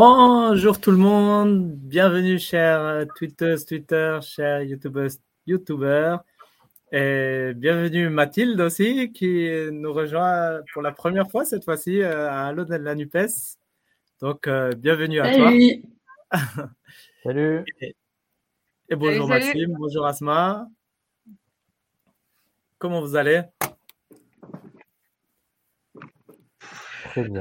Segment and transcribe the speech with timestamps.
[0.00, 5.10] Bonjour tout le monde, bienvenue chers tweeters, Twitter, chers youtubers,
[5.44, 6.20] youtubers.
[6.92, 12.46] Et bienvenue Mathilde aussi qui nous rejoint pour la première fois cette fois-ci euh, à
[12.46, 13.56] Allo de la NUPES.
[14.20, 15.50] Donc euh, bienvenue à toi.
[17.24, 17.64] salut.
[17.80, 20.68] Et, bonjour Maxime, bonjour Asma.
[22.78, 23.42] Comment vous allez?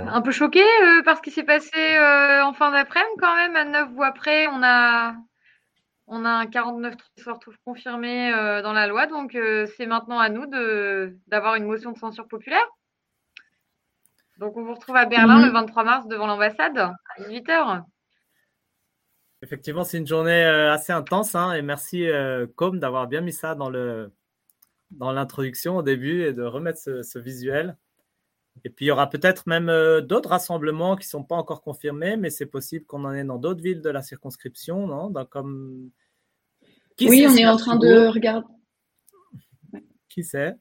[0.07, 3.55] Un peu choqué euh, par ce qui s'est passé euh, en fin d'après-midi quand même.
[3.55, 5.16] À neuf mois après, on a,
[6.08, 9.08] on a un 49 qui se retrouve confirmé euh, dans la loi.
[9.08, 9.38] Donc
[9.77, 10.45] c'est maintenant à nous
[11.27, 12.66] d'avoir une motion de censure populaire.
[14.40, 15.90] Donc on vous retrouve à Berlin le 23 mhm.
[15.90, 17.84] mars devant l'ambassade à 18h.
[19.44, 22.07] Effectivement, c'est une journée assez intense hein, et merci
[22.55, 24.12] Com d'avoir bien mis ça dans le
[24.91, 27.77] dans l'introduction au début et de remettre ce visuel.
[28.63, 31.61] Et puis, il y aura peut-être même euh, d'autres rassemblements qui ne sont pas encore
[31.61, 35.13] confirmés, mais c'est possible qu'on en ait dans d'autres villes de la circonscription, non?
[35.25, 35.91] Comme...
[37.01, 38.48] Oui, on est en train de regarder.
[40.09, 40.55] Qui sait?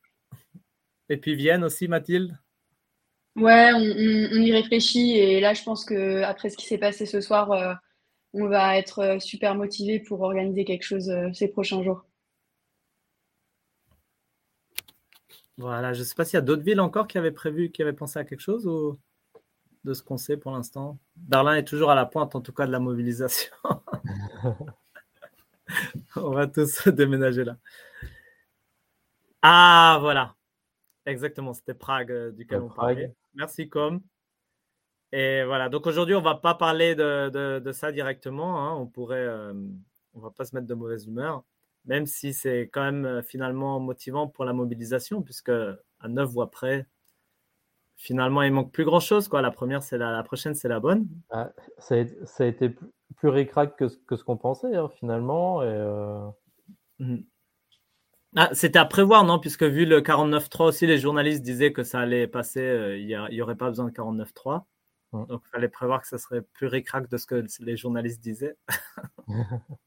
[1.09, 2.37] Et puis Vienne aussi, Mathilde?
[3.37, 5.13] Ouais, on, y réfléchit.
[5.13, 7.75] Et là, je pense qu'après ce qui s'est passé ce soir, euh,
[8.35, 12.06] on va être euh, super motivé pour organiser quelque chose ces prochains jours.
[15.59, 17.83] Voilà, je ne sais pas s'il y a d'autres villes encore qui avaient prévu, qui
[17.83, 18.99] avaient pensé à quelque chose ou
[19.85, 20.99] de ce qu'on sait pour l'instant.
[21.17, 23.55] Berlin est toujours à la pointe, en tout cas, de la mobilisation.
[26.17, 27.57] on va tous déménager là.
[29.43, 30.35] Ah, voilà.
[31.07, 33.15] Exactement, c'était Prague euh, duquel on parlait.
[33.35, 34.01] Merci, Com.
[35.13, 38.61] Et voilà, donc aujourd'hui, on ne va pas parler de, ça directement.
[38.61, 38.75] Hein.
[38.75, 39.55] On pourrait, euh,
[40.15, 41.45] on va pas se mettre de mauvaise humeur
[41.87, 46.51] même si c'est quand même euh, finalement motivant pour la mobilisation, puisque à neuf voix
[46.51, 46.87] près,
[47.97, 49.29] finalement, il manque plus grand chose.
[49.29, 49.41] Quoi.
[49.43, 51.09] La première, c'est la, la prochaine, c'est la bonne.
[51.31, 52.75] Ah, ça, a, été
[53.17, 55.63] plus ricrac que, que ce qu'on pensait, hein, finalement.
[55.63, 56.29] Et euh,
[56.99, 57.17] mmh.
[58.37, 59.39] ah, c'était à prévoir, non?
[59.39, 63.41] Puisque vu le 49.3 aussi, les journalistes disaient que ça allait passer, euh, il n'y
[63.41, 64.65] aurait pas besoin de 49.3.
[65.13, 65.27] Mmh.
[65.27, 68.57] Donc, il fallait prévoir que ça serait plus ricrac de ce que les journalistes disaient.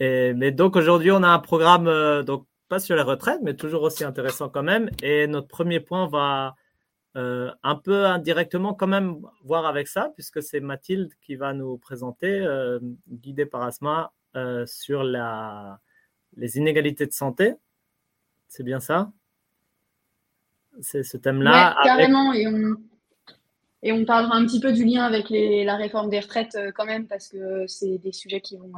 [0.00, 3.82] mais donc aujourd'hui, on a un programme, euh, donc pas sur les retraites, mais toujours
[3.82, 4.90] aussi intéressant quand même.
[5.02, 6.54] Et notre premier point va
[7.16, 11.78] euh, un peu indirectement quand même voir avec ça, puisque c'est Mathilde qui va nous
[11.78, 12.78] présenter, euh,
[13.08, 14.12] guidée par Asma,
[14.66, 15.80] sur la,
[16.36, 17.54] les inégalités de santé.
[18.46, 19.10] C'est bien ça?
[20.80, 21.76] C'est ce thème-là.
[21.82, 22.32] carrément.
[22.32, 22.76] Et, on,
[23.82, 26.84] et on parlera un petit peu du lien avec les, la réforme des retraites quand
[26.84, 28.70] même, parce que c'est des sujets qui vont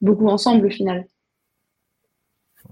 [0.00, 1.06] beaucoup ensemble au final.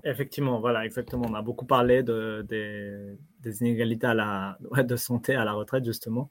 [0.05, 1.27] Effectivement, voilà, exactement.
[1.29, 6.31] On a beaucoup parlé de, des, inégalités à la, de santé à la retraite, justement,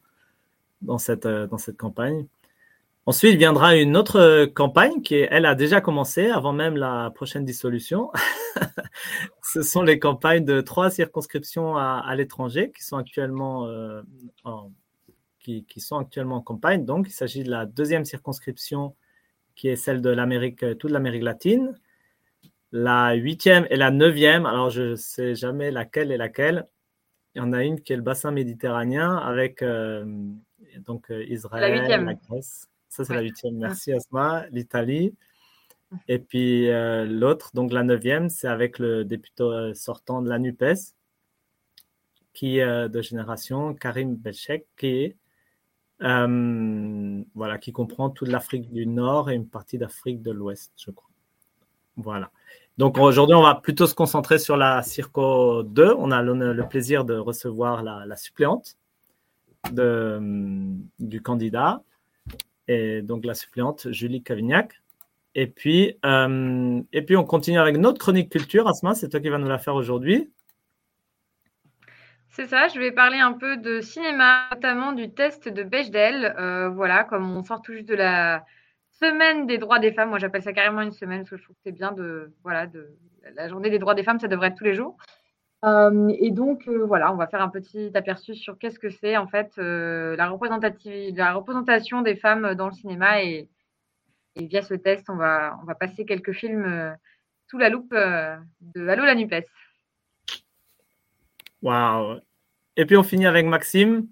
[0.81, 2.27] dans cette, euh, dans cette campagne.
[3.05, 8.11] Ensuite viendra une autre campagne qui, elle, a déjà commencé avant même la prochaine dissolution.
[9.41, 14.01] Ce sont les campagnes de trois circonscriptions à, l'étranger qui euh,
[15.39, 16.83] qui, qui, sont actuellement en campagne.
[16.83, 18.93] Donc, il s'agit de la deuxième circonscription
[19.57, 21.77] qui est celle de l'Amérique, euh, toute l'Amérique latine.
[22.71, 26.67] La huitième et la neuvième, alors je ne sais jamais laquelle est laquelle.
[27.33, 30.05] Il y en a une qui est le bassin méditerranéen avec euh,
[30.85, 32.67] donc euh, Israël, la, Grèce.
[32.87, 33.57] Ça, c'est la huitième.
[33.57, 34.45] Merci Asma.
[34.51, 35.13] L'Italie.
[36.07, 36.67] Et puis
[37.07, 40.93] l'autre, donc la neuvième, c'est avec le député sortant de la NUPES,
[42.33, 45.15] qui est de génération Karim Belchek, qui est
[46.03, 50.91] euh, voilà, qui comprend toute l'Afrique du Nord et une partie d'Afrique de l'Ouest, je
[50.91, 51.09] crois.
[51.95, 52.31] Voilà.
[52.77, 55.95] Donc aujourd'hui, on va plutôt se concentrer sur la Circo 2.
[55.97, 58.77] On a le, plaisir de recevoir la, suppléante
[59.71, 60.19] de,
[60.99, 61.81] du candidat,
[62.67, 64.79] et donc la suppléante Julie Cavignac.
[65.33, 68.67] Et puis, euh, et puis on continue avec notre chronique culture.
[68.67, 70.29] Asma, c'est toi qui vas nous la faire aujourd'hui.
[72.37, 76.35] C'est ça, je vais parler un peu de cinéma, notamment du test de Bechdel.
[76.37, 78.45] Euh, voilà, comme on sort tout juste de la
[78.91, 81.55] semaine des droits des femmes, moi j'appelle ça carrément une semaine parce que je trouve
[81.55, 82.95] que c'est bien de, voilà, de
[83.33, 84.97] la journée des droits des femmes, ça devrait être tous les jours.
[85.65, 89.17] Euh, et donc euh, voilà, on va faire un petit aperçu sur qu'est-ce que c'est
[89.17, 93.49] en fait la, la représentation des femmes dans le cinéma et,
[94.35, 96.95] via ce test, on va, on va passer quelques films
[97.47, 99.47] sous la loupe de Allo la Nupes.
[101.63, 102.19] Waouh
[102.77, 104.07] et puis on finit avec Maxime,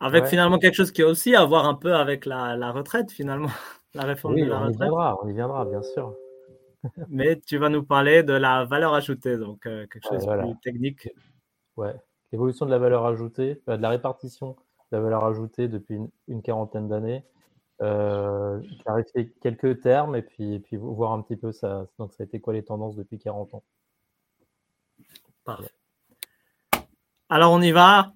[0.00, 3.48] avec finalement quelque chose qui a aussi à voir un peu avec la, retraite, finalement,
[3.94, 4.74] la réforme de la on retraite.
[4.74, 6.14] Y viendra, on y viendra, bien sûr.
[7.08, 10.60] Mais tu vas nous parler de la valeur ajoutée, donc euh, quelque chose de plus
[10.60, 11.08] technique.
[11.76, 11.94] Ouais,
[12.32, 14.56] l'évolution de la valeur ajoutée, euh, de la répartition
[14.92, 17.24] la valeur ajoutée depuis une, quarantaine d'années.
[17.80, 22.24] Euh, clarifier quelques termes et puis, et puis voir un petit peu ça, donc ça
[22.24, 23.62] a été quoi les tendances depuis 40 ans?
[25.44, 25.70] Parfait.
[27.32, 28.12] Alors on y va.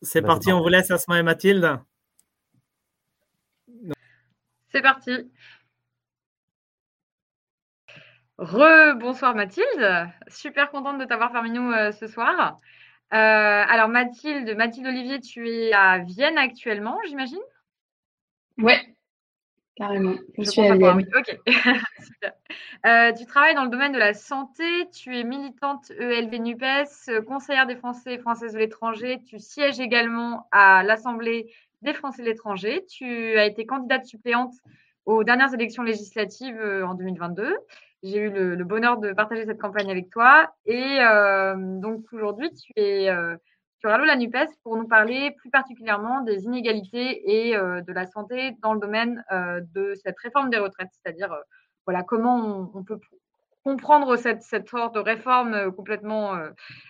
[0.00, 1.80] C'est parti, on vous laisse Asma et Mathilde.
[4.68, 5.28] C'est parti.
[8.38, 12.56] Re-bonsoir Mathilde, super contente de t'avoir parmi nous euh, ce soir.
[13.12, 17.40] Euh, alors Mathilde, Mathilde Olivier, tu es à Vienne actuellement, j'imagine?
[18.58, 18.95] Ouais,
[19.76, 20.14] carrément.
[20.38, 20.74] Je, suis à.
[20.74, 21.38] Ok,
[22.86, 27.66] euh, tu travailles dans le domaine de la santé, tu es militante ELV NUPES, conseillère
[27.66, 31.52] des Français et Françaises de l'étranger, tu sièges également à l'Assemblée
[31.82, 34.54] des Français de l'étranger, tu as été candidate suppléante
[35.04, 37.54] aux dernières élections législatives en 2022
[38.02, 40.52] j'ai eu le, bonheur de partager cette campagne avec toi.
[40.64, 43.36] Et euh, donc aujourd'hui, tu es euh,
[43.80, 48.06] sur Allo la NUPES pour nous parler plus particulièrement des inégalités et euh, de la
[48.06, 49.24] santé dans le domaine
[49.74, 50.88] de cette réforme des retraites.
[50.92, 51.34] C'est-à-dire,
[51.84, 52.98] voilà, comment on, peut
[53.64, 56.34] comprendre cette, cette, sorte de réforme complètement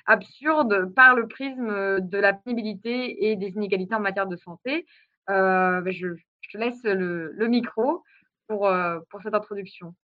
[0.06, 4.86] absurde par le prisme de la pénibilité et des inégalités en matière de santé.
[5.28, 6.08] Ben, je,
[6.52, 8.02] te laisse le, le micro
[8.46, 8.70] pour,
[9.10, 9.94] pour cette introduction.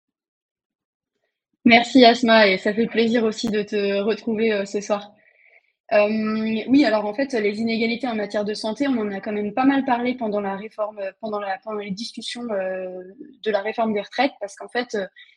[1.64, 5.12] Merci Asma et ça fait plaisir aussi de te retrouver euh, ce soir.
[5.92, 6.08] Euh,
[6.68, 9.52] oui, alors en fait, les inégalités en matière de santé, on en a quand même
[9.52, 13.02] pas mal parlé pendant la réforme, pendant, la, pendant les discussions euh,
[13.44, 14.96] de la réforme des retraites, parce qu'en fait,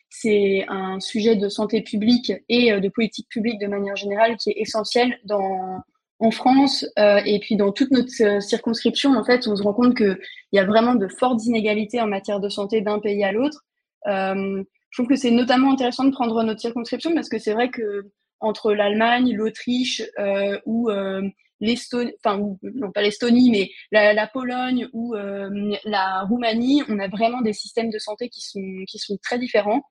[0.10, 4.62] c'est un sujet de santé publique et de politique publique de manière générale qui est
[4.62, 5.82] essentiel dans,
[6.20, 9.18] en France et puis dans toute notre circonscription.
[9.18, 10.18] En fait, on se rend compte qu'il
[10.54, 13.66] y a vraiment de fortes inégalités en matière de santé d'un pays à l'autre.
[14.08, 17.70] Euh, je trouve que c'est notamment intéressant de prendre notre circonscription parce que c'est vrai
[17.70, 18.12] que
[18.46, 21.22] entre l'Allemagne, l'Autriche euh, ou euh,
[21.60, 25.50] l'Estonie, enfin non pas l'Estonie, mais la, Pologne ou euh,
[25.84, 29.82] la Roumanie, on a vraiment des systèmes de santé qui sont qui sont très différents,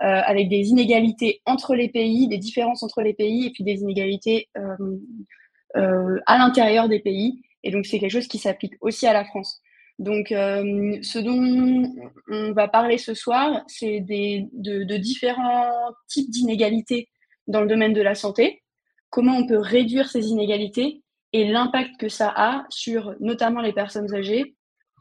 [0.00, 4.48] avec des inégalités entre les pays, des différences entre les pays et puis des inégalités
[5.74, 7.42] à l'intérieur des pays.
[7.64, 9.60] Et donc c'est quelque chose qui s'applique aussi à la France.
[9.98, 11.92] Donc, ce dont
[12.28, 15.72] on va parler ce soir, c'est de, de, différents
[16.06, 17.08] types d'inégalités
[17.48, 18.62] dans le domaine de la santé,
[19.10, 21.02] comment on peut réduire ces inégalités
[21.32, 24.54] et l'impact que ça a sur notamment les personnes âgées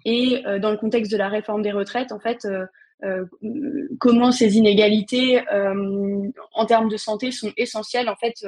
[0.06, 3.26] et euh, dans le contexte de la réforme des retraites, en fait, euh,
[4.00, 5.44] comment ces inégalités
[6.54, 8.44] en termes de santé sont essentielles en fait,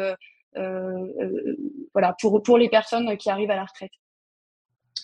[1.93, 3.91] voilà, pour, pour les personnes qui arrivent à la retraite.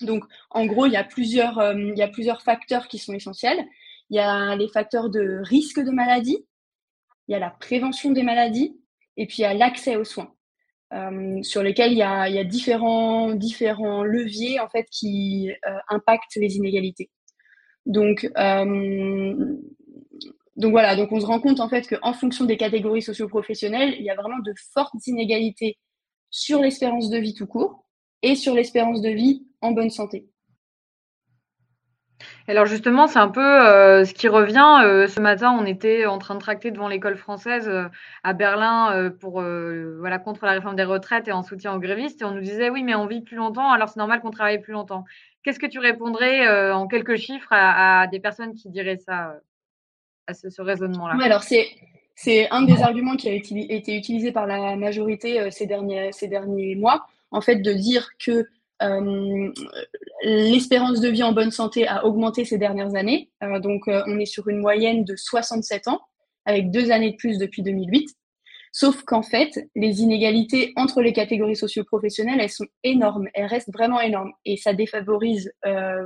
[0.02, 3.14] Donc, en gros, il y, a plusieurs, euh, il y a plusieurs facteurs qui sont
[3.14, 3.64] essentiels.
[4.10, 6.46] Il y a les facteurs de risque de maladie,
[7.28, 8.78] il y a la prévention des maladies,
[9.16, 10.32] et puis a l'accès aux soins,
[10.92, 16.56] euh, sur lesquels il y a, différents, différents leviers en fait qui euh, impactent les
[16.56, 17.10] inégalités.
[17.86, 18.28] Donc,
[20.56, 24.04] donc voilà, donc on se rend compte en fait qu'en fonction des catégories socio-professionnelles, il
[24.04, 25.78] y a vraiment de fortes inégalités
[26.30, 27.86] sur l'espérance de vie tout court
[28.22, 30.26] et sur l'espérance de vie en bonne santé.
[32.48, 34.80] Alors justement, c'est un peu euh, ce qui revient.
[34.84, 37.88] Euh, ce matin, on était en train de tracter devant l'école française euh,
[38.22, 42.22] à Berlin pour voilà contre la réforme des retraites et en soutien aux grévistes.
[42.22, 44.60] Et on nous disait oui, mais on vit plus longtemps, alors c'est normal qu'on travaille
[44.60, 45.04] plus longtemps.
[45.42, 49.34] Qu'est-ce que tu répondrais en quelques chiffres à, des personnes qui diraient ça,
[50.26, 51.16] à ce, raisonnement-là?
[51.24, 51.66] Alors c'est
[52.14, 56.76] c'est un des arguments qui a été utilisé par la majorité ces derniers ces derniers
[56.76, 58.46] mois, en fait, de dire que
[58.82, 59.52] euh,
[60.22, 63.30] l'espérance de vie en bonne santé a augmenté ces dernières années.
[63.42, 66.00] Euh, donc, euh, on est sur une moyenne de 67 ans,
[66.44, 68.10] avec deux années de plus depuis 2008.
[68.72, 73.28] Sauf qu'en fait, les inégalités entre les catégories socio-professionnelles, elles sont énormes.
[73.32, 74.32] Elles restent vraiment énormes.
[74.44, 75.50] Et ça défavorise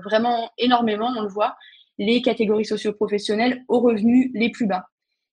[0.04, 1.56] vraiment énormément, on le voit,
[1.98, 4.84] les catégories socio-professionnelles aux revenus les plus bas,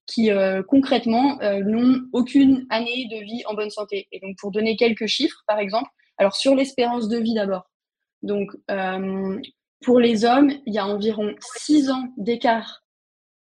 [0.04, 0.30] qui
[0.66, 4.08] concrètement n'ont aucune année de vie en bonne santé.
[4.10, 5.88] Et donc, pour donner quelques chiffres, par exemple,
[6.18, 7.70] alors sur l'espérance de vie d'abord.
[8.22, 9.40] Donc euh,
[9.82, 12.84] pour les hommes, il y a environ 6 ans d'écart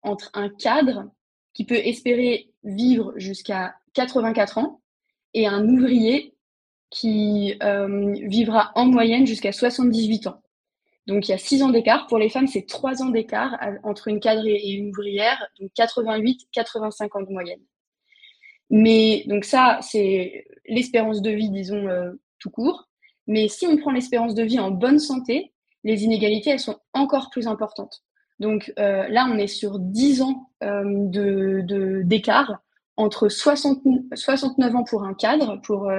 [0.02, 1.10] entre un cadre
[1.52, 4.80] qui peut espérer vivre jusqu'à 84 ans
[5.34, 6.34] et un ouvrier
[6.90, 10.42] qui euh, vivra en moyenne jusqu'à 78 ans.
[11.06, 12.06] Donc il y a 6 ans d'écart.
[12.06, 17.18] Pour les femmes, c'est 3 ans d'écart entre une cadre et une ouvrière, donc 88-85
[17.18, 17.60] ans de moyenne.
[18.70, 22.88] Mais donc ça, c'est l'espérance de vie, disons, euh, tout court.
[23.26, 25.52] Mais si on prend l'espérance de vie en bonne santé,
[25.84, 28.02] les inégalités, elles sont encore plus importantes.
[28.40, 32.62] Donc euh, là, on est sur 10 ans euh, de d'écart
[32.96, 33.82] entre 60,
[34.14, 35.90] 69 ans pour un cadre, pour,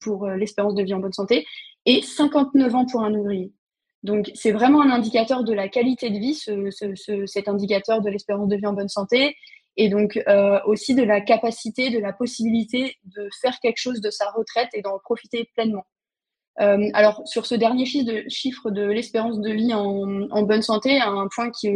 [0.00, 1.46] pour l'espérance de vie en bonne santé,
[1.86, 3.52] et 59 ans pour un ouvrier.
[4.02, 8.48] Donc, c'est vraiment un indicateur de la qualité de vie, ce, cet indicateur de l'espérance
[8.48, 9.36] de vie en bonne santé,
[9.76, 14.10] et donc euh, aussi de la capacité, de la possibilité de faire quelque chose de
[14.10, 15.86] sa retraite et d'en profiter pleinement.
[16.60, 21.50] Euh, alors, sur ce dernier chiffre de, l'espérance de vie en, bonne santé, un point
[21.50, 21.70] qui,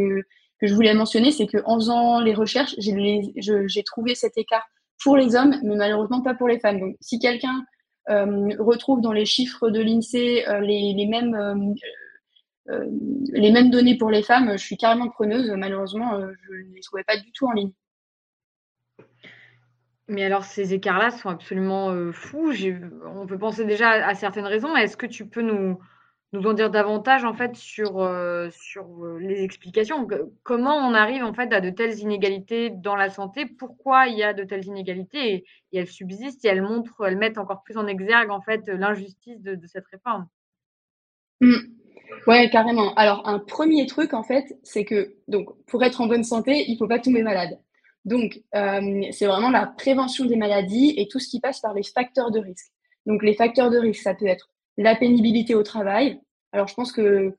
[0.60, 4.66] que je voulais mentionner, c'est qu'en faisant les recherches, j'ai trouvé cet écart
[5.02, 6.80] pour les hommes, mais malheureusement pas pour les femmes.
[6.80, 7.64] Donc, si quelqu'un
[8.10, 11.74] euh, retrouve dans les chiffres de l'INSEE euh, les, mêmes euh,
[12.70, 12.84] euh,
[13.32, 15.50] les mêmes données pour les femmes, je suis carrément preneuse.
[15.50, 17.72] Malheureusement, euh, je ne les trouvais pas du tout en ligne.
[20.08, 22.52] Mais alors, ces écarts-là sont absolument euh, fous.
[23.04, 24.76] On peut penser déjà à, certaines raisons.
[24.76, 25.78] Est-ce que tu peux nous,
[26.32, 28.08] nous en dire davantage en fait sur,
[28.52, 30.06] sur les explications?
[30.44, 33.46] Comment on arrive en fait à de telles inégalités dans la santé?
[33.46, 35.34] Pourquoi il y a de telles inégalités?
[35.34, 39.42] Et, elles subsistent et elles montrent, elles mettent encore plus en exergue en fait l'injustice
[39.42, 40.28] de, cette réforme
[41.40, 41.76] mmh.
[42.26, 42.94] Ouais, carrément.
[42.94, 46.76] Alors, un premier truc, en fait, c'est que, donc, pour être en bonne santé, il
[46.76, 47.58] faut pas tomber malade.
[48.06, 51.82] Donc, euh, c'est vraiment la prévention des maladies et tout ce qui passe par les
[51.82, 52.72] facteurs de risque.
[53.04, 54.48] Donc, les facteurs de risque, ça peut être
[54.78, 56.20] la pénibilité au travail.
[56.52, 57.36] Alors, je pense que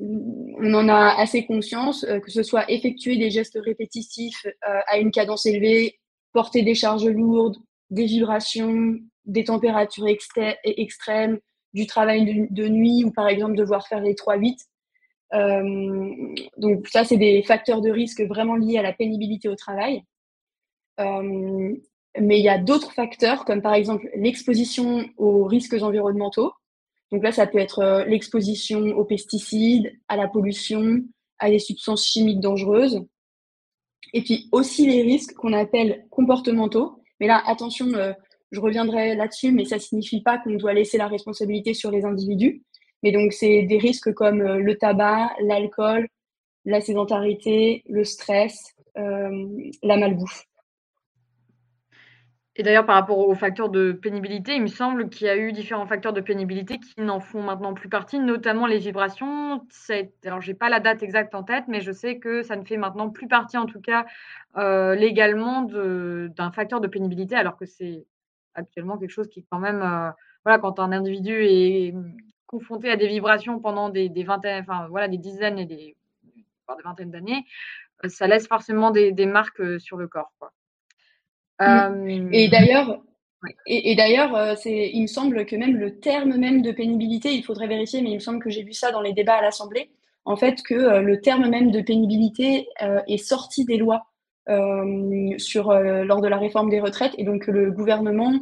[0.00, 4.98] on en a assez conscience, euh, que ce soit effectuer des gestes répétitifs euh, à
[4.98, 5.98] une cadence élevée,
[6.32, 7.56] porter des charges lourdes,
[7.90, 10.06] des vibrations, des températures
[10.64, 11.38] extrêmes,
[11.74, 14.56] du travail de, nuit ou par exemple devoir faire les 3-8.
[15.34, 20.02] Euh, donc ça, c'est des facteurs de risque vraiment liés à la pénibilité au travail.
[21.00, 21.74] Euh,
[22.18, 26.52] mais il y a d'autres facteurs comme par exemple l'exposition aux risques environnementaux.
[27.12, 31.02] Donc là, ça peut être euh, l'exposition aux pesticides, à la pollution,
[31.38, 33.04] à des substances chimiques dangereuses.
[34.14, 37.02] Et puis aussi les risques qu'on appelle comportementaux.
[37.20, 37.88] Mais là, attention,
[38.50, 42.62] je reviendrai là-dessus, mais ça signifie pas qu'on doit laisser la responsabilité sur les individus.
[43.02, 46.08] Mais donc, c'est des risques comme euh, le tabac, l'alcool,
[46.64, 49.46] la sédentarité, le stress, euh,
[49.82, 50.44] la malbouffe.
[52.56, 55.52] Et d'ailleurs, par rapport aux facteurs de pénibilité, il me semble qu'il y a eu
[55.52, 59.62] différents facteurs de pénibilité qui n'en font maintenant plus partie, notamment les vibrations.
[60.24, 62.64] Alors, je n'ai pas la date exacte en tête, mais je sais que ça ne
[62.64, 64.06] fait maintenant plus partie, en tout cas
[64.56, 68.04] euh, légalement, d'un facteur de pénibilité, alors que c'est
[68.54, 69.78] actuellement quelque chose qui quand même,
[70.44, 71.94] voilà, quand un individu est
[72.48, 77.12] confronté à des vibrations pendant des, vingtaines, enfin voilà, des dizaines et des, des vingtaines
[77.12, 77.44] d'années,
[78.04, 80.32] euh, ça laisse forcément des, marques euh, sur le corps.
[80.40, 80.52] Quoi.
[82.32, 83.02] Et d'ailleurs,
[83.66, 87.68] et, d'ailleurs, c'est, il me semble que même le terme même de pénibilité, il faudrait
[87.68, 89.90] vérifier, mais il me semble que j'ai vu ça dans les débats à l'Assemblée,
[90.24, 94.08] en fait, que le terme même de pénibilité est sorti des lois
[94.48, 97.12] euh, sur, euh, lors de la réforme des retraites.
[97.18, 98.38] Et donc, le gouvernement euh,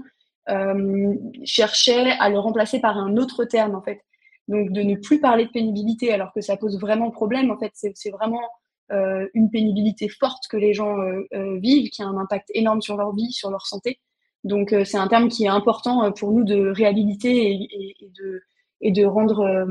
[1.44, 4.00] cherchait à le remplacer par un autre terme, en fait.
[4.48, 7.50] Donc, de ne plus parler de pénibilité alors que ça pose vraiment problème.
[7.50, 8.42] En fait, c'est vraiment
[8.90, 10.94] une pénibilité forte que les gens
[11.32, 13.98] vivent, qui a un impact énorme sur leur vie, sur leur santé.
[14.44, 18.42] Donc, c'est un terme qui est important pour nous de réhabiliter et, de,
[18.80, 19.66] et de rendre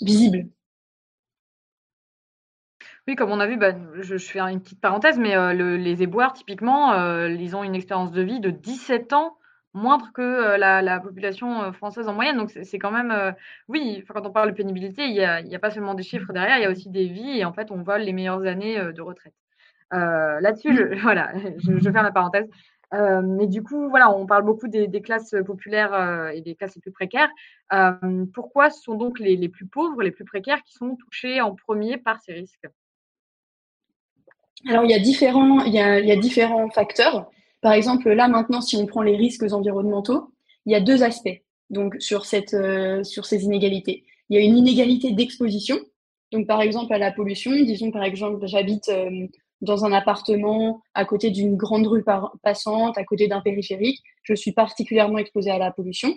[0.00, 0.48] visible.
[3.08, 6.32] Oui, comme on a vu, bah, je, fais une petite parenthèse, mais euh, les éboueurs,
[6.34, 9.36] typiquement, euh, ils ont une expérience de vie de 17 ans
[9.74, 12.36] moindre que euh, la, population française en moyenne.
[12.36, 13.34] Donc, c'est quand même,
[13.68, 16.58] oui, quand on parle de pénibilité, il n'y a, a, pas seulement des chiffres derrière,
[16.58, 19.02] il y a aussi des vies et en fait, on vole les meilleures années de
[19.02, 19.34] retraite.
[19.90, 22.48] Là-dessus, je, voilà, je, je ferme la parenthèse.
[22.92, 26.92] mais du coup, voilà, on parle beaucoup des, classes populaires et des classes les plus
[26.92, 27.30] précaires.
[28.34, 31.54] pourquoi ce sont donc les, les, plus pauvres, les plus précaires qui sont touchés en
[31.54, 32.66] premier par ces risques?
[34.68, 37.28] Alors, il y, a différents, il, y a, il y a différents facteurs.
[37.62, 40.32] Par exemple, là, maintenant, si on prend les risques environnementaux,
[40.66, 44.04] il y a deux aspects donc, sur, cette, euh, sur ces inégalités.
[44.28, 45.78] Il y a une inégalité d'exposition.
[46.32, 49.26] Donc, par exemple, à la pollution, disons, par exemple, j'habite euh,
[49.62, 52.04] dans un appartement à côté d'une grande rue
[52.42, 54.02] passante, à côté d'un périphérique.
[54.24, 56.14] Je suis particulièrement exposée à la pollution.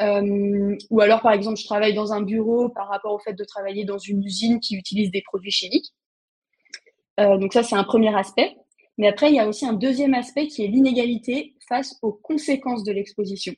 [0.00, 3.44] Euh, ou alors, par exemple, je travaille dans un bureau par rapport au fait de
[3.44, 5.92] travailler dans une usine qui utilise des produits chimiques.
[7.20, 8.56] Euh, donc ça, c'est un premier aspect.
[9.00, 12.84] Mais après, il y a aussi un deuxième aspect qui est l'inégalité face aux conséquences
[12.84, 13.54] de l'exposition.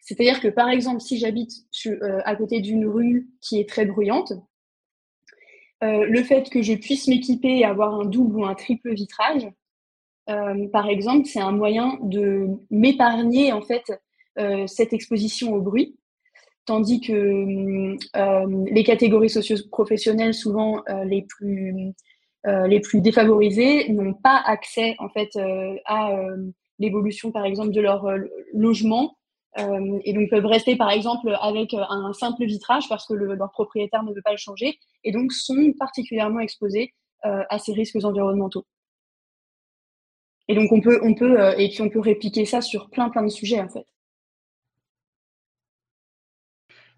[0.00, 1.52] C'est-à-dire que, par exemple, si j'habite
[1.84, 4.32] euh, à côté d'une rue qui est très bruyante,
[5.84, 9.46] euh, le fait que je puisse m'équiper et avoir un double ou un triple vitrage,
[10.72, 13.84] par exemple, c'est un moyen de m'épargner en fait
[14.66, 15.96] cette exposition au bruit,
[16.64, 17.96] tandis que
[18.72, 21.92] les catégories socio-professionnelles, souvent les plus euh,
[22.46, 26.36] les plus défavorisés n'ont pas accès en fait euh, à euh,
[26.78, 28.06] l'évolution, par exemple, de leur
[28.52, 29.16] logement.
[29.56, 34.12] et donc, peuvent rester, par exemple, avec un simple vitrage parce que leur propriétaire ne
[34.12, 38.66] veut pas le changer et donc sont particulièrement exposés à ces risques environnementaux.
[40.48, 43.22] Et donc, on peut, on peut, et puis on peut répliquer ça sur plein, plein
[43.22, 43.86] de sujets, en fait.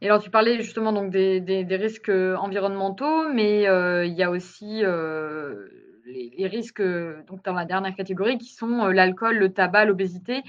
[0.00, 4.22] Et alors, tu parlais justement donc des, des, risques euh, environnementaux, mais euh, il y
[4.22, 5.66] a aussi euh,
[6.06, 6.82] les, risques
[7.26, 10.42] donc dans la dernière catégorie qui sont l'alcool, le tabac, l'obésité.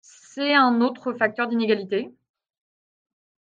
[0.00, 2.12] C'est un autre facteur d'inégalité?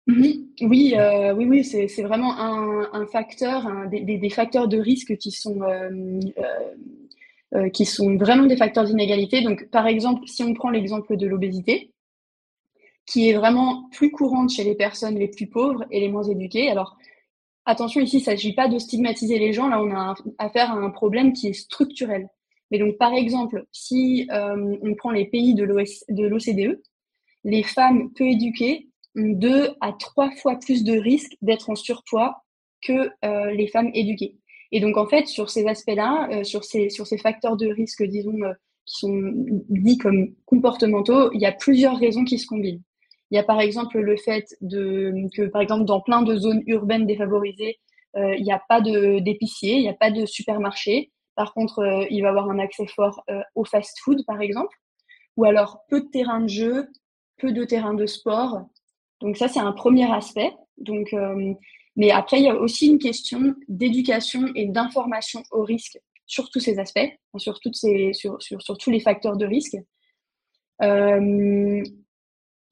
[0.09, 0.95] Oui, oui,
[1.35, 5.61] oui, c'est vraiment un, un facteur, des, des, facteurs de risque qui sont,
[7.73, 9.43] qui sont vraiment des facteurs d'inégalité.
[9.43, 11.93] Donc, par exemple, si on prend l'exemple de l'obésité,
[13.07, 16.69] qui est vraiment plus courante chez les personnes les plus pauvres et les moins éduquées.
[16.69, 16.97] Alors,
[17.65, 19.69] attention, ici, il ne s'agit pas de stigmatiser les gens.
[19.69, 22.29] Là, on a affaire à un problème qui est structurel.
[22.71, 26.83] Mais donc, par exemple, si euh, on prend les pays de l'OCDE,
[27.45, 32.43] les femmes peu éduquées ont deux à trois fois plus de risques d'être en surpoids
[32.83, 34.37] que euh, les femmes éduquées.
[34.73, 38.37] Et donc, en fait, sur ces aspects-là, euh, sur ces facteurs de risque, disons,
[38.85, 39.33] qui sont
[39.69, 42.83] dits comme comportementaux, il y a plusieurs raisons qui se combinent.
[43.31, 46.63] Il y a par exemple le fait de, que, par exemple, dans plein de zones
[46.67, 47.79] urbaines défavorisées,
[48.17, 51.11] euh, il n'y a pas d'épicier, il n'y a pas de supermarché.
[51.35, 54.75] Par contre, euh, il va avoir un accès fort euh, au fast-food, par exemple,
[55.37, 56.89] ou alors peu de terrains de jeu,
[57.39, 58.63] peu de terrains de sport.
[59.21, 60.53] Donc ça, c'est un premier aspect.
[60.79, 61.15] Donc,
[61.97, 66.61] mais après, il y a aussi une question d'éducation et d'information au risque sur tous
[66.61, 69.77] ces aspects, sur, toutes ces, sur, sur, sur tous les facteurs de risque.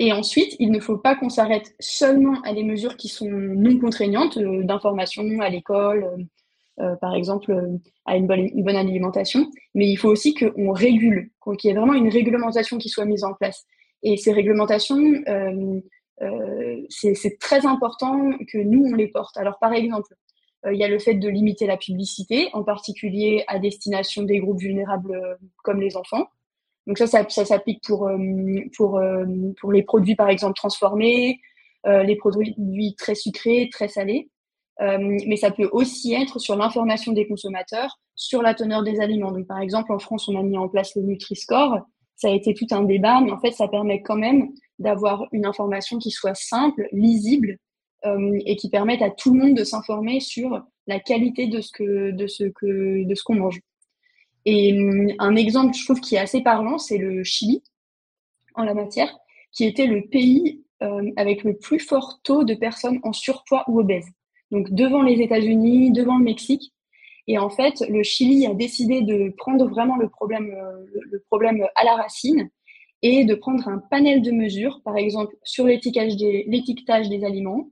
[0.05, 3.79] Et ensuite, il ne faut pas qu'on s'arrête seulement à des mesures qui sont non
[3.79, 7.57] contraignantes, euh, d'information à l'école, euh, euh, par exemple,
[8.05, 11.77] à une bonne, une bonne, alimentation, mais il faut aussi qu'on régule, qu'il y ait
[11.77, 13.65] vraiment une réglementation qui soit mise en place.
[14.03, 15.23] Et ces réglementations,
[16.91, 19.39] c'est très important que nous, on les porte.
[19.39, 20.13] Alors, par exemple,
[20.71, 24.61] il y a le fait de limiter la publicité, en particulier à destination des groupes
[24.61, 26.27] vulnérables comme les enfants.
[26.87, 28.19] Donc ça, ça, s'applique pour, euh,
[28.77, 29.25] pour, euh,
[29.61, 31.41] pour les produits, par exemple, transformés,
[31.87, 34.31] euh, les produits très sucrés, très salés.
[34.81, 39.33] mais ça peut aussi être sur l'information des consommateurs sur la teneur des aliments.
[39.33, 41.79] Donc, par exemple, en France, on a mis en place le Nutri-Score.
[42.17, 45.47] Ça a été tout un débat, mais en fait, ça permet quand même d'avoir une
[45.47, 47.57] information qui soit simple, lisible
[48.45, 52.11] et qui permette à tout le monde de s'informer sur la qualité de ce que
[52.11, 53.61] de ce que de ce qu'on mange.
[54.45, 57.63] Et hum, un exemple, je trouve, qui est assez parlant, c'est le Chili
[58.55, 59.17] en la matière,
[59.53, 63.81] qui était le pays euh, avec le plus fort taux de personnes en surpoids ou
[63.81, 64.09] obèses.
[64.51, 66.73] Donc devant les États-Unis, devant le Mexique.
[67.27, 70.55] Et en fait, le Chili a décidé de prendre vraiment le problème,
[70.93, 72.51] le problème à la racine
[73.05, 77.69] et de prendre un panel de mesures, par exemple sur l'étiquetage des, aliments,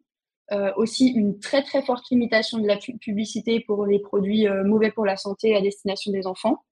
[0.77, 5.07] aussi une très très forte limitation de la publicité pour les produits euh, mauvais pour
[5.07, 6.63] la santé à destination des enfants.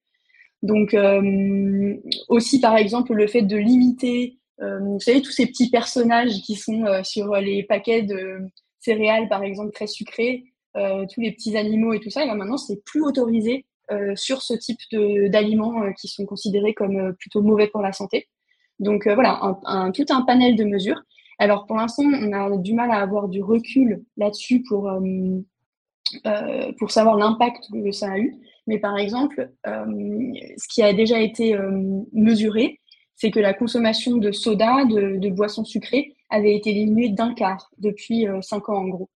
[0.62, 1.96] Donc euh,
[2.28, 6.84] aussi par exemple le fait de limiter, vous savez tous ces petits personnages qui sont
[7.02, 8.40] sur les paquets de
[8.78, 12.84] céréales par exemple très sucrés, tous les petits animaux et tout ça, et maintenant c'est
[12.84, 13.64] plus autorisé
[14.16, 14.78] sur ce type
[15.30, 18.28] d'aliments qui sont considérés comme plutôt mauvais pour la santé.
[18.80, 19.58] Donc voilà,
[19.94, 21.00] tout un panel de mesures.
[21.40, 25.00] Alors pour l'instant, on a du mal à avoir du recul là-dessus pour, euh,
[26.26, 28.36] euh, savoir l'impact que ça a eu.
[28.66, 29.84] Mais par exemple, euh,
[30.58, 31.58] ce qui a déjà été
[32.12, 32.78] mesuré,
[33.14, 38.26] c'est que la consommation de soda, de, boissons sucrées, avait été diminuée d'un quart depuis
[38.42, 39.08] cinq ans en gros.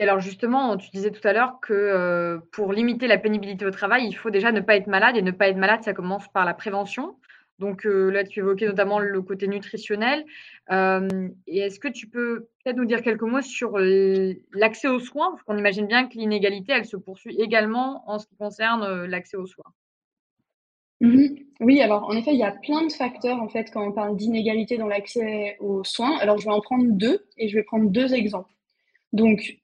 [0.00, 4.12] alors justement, tu disais tout à l'heure que pour limiter la pénibilité au travail, il
[4.12, 5.16] faut déjà ne pas être malade.
[5.16, 7.14] Et ne pas être malade, ça commence par la prévention.
[7.60, 10.24] Donc euh, là, tu évoquais notamment le côté nutritionnel.
[10.72, 15.30] Euh, et est-ce que tu peux peut-être nous dire quelques mots sur l'accès aux soins?
[15.32, 19.06] Parce qu'on imagine bien que l'inégalité, elle se poursuit également en ce qui concerne euh,
[19.06, 19.72] l'accès aux soins.
[21.02, 21.26] Mmh
[21.60, 24.16] oui, alors en effet, il y a plein de facteurs en fait quand on parle
[24.16, 26.16] d'inégalité dans l'accès aux soins.
[26.18, 28.50] Alors je vais en prendre deux et je vais prendre deux exemples.
[29.12, 29.58] Donc,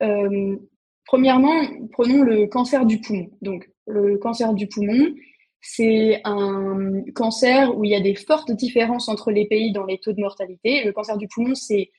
[1.06, 3.30] premièrement, prenons le cancer du poumon.
[3.40, 5.14] Donc, le cancer du poumon,
[5.60, 9.98] c'est un cancer où il y a des fortes différences entre les pays dans les
[9.98, 10.84] taux de mortalité.
[10.84, 11.90] Le cancer du poumon, c'est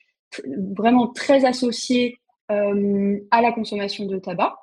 [0.76, 2.18] vraiment très associé
[2.50, 4.56] euh, à la consommation de tabac.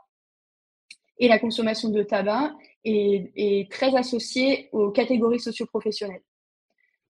[1.20, 2.54] Et la consommation de tabac
[2.84, 6.24] est, très associée aux catégories socioprofessionnelles.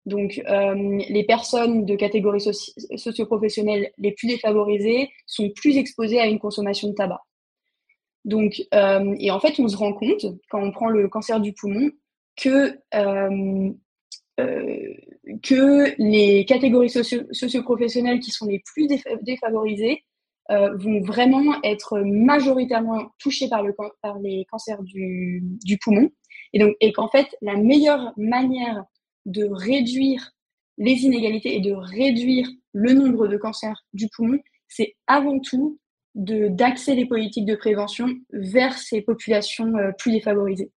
[0.05, 2.45] Donc, euh, les personnes de catégories
[2.95, 7.21] socioprofessionnelles les plus défavorisées sont plus exposées à une consommation de tabac.
[8.25, 11.53] Donc, euh, et en fait, on se rend compte, quand on prend le cancer du
[11.53, 11.91] poumon,
[12.35, 13.71] que euh,
[15.41, 18.88] que les catégories socio socioprofessionnelles qui sont les plus
[19.21, 20.03] défavorisées
[20.49, 26.09] vont vraiment être majoritairement touchées par, le, par les cancers du, du poumon.
[26.51, 28.83] Et donc, et qu'en fait, la meilleure manière
[29.25, 30.31] de réduire
[30.77, 35.79] les inégalités et de réduire le nombre de cancers du poumon, c'est avant tout
[36.15, 40.71] d'axer les politiques de prévention vers ces populations euh, plus défavorisées.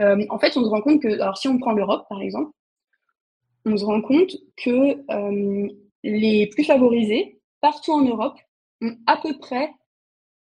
[0.00, 2.50] Euh, en fait, on se rend compte que, alors si on prend l'Europe par exemple,
[3.66, 5.68] on se rend compte que euh,
[6.02, 8.38] les plus favorisés, partout en Europe,
[8.82, 9.70] ont à peu près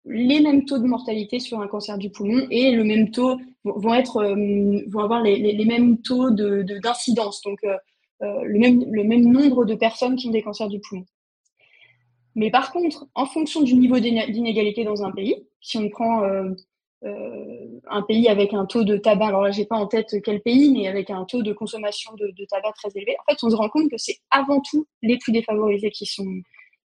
[0.05, 3.93] les mêmes taux de mortalité sur un cancer du poumon et le même taux vont
[3.93, 4.35] être
[4.89, 7.59] vont avoir les, mêmes taux de d'incidence donc
[8.19, 11.05] le même le même nombre de personnes qui ont des cancers du poumon.
[12.35, 16.49] Mais par contre, en fonction du niveau d'inégalité dans un pays, si on prend euh,
[17.03, 20.41] euh, un pays avec un taux de tabac, alors là, j'ai pas en tête quel
[20.41, 23.55] pays, mais avec un taux de consommation de, tabac très élevé, en fait, on se
[23.55, 26.27] rend compte que c'est avant tout les plus défavorisés qui sont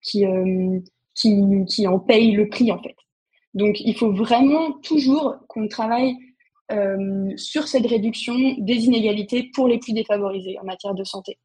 [0.01, 0.79] qui, euh,
[1.15, 1.35] qui,
[1.67, 2.95] qui en payent le prix, en fait.
[3.53, 6.15] Donc, il faut vraiment toujours qu'on travaille
[7.35, 11.37] sur cette réduction des inégalités pour les plus défavorisés en matière de santé.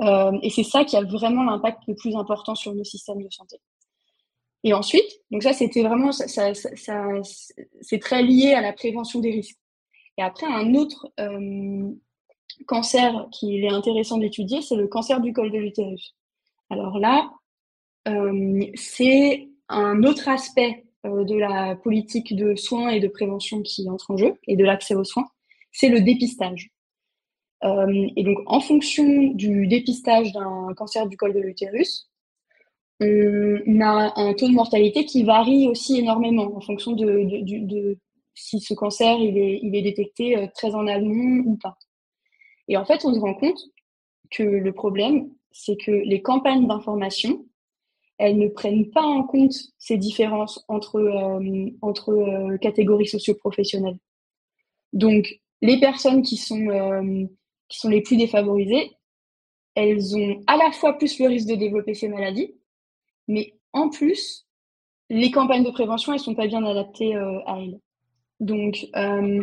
[0.00, 3.30] Euh, et c'est ça qui a vraiment l'impact le plus important sur nos systèmes de
[3.30, 3.56] santé.
[4.64, 9.58] Et ensuite, donc ça, c'était vraiment, c'est très lié à la prévention des risques.
[10.18, 11.90] Et après, un autre euh,
[12.66, 16.14] cancer qu'il est intéressant d'étudier, c'est le cancer du col de l'utérus.
[16.70, 17.30] Alors là,
[18.08, 24.10] euh, c'est un autre aspect de la politique de soins et de prévention qui entre
[24.10, 25.28] en jeu et de l'accès aux soins,
[25.70, 26.70] c'est le dépistage.
[27.66, 32.08] Euh, et donc, en fonction du dépistage d'un cancer du col de l'utérus,
[33.00, 37.98] on a un taux de mortalité qui varie aussi énormément en fonction de,
[38.34, 41.76] si ce cancer il est détecté euh, très en amont ou pas.
[42.68, 43.58] Et en fait, on se rend compte
[44.30, 47.44] que le problème, c'est que les campagnes d'information,
[48.18, 53.98] elles ne prennent pas en compte ces différences entre, euh, entre euh, catégories socioprofessionnelles.
[54.92, 57.26] Donc, les personnes qui sont, euh,
[57.68, 58.92] qui sont les plus défavorisées,
[59.74, 62.54] elles ont à la fois plus le risque de développer ces maladies,
[63.28, 64.46] mais en plus,
[65.10, 67.78] les campagnes de prévention, elles sont pas bien adaptées euh, à elles.
[68.40, 69.42] Donc, euh,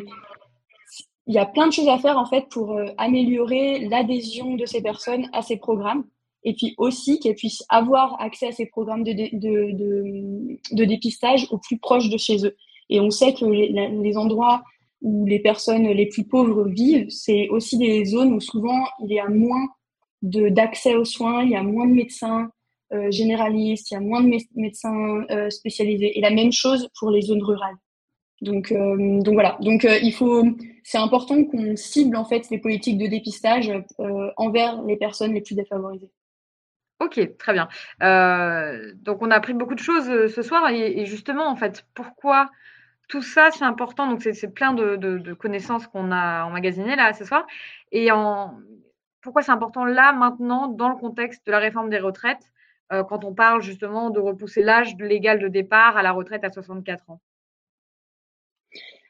[1.27, 4.65] il y a plein de choses à faire en fait pour euh, améliorer l'adhésion de
[4.65, 6.05] ces personnes à ces programmes
[6.43, 11.57] et puis aussi qu'elles puissent avoir accès à ces programmes de, de, de, dépistage au
[11.57, 12.55] plus proche de chez eux.
[12.89, 14.61] Et on sait que les endroits
[15.03, 19.19] où les personnes les plus pauvres vivent, c'est aussi des zones où souvent il y
[19.19, 19.67] a moins
[20.23, 22.49] d'accès aux soins, il y a moins de médecins
[22.93, 26.17] euh, généralistes, il y a moins de médecins euh, spécialisés.
[26.17, 27.75] Et la même chose pour les zones rurales.
[28.41, 29.57] Donc, euh, voilà.
[29.61, 30.43] Donc il faut,
[30.83, 33.71] c'est important qu'on cible en fait les politiques de dépistage
[34.37, 36.11] envers les personnes les plus défavorisées.
[36.99, 37.67] Ok, très bien.
[38.95, 42.49] donc on a appris beaucoup de choses ce soir et justement en fait pourquoi
[43.07, 44.07] tout ça, c'est important.
[44.07, 47.45] Donc, c'est plein de, connaissances qu'on a emmagasinées là ce soir.
[47.91, 48.09] Et
[49.21, 52.51] pourquoi c'est important là, maintenant, dans le contexte de la réforme des retraites,
[52.91, 56.51] euh, quand on parle justement de repousser l'âge légal de départ à la retraite à
[56.51, 57.21] 64 ans?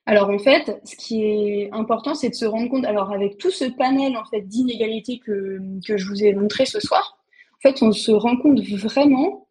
[0.06, 3.52] Alors en fait, ce qui est important, c'est de se rendre compte, alors avec tout
[3.52, 7.18] ce panel en fait d'inégalités que, que je vous ai montré ce soir,
[7.56, 9.43] en fait, on se rend compte vraiment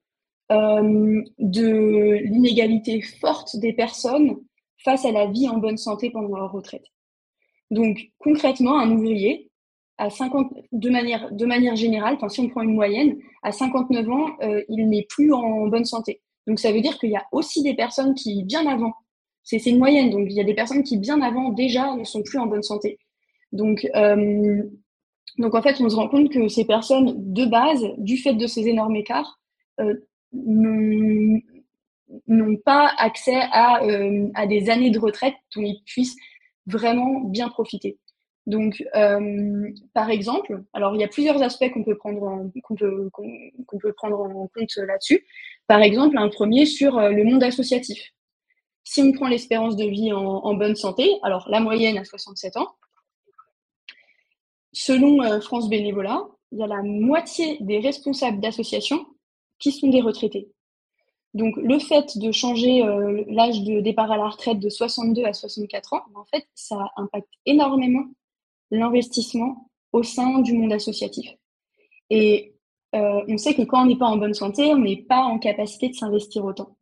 [0.53, 4.37] euh, de l'inégalité forte des personnes
[4.85, 6.85] face à la vie en bonne santé pendant leur retraite.
[7.71, 9.51] Donc concrètement, un ouvrier
[9.97, 14.89] à 50, de manière, générale, si on prend une moyenne, à 59 ans, euh, il
[14.89, 16.21] n'est plus en bonne santé.
[16.47, 18.93] Donc ça veut dire qu'il y a aussi des personnes qui, bien avant,
[19.45, 22.23] c'est une moyenne, donc il y a des personnes qui, bien avant, déjà ne sont
[22.23, 22.99] plus en bonne santé.
[23.53, 24.63] Donc, euh,
[25.41, 28.69] en fait, on se rend compte que ces personnes, de base, du fait de ces
[28.69, 29.41] énormes écarts,
[30.33, 31.41] n'ont
[32.65, 36.17] pas accès à, euh, à, des années de retraite dont ils puissent
[36.67, 37.99] vraiment bien profiter.
[38.47, 43.09] Donc, euh, par exemple, alors il y a plusieurs aspects qu'on peut prendre qu'on peut,
[43.81, 45.25] peut prendre en compte là-dessus.
[45.69, 48.13] Par exemple, un premier sur euh, le monde associatif.
[48.85, 52.57] Si on prend l'espérance de vie en, en, bonne santé, alors la moyenne à 67
[52.57, 52.69] ans,
[54.73, 59.07] selon France Bénévolat, il y a la moitié des responsables d'associations
[59.63, 60.49] qui sont des retraités.
[61.35, 65.33] Donc le fait de changer euh, l'âge de départ à la retraite de 62 à
[65.33, 68.05] 64 ans, en fait, ça impacte énormément
[68.71, 71.31] l'investissement au sein du monde associatif.
[72.11, 72.55] Et
[72.95, 75.39] euh, on sait que quand on n'est pas en bonne santé, on n'est pas en
[75.39, 76.77] capacité de s'investir autant.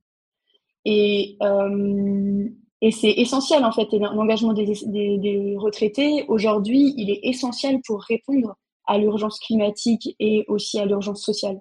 [0.84, 2.48] Et, euh,
[2.90, 3.92] c'est essentiel en fait.
[3.92, 10.86] L'engagement des, retraités aujourd'hui, il est essentiel pour répondre à l'urgence climatique et aussi à
[10.86, 11.60] l'urgence sociale.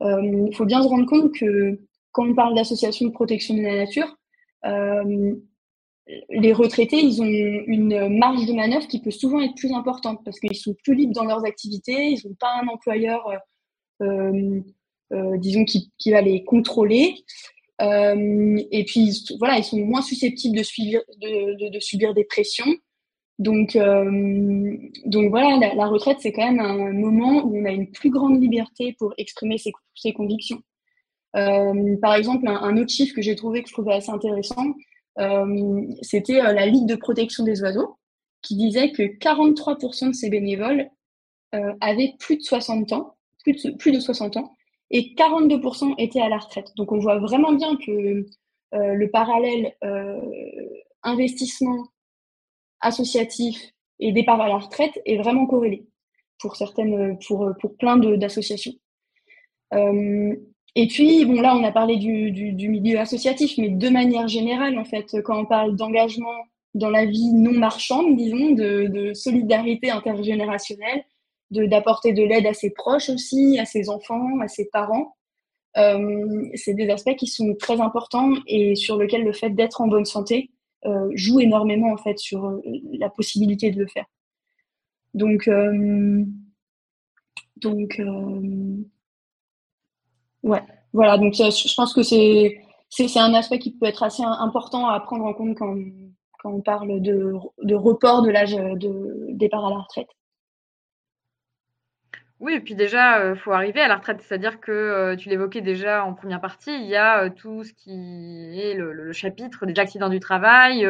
[0.00, 1.78] Il faut bien se rendre compte que
[2.12, 4.16] quand on parle d'associations de protection de la nature,
[4.66, 5.34] euh,
[6.30, 10.38] les retraités, ils ont une marge de manœuvre qui peut souvent être plus importante parce
[10.38, 13.26] qu'ils sont plus libres dans leurs activités, ils n'ont pas un employeur,
[14.02, 14.60] euh,
[15.12, 17.14] euh, disons, qui, va les contrôler.
[17.80, 22.72] Euh, et puis, voilà, ils sont moins susceptibles de subir des pressions.
[23.38, 27.90] Donc, euh, donc voilà, la, retraite, c'est quand même un moment où on a une
[27.90, 30.62] plus grande liberté pour exprimer ses, ses convictions.
[31.36, 34.74] Euh, par exemple, un, autre chiffre que j'ai trouvé que je trouvais assez intéressant,
[35.18, 37.96] euh, c'était euh, la Ligue de protection des oiseaux,
[38.42, 40.88] qui disait que 43% de ces bénévoles
[41.54, 44.56] euh, avaient plus de 60 ans, plus de, plus de 60 ans,
[44.90, 46.72] et 42% étaient à la retraite.
[46.76, 48.24] Donc on voit vraiment bien que
[48.72, 49.72] le parallèle
[51.04, 51.86] investissement
[52.84, 53.60] associatif
[53.98, 55.86] et départ à la retraite est vraiment corrélé
[56.38, 58.72] pour certaines, pour, pour plein d'associations.
[59.72, 60.34] Euh,
[60.76, 64.78] et puis, bon, là, on a parlé du, du, milieu associatif, mais de manière générale,
[64.78, 66.34] en fait, quand on parle d'engagement
[66.74, 71.04] dans la vie non marchande, disons, de, de solidarité intergénérationnelle,
[71.50, 75.14] d'apporter de, l'aide à ses proches aussi, à ses enfants, à ses parents,
[75.76, 79.88] euh, c'est des aspects qui sont très importants et sur lesquels le fait d'être en
[79.88, 80.50] bonne santé
[80.86, 82.60] euh, joue énormément, en fait, sur euh,
[82.98, 84.06] la possibilité de le faire.
[85.14, 86.24] Donc, euh,
[87.56, 88.00] donc
[90.42, 91.16] Ouais, voilà.
[91.16, 95.24] Donc, je pense que c'est c'est un aspect qui peut être assez important à prendre
[95.24, 95.76] en compte quand,
[96.38, 100.08] quand on parle de, de report de l'âge de départ à la retraite.
[102.40, 104.20] Oui, et puis déjà, il euh, faut arriver à la retraite.
[104.22, 107.72] C'est-à-dire que euh, tu l'évoquais déjà en première partie, il y a euh, tout ce
[107.72, 110.86] qui est le, chapitre des accidents du travail,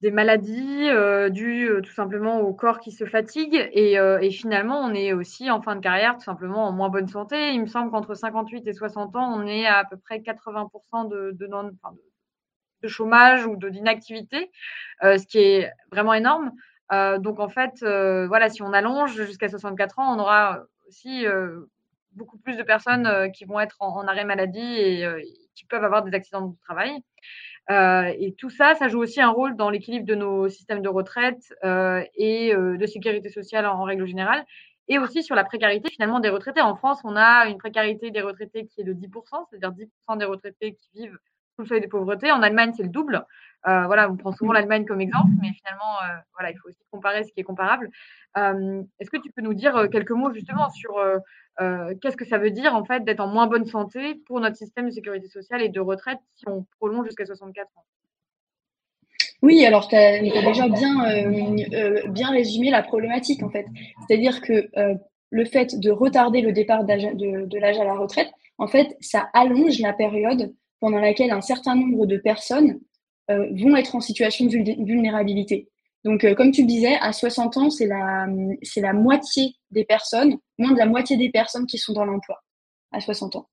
[0.00, 3.68] des maladies euh, dues euh, tout simplement au corps qui se fatigue.
[3.72, 7.08] Et, euh, finalement, on est aussi en fin de carrière tout simplement en moins bonne
[7.08, 7.52] santé.
[7.52, 12.88] Il me semble qu'entre 58 et 60 ans, on est à, peu près 80% de,
[12.88, 14.50] chômage ou d'inactivité,
[15.02, 16.52] euh, ce qui est vraiment énorme.
[16.92, 21.24] Euh, donc en fait, euh, voilà, si on allonge jusqu'à 64 ans, on aura aussi
[22.12, 25.06] beaucoup plus de personnes qui vont être en, arrêt maladie et
[25.54, 27.02] qui peuvent avoir des accidents de travail.
[27.70, 30.88] Euh, et tout ça, ça joue aussi un rôle dans l'équilibre de nos systèmes de
[30.88, 34.44] retraite euh, et euh, de sécurité sociale en, règle générale,
[34.88, 36.62] et aussi sur la précarité finalement des retraités.
[36.62, 40.24] En France, on a une précarité des retraités qui est de 10%, c'est-à-dire 10% des
[40.24, 41.18] retraités qui vivent
[41.60, 42.32] le seuil de pauvreté.
[42.32, 43.24] En Allemagne, c'est le double.
[43.68, 46.82] Euh, voilà, on prend souvent l'Allemagne comme exemple, mais finalement, euh, voilà, il faut aussi
[46.90, 47.90] comparer ce qui est comparable.
[48.38, 50.94] Euh, Est-ce que tu peux nous dire quelques mots justement sur
[52.00, 54.86] qu'est-ce que ça veut dire en fait d'être en moins bonne santé pour notre système
[54.86, 57.84] de sécurité sociale et de retraite si on prolonge jusqu'à 64 ans?
[59.42, 63.66] Oui, alors tu as, as, déjà bien, bien résumé la problématique en fait.
[64.06, 64.70] C'est-à-dire que
[65.32, 69.28] le fait de retarder le départ de, de l'âge à la retraite, en fait, ça
[69.34, 72.80] allonge la période pendant laquelle un certain nombre de personnes
[73.30, 75.68] euh, vont être en situation de vulnérabilité.
[76.04, 78.26] Donc, euh, comme tu le disais, à 60 ans, c'est la,
[78.62, 82.42] c'est la moitié des personnes, moins de la moitié des personnes qui sont dans l'emploi
[82.92, 83.48] à 60 ans.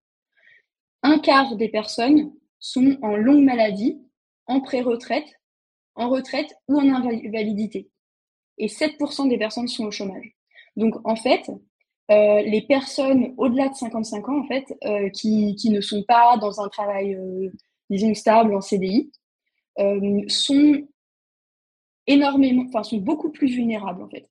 [1.04, 4.02] Un quart des personnes sont en longue maladie,
[4.46, 5.28] en pré-retraite,
[5.96, 7.90] en retraite ou en invalidité.
[8.58, 10.34] Et 7% des personnes sont au chômage.
[10.76, 11.52] Donc, en fait,
[12.10, 16.38] euh, les personnes au-delà de 55 ans, en fait, euh, qui, qui, ne sont pas
[16.38, 17.52] dans un travail, euh,
[17.90, 19.12] disons, stable en CDI,
[19.80, 20.88] euh, sont
[22.08, 24.30] énormément, enfin, sont beaucoup plus vulnérables, en fait.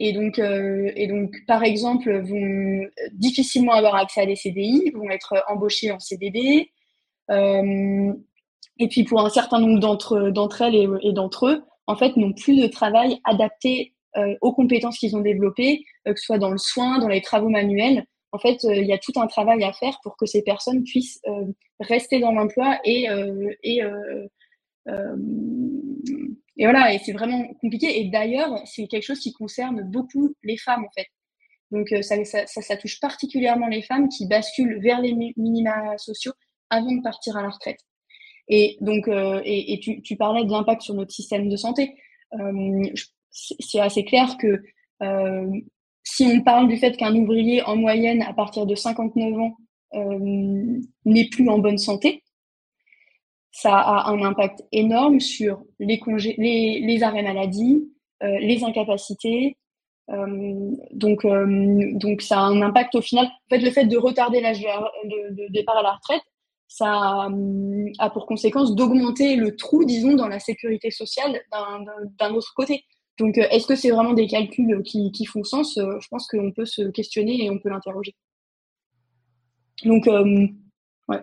[0.00, 5.34] Et donc, et donc, par exemple, vont difficilement avoir accès à des CDI, vont être
[5.48, 6.70] embauchés en CDD.
[7.30, 12.32] Et puis, pour un certain nombre d'entre elles et, et d'entre eux, en fait, n'ont
[12.32, 13.92] plus de travail adapté
[14.40, 18.04] aux compétences qu'ils ont développées, que ce soit dans le soin, dans les travaux manuels.
[18.32, 21.20] En fait, il y a tout un travail à faire pour que ces personnes puissent
[21.80, 23.06] rester dans l'emploi et,
[23.62, 23.82] et
[24.88, 25.16] euh,
[26.58, 28.00] voilà, et c'est vraiment compliqué.
[28.00, 31.06] Et d'ailleurs, c'est quelque chose qui concerne beaucoup les femmes, en fait.
[31.70, 32.16] Donc, euh, ça,
[32.46, 36.32] ça, touche particulièrement les femmes qui basculent vers les minima sociaux
[36.70, 37.80] avant de partir à la retraite.
[38.48, 41.94] Et donc, euh, et, tu, parlais de l'impact sur notre système de santé.
[42.32, 42.82] Euh,
[43.30, 44.62] c'est assez clair que
[45.02, 45.50] euh,
[46.10, 49.56] si on parle du fait qu'un ouvrier, en moyenne, à partir de 59 ans,
[49.94, 52.22] euh, n'est plus en bonne santé,
[53.52, 57.92] ça a un impact énorme sur les, congés, les, arrêts maladie,
[58.22, 59.58] euh, les incapacités.
[60.10, 63.26] Euh, donc, donc, ça a un impact au final.
[63.26, 66.22] En fait, le fait de retarder l'âge de, départ à la retraite,
[66.68, 67.28] ça
[67.98, 71.38] a pour conséquence d'augmenter le trou, disons, dans la sécurité sociale
[72.18, 72.84] d'un autre côté.
[73.18, 75.74] Donc, est-ce que c'est vraiment des calculs qui, qui font sens?
[75.76, 78.14] Je pense qu'on peut se questionner et on peut l'interroger.
[79.84, 80.06] Donc,
[81.08, 81.22] ouais.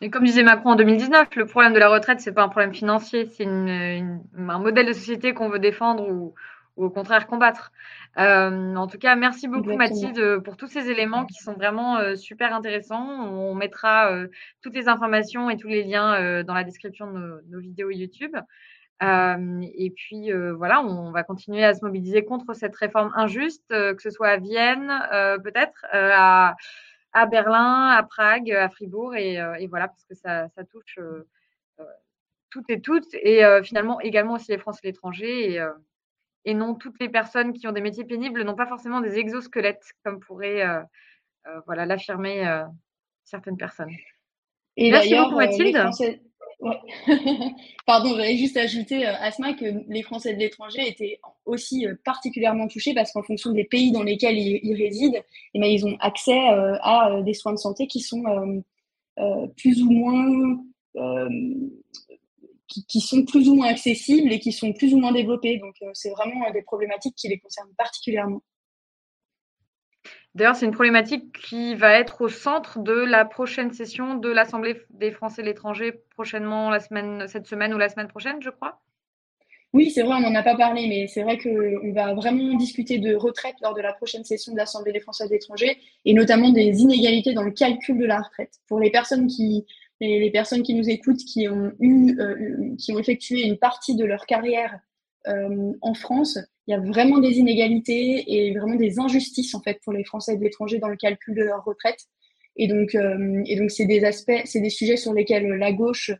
[0.00, 2.74] Et comme disait Macron en 2019, le problème de la retraite, c'est pas un problème
[2.74, 6.34] financier, c'est un modèle de société qu'on veut défendre ou,
[6.76, 7.72] au contraire combattre.
[8.18, 12.16] Euh, en tout cas, merci beaucoup Mathilde pour tous ces éléments qui sont vraiment euh,
[12.16, 13.28] super intéressants.
[13.28, 14.28] On mettra euh,
[14.60, 18.36] toutes les informations et tous les liens dans la description de nos, vidéos YouTube.
[19.00, 24.10] Et puis voilà, on va continuer à se mobiliser contre cette réforme injuste, que ce
[24.10, 24.92] soit à Vienne,
[25.42, 26.56] peut-être, à
[27.14, 31.26] à Berlin, à Prague, à Fribourg, et, euh, voilà, parce que ça, touche euh,
[31.78, 31.84] euh,
[32.50, 35.64] toutes et toutes, et finalement également aussi les Français et l'étranger,
[36.44, 39.92] et, non toutes les personnes qui ont des métiers pénibles n'ont pas forcément des exosquelettes,
[40.04, 40.64] comme pourraient
[41.66, 42.64] voilà, l'affirmer
[43.24, 43.90] certaines personnes.
[44.76, 45.90] Et Merci beaucoup Mathilde.
[47.86, 52.68] Pardon, j'allais juste ajouter, euh, Asma, que les Français de l'étranger étaient aussi euh, particulièrement
[52.68, 55.22] touchés parce qu'en fonction des pays dans lesquels ils, résident,
[55.54, 58.22] eh ben, ils ont accès euh, à des soins de santé qui sont
[59.56, 60.58] plus ou moins
[62.66, 65.58] qui, sont plus ou moins accessibles et qui sont plus ou moins développés.
[65.58, 68.42] Donc, c'est vraiment des problématiques qui les concernent particulièrement.
[70.34, 74.82] D'ailleurs, c'est une problématique qui va être au centre de la prochaine session de l'Assemblée
[74.90, 76.76] des Français de l'étranger prochainement
[77.28, 78.80] cette semaine ou la semaine prochaine, je crois.
[79.72, 82.98] Oui, c'est vrai, on n'en a pas parlé, mais c'est vrai qu'on va vraiment discuter
[82.98, 86.50] de retraite lors de la prochaine session de l'Assemblée des Français de l'étranger et notamment
[86.50, 88.60] des inégalités dans le calcul de la retraite.
[88.68, 89.66] Pour les personnes qui,
[90.00, 94.04] les, personnes qui nous écoutent, qui ont, eu, euh, qui ont effectué une partie de
[94.04, 94.78] leur carrière
[95.26, 99.92] en France, il y a vraiment des inégalités et vraiment des injustices en fait pour
[99.92, 102.06] les Français de l'étranger dans le calcul de leur retraite.
[102.56, 106.10] Et donc, euh, et donc c'est des aspects, c'est des sujets sur lesquels la gauche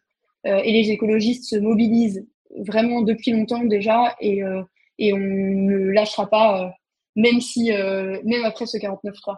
[0.46, 2.26] euh, et les écologistes se mobilisent
[2.66, 4.62] vraiment depuis longtemps déjà, et, euh,
[4.98, 6.74] et on ne lâchera pas,
[7.16, 9.36] même si, même après ce 49-3.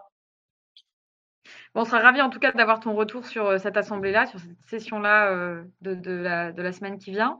[1.76, 4.56] Bon, on sera ravis en tout cas d'avoir ton retour sur cette assemblée-là, sur cette
[4.66, 7.36] session-là de, de, la, de la semaine qui vient.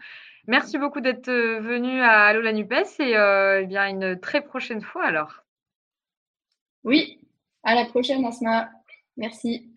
[0.49, 4.43] Merci beaucoup d'être euh, venu à Allo la NUPES et euh, eh bien une très
[4.43, 5.43] prochaine fois alors.
[6.85, 7.19] Oui,
[7.65, 8.71] à la prochaine Asma.
[9.17, 9.73] Merci.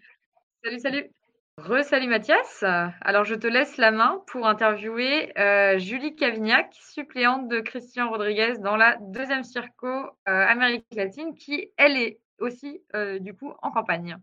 [0.63, 1.11] Salut, salut.
[1.57, 2.63] Re-salut Mathias.
[3.01, 8.59] Alors je te laisse la main pour interviewer euh, Julie Cavignac, suppléante de Christian Rodriguez
[8.59, 9.87] dans la deuxième circo
[10.25, 12.81] Amérique latine, qui elle est aussi
[13.19, 14.17] du coup en campagne.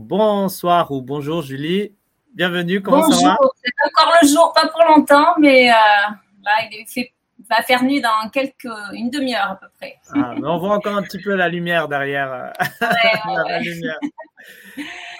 [0.00, 1.94] Bonsoir ou bonjour Julie.
[2.34, 3.36] Bienvenue, comment ça va?
[3.62, 7.12] C'est encore le jour, pas pour longtemps, mais euh, là, il, fait,
[7.50, 9.98] va faire nuit dans quelques, une demi-heure à peu près.
[10.14, 12.32] Ah, mais on voit encore un petit peu la lumière derrière.
[12.32, 12.48] Euh,
[13.60, 13.98] lumière.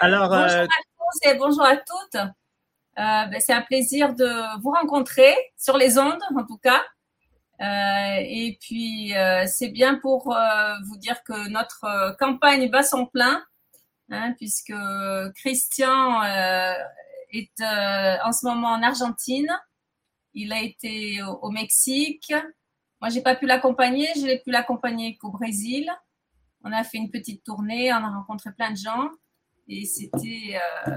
[0.00, 2.22] Alors, bonjour euh, à tous et bonjour à toutes.
[2.96, 6.80] Ben, c'est un plaisir de vous rencontrer sur les ondes, en tout cas.
[8.18, 9.12] et puis,
[9.46, 10.34] c'est bien pour
[10.84, 13.42] vous dire que notre campagne bat son plein.
[14.10, 14.74] Hein, puisque
[15.36, 16.74] Christian euh,
[17.32, 19.50] est euh, en ce moment en Argentine.
[20.34, 22.32] Il a été au, Mexique.
[23.00, 24.08] Moi, j'ai pas pu l'accompagner.
[24.16, 25.90] Je n'ai pu l'accompagner qu'au Brésil.
[26.64, 27.92] On a fait une petite tournée.
[27.92, 29.10] On a rencontré plein de gens
[29.68, 30.96] et c'était euh,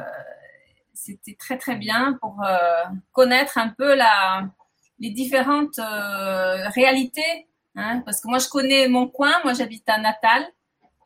[0.94, 2.44] c'était très très bien pour
[3.12, 4.50] connaître un peu la
[5.00, 5.80] les différentes
[6.76, 7.48] réalités.
[7.76, 9.34] Hein, parce que moi, je connais mon coin.
[9.44, 10.46] Moi, j'habite à Natal.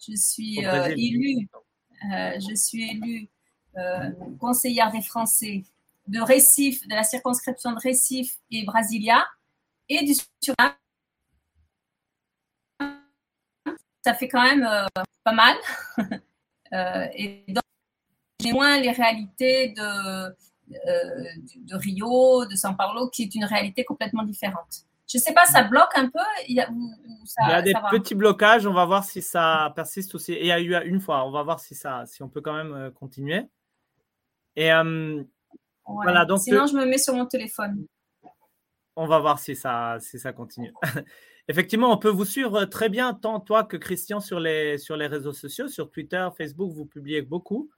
[0.05, 1.59] Je suis élue euh,
[2.01, 3.29] je suis élue
[3.77, 5.63] euh, conseillère des Français
[6.07, 9.23] de Récif, de la circonscription de Récif et Brasilia,
[9.87, 10.73] et du Suriname.
[14.03, 14.87] Ça fait quand même euh,
[15.23, 15.55] pas mal.
[17.13, 17.63] et donc,
[18.39, 20.29] j'ai moins les réalités de,
[20.69, 24.85] de Rio, de São Paulo, qui est une réalité complètement différente.
[25.07, 28.73] Je ne sais pas, ça bloque un peu Il y a, des petits blocages, on
[28.73, 30.33] va voir si ça persiste aussi.
[30.33, 32.53] il y a eu une fois, on va voir si, ça, si on peut quand
[32.53, 33.47] même euh, continuer.
[34.57, 35.23] Et euh,
[35.85, 37.85] voilà, donc, Sinon, je me mets sur mon téléphone.
[38.95, 40.73] On va voir si ça, si ça continue.
[41.47, 45.07] Effectivement, on peut vous suivre très bien, tant toi que Christian, sur les, sur les
[45.07, 47.69] réseaux sociaux, sur Twitter, Facebook, vous publiez beaucoup.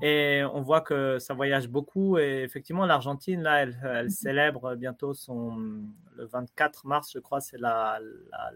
[0.00, 2.18] Et on voit que ça voyage beaucoup.
[2.18, 5.82] Et effectivement, l'Argentine, là, elle, célèbre bientôt son.
[6.16, 7.58] Le 24 mars, je crois, c'est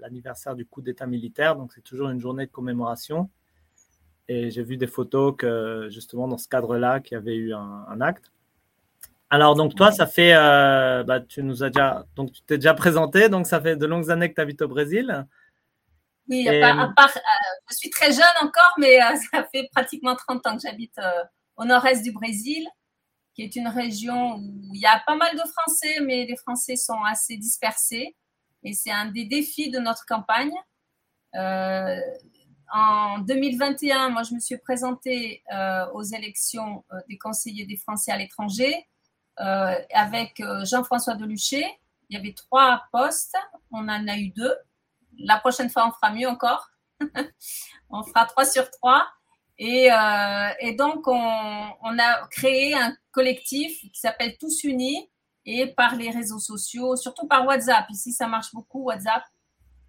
[0.01, 1.57] l'anniversaire du coup d'État militaire.
[1.57, 3.31] Donc, c'est toujours une journée de commémoration.
[4.29, 8.01] Et j'ai vu des photos que, justement, dans ce cadre-là, qu'il y avait eu un,
[8.01, 8.33] acte.
[9.31, 10.35] Alors, donc, toi, ça fait.
[10.35, 12.05] Euh, bah, tu nous as déjà.
[12.17, 13.29] Donc, tu t'es déjà présenté.
[13.29, 15.27] Donc, ça fait de longues années que tu habites au Brésil.
[16.29, 17.21] Oui, à part, euh,
[17.71, 20.99] je suis très jeune encore, mais euh, ça fait pratiquement 30 ans que j'habite
[21.57, 22.67] au nord-est du Brésil,
[23.35, 26.77] qui est une région où il y a pas mal de Français, mais les Français
[26.77, 28.17] sont assez dispersés.
[28.63, 30.53] Et c'est un des défis de notre campagne.
[31.37, 32.01] Euh,
[32.73, 38.11] en 2021, moi, je me suis présentée euh, aux élections euh, des conseillers des Français
[38.11, 38.87] à l'étranger
[39.39, 41.63] avec Jean-François Deluché.
[42.09, 43.37] Il y avait trois postes,
[43.71, 44.55] on en a eu deux.
[45.19, 46.69] La prochaine fois, on fera mieux encore.
[47.91, 49.07] on fera trois sur trois.
[49.59, 49.89] Et,
[50.79, 55.11] donc, on, a créé un collectif qui s'appelle Tous Unis
[55.47, 57.87] et par les réseaux sociaux, surtout par WhatsApp.
[57.91, 59.23] Ici, ça marche beaucoup, WhatsApp.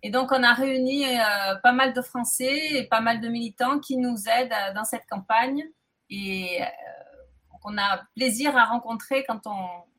[0.04, 3.80] Et donc, on a réuni euh, pas mal de Français et pas mal de militants
[3.80, 5.64] qui nous aident euh, dans cette campagne.
[6.10, 6.66] Et euh,
[7.64, 9.42] on a plaisir à rencontrer quand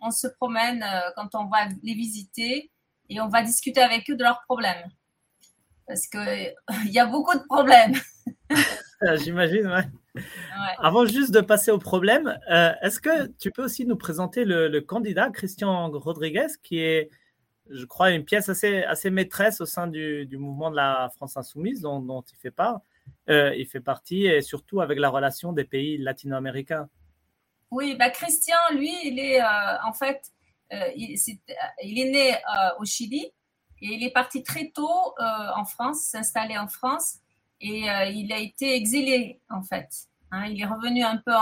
[0.00, 2.70] on, se promène, quand on va les visiter
[3.10, 4.88] et on va discuter avec eux de leurs problèmes.
[5.88, 6.54] Parce qu'il
[6.92, 7.94] y a beaucoup de problèmes.
[9.16, 10.22] J'imagine, ouais.
[10.78, 12.38] Avant juste de passer au problème,
[12.82, 17.10] est-ce que tu peux aussi nous présenter le, le candidat, Christian Rodriguez, qui est
[17.70, 21.36] je crois, une pièce assez, assez maîtresse au sein du, du mouvement de la France
[21.36, 22.80] insoumise dont, dont il fait part.
[23.30, 26.88] Euh, il fait partie et surtout avec la relation des pays latino-américains?
[27.70, 30.32] Oui, bah Christian, lui, il est euh, en fait,
[30.72, 31.40] euh, il, est,
[31.82, 32.36] il, est, né
[32.78, 33.30] au Chili
[33.82, 37.16] et il est parti très tôt en France, s'installer en France
[37.60, 39.88] et il a été exilé en fait.
[40.30, 40.46] Hein.
[40.46, 41.32] il est revenu un peu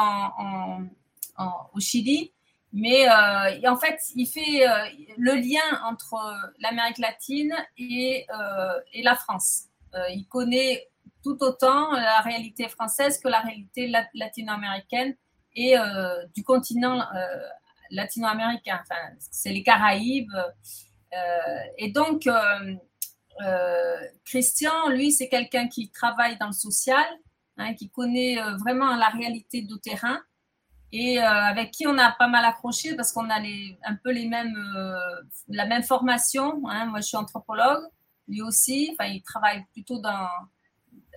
[1.74, 2.32] au Chili
[2.78, 6.14] mais euh, en fait, il fait euh, le lien entre
[6.60, 9.64] l'Amérique latine et, euh, et la France.
[10.10, 10.86] il connaît
[11.24, 15.16] tout autant la réalité française que la réalité latino-américaine
[15.54, 15.74] et
[16.34, 17.02] du continent
[17.90, 18.78] latino-américain.
[18.82, 20.36] Enfin, c'est les Caraïbes.
[21.78, 22.28] Et donc,
[24.24, 27.04] Christian, lui, c'est quelqu'un qui travaille dans le social,
[27.56, 30.20] hein, qui connaît vraiment la réalité du terrain
[30.92, 34.12] et euh, avec qui on a pas mal accroché parce qu'on a les, un peu
[34.12, 34.98] les mêmes, euh,
[35.48, 36.62] la même formation.
[36.68, 36.86] Hein.
[36.86, 37.84] Moi, je suis anthropologue,
[38.28, 38.90] lui aussi.
[38.92, 40.28] Enfin, il travaille plutôt dans,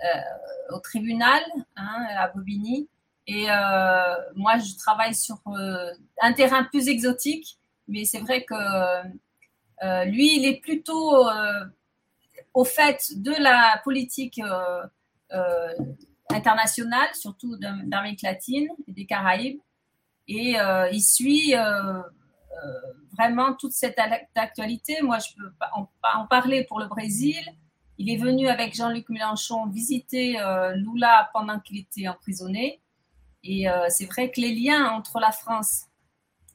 [0.04, 1.42] euh, au tribunal
[1.76, 2.90] hein, à Bobigny.
[3.28, 3.46] Et
[4.36, 5.40] moi, je travaille sur
[6.20, 8.56] un terrain plus exotique, mais c'est vrai que
[9.82, 11.26] lui, il est plutôt
[12.54, 14.42] au fait de la politique
[16.30, 19.60] internationale, surtout d'Amérique latine et des Caraïbes.
[20.28, 22.04] Et euh, il suit euh, euh,
[23.18, 24.00] vraiment toute cette
[24.36, 25.02] actualité.
[25.02, 27.42] Moi, je peux en, parler pour le Brésil.
[27.98, 30.38] Il est venu avec Jean-Luc Mélenchon visiter
[30.76, 32.80] Lula pendant qu'il était emprisonné.
[33.44, 35.88] Et c'est vrai que les liens entre la France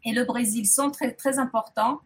[0.05, 2.01] et le Brésil sont très, très importants.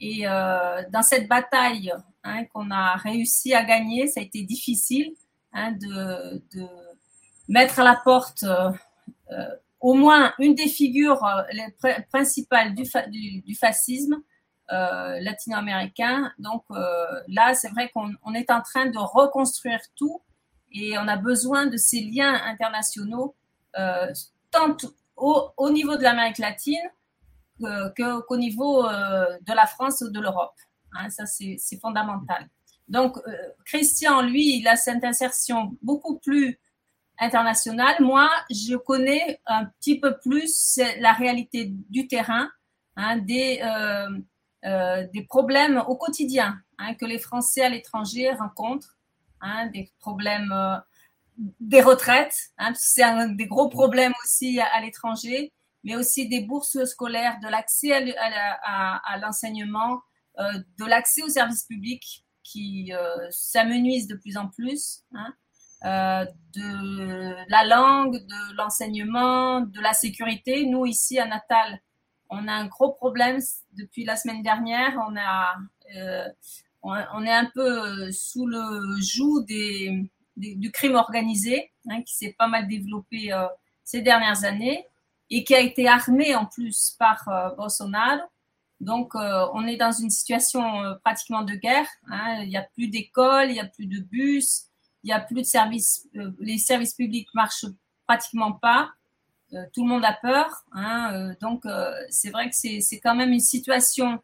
[0.00, 1.92] Et dans cette bataille
[2.24, 5.14] hein, qu'on a réussi à gagner, ça a été difficile
[5.52, 6.42] hein, de,
[7.48, 8.44] mettre à la porte
[9.84, 11.42] au moins une des figures euh,
[12.10, 14.22] principales du, fascisme
[14.72, 16.32] euh, latino-américain.
[16.38, 20.22] Donc euh, là, c'est vrai qu'on est en train de reconstruire tout
[20.72, 23.36] et on a besoin de ces liens internationaux,
[24.50, 24.76] tant
[25.16, 26.90] au, niveau de l'Amérique latine
[27.60, 30.54] qu'au niveau de la France ou de l'Europe.
[30.92, 32.48] Hein, ça, c'est fondamental.
[32.88, 33.16] Donc,
[33.64, 36.58] Christian, lui, il a cette insertion beaucoup plus
[37.18, 42.48] international, moi, je connais un petit peu plus la réalité du terrain,
[42.96, 44.08] hein, des, euh,
[44.64, 48.96] euh, des problèmes au quotidien hein, que les Français à l'étranger rencontrent,
[49.40, 50.76] hein, des problèmes euh,
[51.60, 55.52] des retraites, c'est un des gros problèmes aussi à, l'étranger,
[55.84, 60.00] mais aussi des bourses scolaires, de l'accès à, l'enseignement,
[60.38, 62.92] de l'accès aux services publics qui
[63.30, 65.02] s'amenuisent de plus en plus.
[65.14, 65.34] Hein,
[65.84, 66.24] euh,
[66.54, 70.64] de la langue, de l'enseignement, de la sécurité.
[70.64, 71.78] Nous, ici à Natal,
[72.30, 73.38] on a un gros problème
[73.76, 74.94] depuis la semaine dernière.
[75.06, 75.14] On,
[75.94, 79.44] euh, est un peu sous le joug
[80.36, 83.46] du crime organisé, hein, qui s'est pas mal développé euh,
[83.82, 84.86] ces dernières années
[85.36, 88.20] et qui a été armé en plus par Bolsonaro.
[88.80, 90.62] Donc, on est dans une situation
[91.04, 91.88] pratiquement de guerre.
[92.10, 92.42] Hein.
[92.42, 94.68] Il n'y a plus d'école, il n'y a plus de bus,
[95.04, 97.66] il n'y a plus de services, euh, les services publics marchent
[98.06, 98.90] pratiquement pas.
[99.52, 100.64] Euh, tout le monde a peur.
[100.72, 101.64] Hein, euh, donc,
[102.08, 104.20] c'est vrai que c'est quand même une situation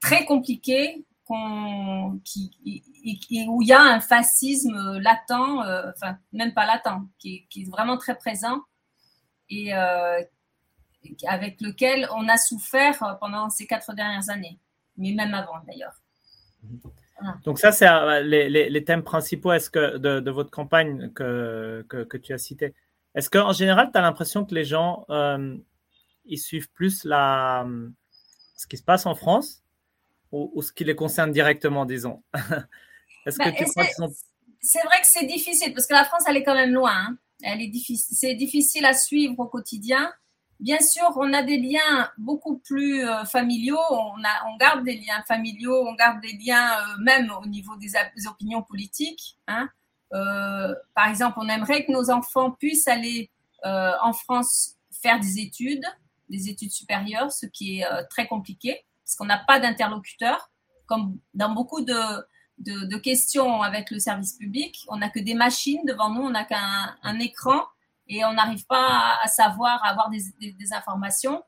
[0.00, 1.04] très compliquée
[2.24, 2.84] qui,
[3.48, 5.58] où il y a un fascisme latent,
[5.94, 8.60] enfin, même pas latent, qui, est vraiment très présent
[9.50, 9.72] et
[11.26, 14.58] avec lequel on a souffert pendant ces quatre dernières années,
[14.96, 16.00] mais même avant d'ailleurs.
[17.44, 22.38] Donc ça, c'est euh, les, thèmes principaux que de, votre campagne que, que, tu as
[22.38, 22.74] cité.
[23.14, 25.04] Est-ce qu'en général, tu as l'impression que les gens,
[26.24, 27.66] ils suivent plus la,
[28.56, 29.62] ce qui se passe en France
[30.32, 32.22] ou, ce qui les concerne directement, disons?
[33.26, 34.12] Est-ce que bah, tu crois sont...
[34.60, 36.92] C'est vrai que c'est difficile parce que la France, elle est quand même loin.
[36.92, 37.18] Hein.
[37.42, 40.12] C'est difficile à suivre au quotidien.
[40.58, 45.86] Bien sûr, on a des liens beaucoup plus euh, familiaux, on garde des liens familiaux,
[45.88, 47.92] on garde des liens euh, même au niveau des,
[48.26, 49.38] opinions politiques.
[49.48, 49.70] Hein.
[50.12, 53.30] Euh, par exemple, on aimerait que nos enfants puissent aller
[53.62, 55.84] en France faire des études,
[56.30, 60.50] des études supérieures, ce qui est très compliqué parce qu'on n'a pas d'interlocuteur,
[60.86, 61.94] comme dans beaucoup de,
[62.60, 64.84] de, questions avec le service public.
[64.88, 67.62] On n'a que des machines devant nous, on n'a qu'un un écran
[68.08, 71.42] et on n'arrive pas à, savoir, à avoir des, informations.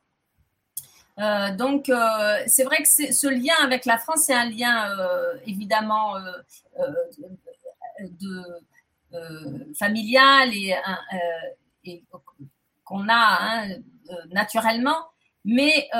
[1.19, 5.35] Euh, donc, euh, c'est vrai que ce lien avec la France, c'est un lien euh,
[5.47, 6.15] évidemment
[8.01, 8.43] de,
[9.79, 10.75] familial et,
[11.85, 12.03] et
[12.85, 13.69] qu'on a hein,
[14.31, 15.09] naturellement,
[15.45, 15.91] mais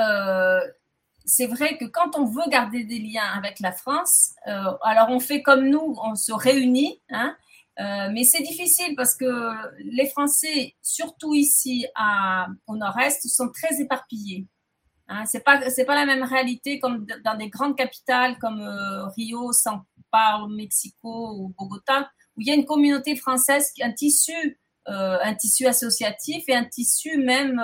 [1.25, 5.19] c'est vrai que quand on veut garder des liens avec la France, euh, alors on
[5.19, 7.35] fait comme nous, on se réunit, hein,
[7.79, 9.25] euh, mais c'est difficile parce que
[9.83, 11.85] les Français, surtout ici
[12.67, 14.47] au nord-est, sont très éparpillés.
[15.07, 19.07] Hein, c'est pas c'est pas la même réalité comme dans des grandes capitales comme euh,
[19.17, 24.59] Rio, São Paulo, Mexico ou Bogota, où il y a une communauté française, un tissu,
[24.85, 27.61] un tissu associatif et un tissu même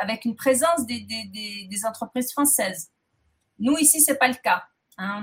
[0.00, 2.90] avec une présence des, entreprises françaises.
[3.58, 4.64] Nous, ici, c'est pas le cas.
[4.98, 5.18] Hein.
[5.18, 5.22] on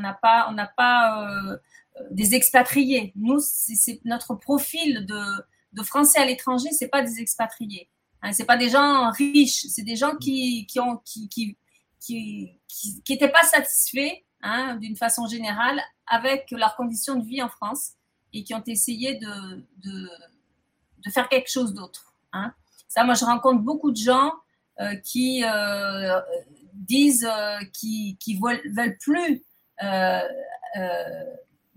[0.54, 1.58] n'a pas, euh,
[2.12, 3.14] des expatriés.
[3.16, 3.40] Nous,
[4.04, 7.90] notre profil de, Français à l'étranger, c'est pas des expatriés.
[8.22, 10.66] Hein, c'est pas des gens riches, c'est des gens qui
[13.10, 17.92] n'étaient pas satisfaits hein, d'une façon générale avec leurs conditions de vie en France
[18.32, 22.14] et qui ont essayé de faire quelque chose d'autre.
[22.32, 22.54] Hein.
[22.88, 24.32] Ça, moi, je rencontre beaucoup de gens
[25.04, 26.20] qui euh,
[26.74, 29.44] disent euh, qui qui veulent, plus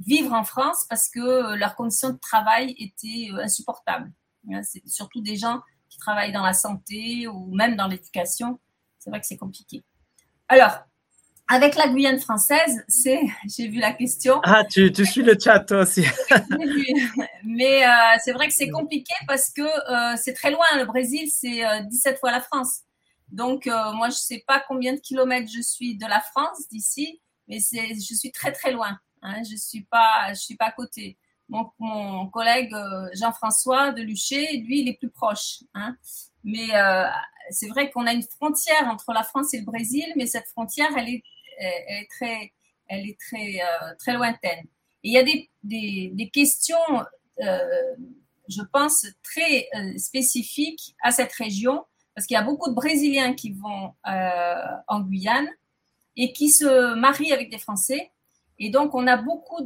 [0.00, 4.10] vivre en France parce que leurs conditions de travail étaient insupportables.
[4.52, 8.60] Hein, c'est surtout des gens qui travaillent dans la santé ou même dans l'éducation.
[8.98, 9.84] C'est vrai que c'est compliqué.
[10.48, 10.78] Alors,
[11.48, 13.20] avec la Guyane française, c'est,
[13.56, 14.40] j'ai vu la question.
[14.44, 16.04] Ah, tu, tu suis le chat toi aussi.
[17.44, 17.82] Mais
[18.24, 19.66] c'est vrai que c'est compliqué parce que
[20.16, 20.66] c'est très loin.
[20.76, 22.82] Le Brésil, c'est 17 fois la France.
[23.30, 26.68] Donc, euh, moi, je ne sais pas combien de kilomètres je suis de la France,
[26.70, 28.98] d'ici, mais je suis très, très loin.
[29.22, 29.42] Hein.
[29.44, 31.18] je ne suis, pas, je suis pas à côté.
[31.48, 35.62] Mon, mon collègue euh, Jean-François de Luché, lui, il est plus proche.
[35.74, 35.96] Hein.
[36.44, 37.06] Mais euh,
[37.50, 40.90] c'est vrai qu'on a une frontière entre la France et le Brésil, mais cette frontière,
[40.96, 41.22] elle est,
[41.58, 42.52] elle est très,
[42.86, 43.60] elle est très,
[43.98, 44.64] très lointaine.
[45.02, 46.76] Il y a des, des, des questions,
[47.38, 51.84] je pense, très spécifiques à cette région
[52.18, 54.56] parce qu'il y a beaucoup de Brésiliens qui vont euh,
[54.88, 55.46] en Guyane
[56.16, 58.10] et qui se marient avec des Français.
[58.58, 59.64] Et donc, on a beaucoup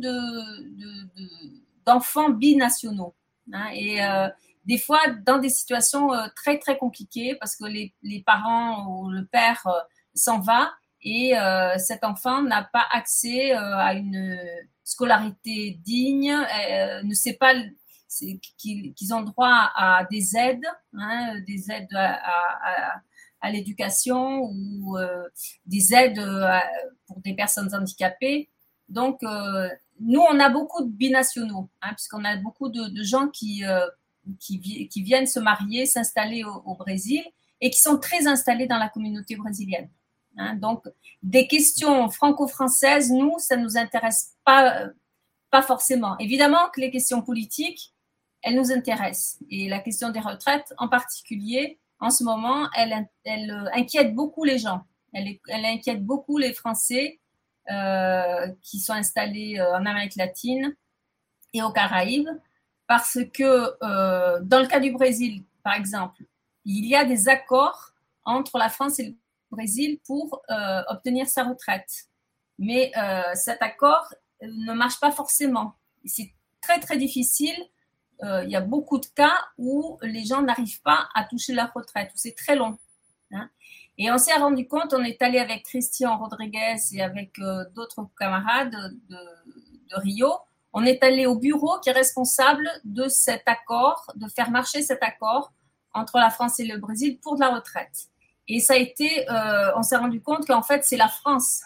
[1.86, 3.14] d'enfants de, binationaux.
[3.54, 3.70] Hein.
[3.72, 4.28] et euh,
[4.66, 9.24] des fois, dans des situations euh, très, très compliquées, parce que les, parents ou le
[9.24, 9.66] père
[10.14, 11.32] s'en va et
[11.78, 14.38] cet enfant n'a pas accès à une
[14.84, 16.36] scolarité digne,
[17.02, 17.54] ne sait pas
[18.58, 25.28] qu'ils ont droit à des aides, hein, des aides à, l'éducation ou euh,
[25.66, 26.58] des aides euh,
[27.06, 28.50] pour des personnes handicapées.
[28.88, 33.64] Donc, euh, nous, on a beaucoup de binationaux, hein, puisqu'on a beaucoup de, gens qui,
[34.38, 37.22] qui, viennent se marier, s'installer au, Brésil
[37.60, 39.90] et qui sont très installés dans la communauté brésilienne.
[40.36, 40.54] Hein.
[40.54, 40.84] Donc,
[41.22, 44.88] des questions franco-françaises, nous, ça ne nous intéresse pas,
[45.52, 46.16] pas forcément.
[46.18, 47.92] Évidemment que les questions politiques,
[48.42, 49.38] elle nous intéresse.
[49.50, 54.44] Et la question des retraites, en particulier, en ce moment, elle, elle euh, inquiète beaucoup
[54.44, 54.84] les gens.
[55.12, 57.20] Elle, elle inquiète beaucoup les Français
[57.70, 60.74] euh, qui sont installés euh, en Amérique latine
[61.52, 62.28] et aux Caraïbes,
[62.88, 63.78] parce que
[64.42, 66.24] dans le cas du Brésil, par exemple,
[66.64, 67.92] il y a des accords
[68.24, 69.14] entre la France et le
[69.50, 70.42] Brésil pour
[70.88, 72.06] obtenir sa retraite.
[72.58, 72.90] Mais
[73.34, 75.74] cet accord ne marche pas forcément.
[76.06, 76.32] C'est
[76.62, 77.71] très très difficile euh,
[78.22, 82.10] il y a beaucoup de cas où les gens n'arrivent pas à toucher leur retraite,
[82.14, 82.78] où c'est très long.
[83.32, 83.48] Hein.
[83.98, 88.08] Et on s'est rendu compte, on est allé avec Christian Rodriguez et avec euh, d'autres
[88.18, 88.74] camarades
[89.08, 89.18] de,
[89.94, 90.32] Rio,
[90.72, 95.02] on est allé au bureau qui est responsable de cet accord, de faire marcher cet
[95.02, 95.52] accord
[95.92, 98.08] entre la France et le Brésil pour de la retraite.
[98.48, 101.60] Et ça a été, euh, on s'est rendu compte qu'en fait, c'est la France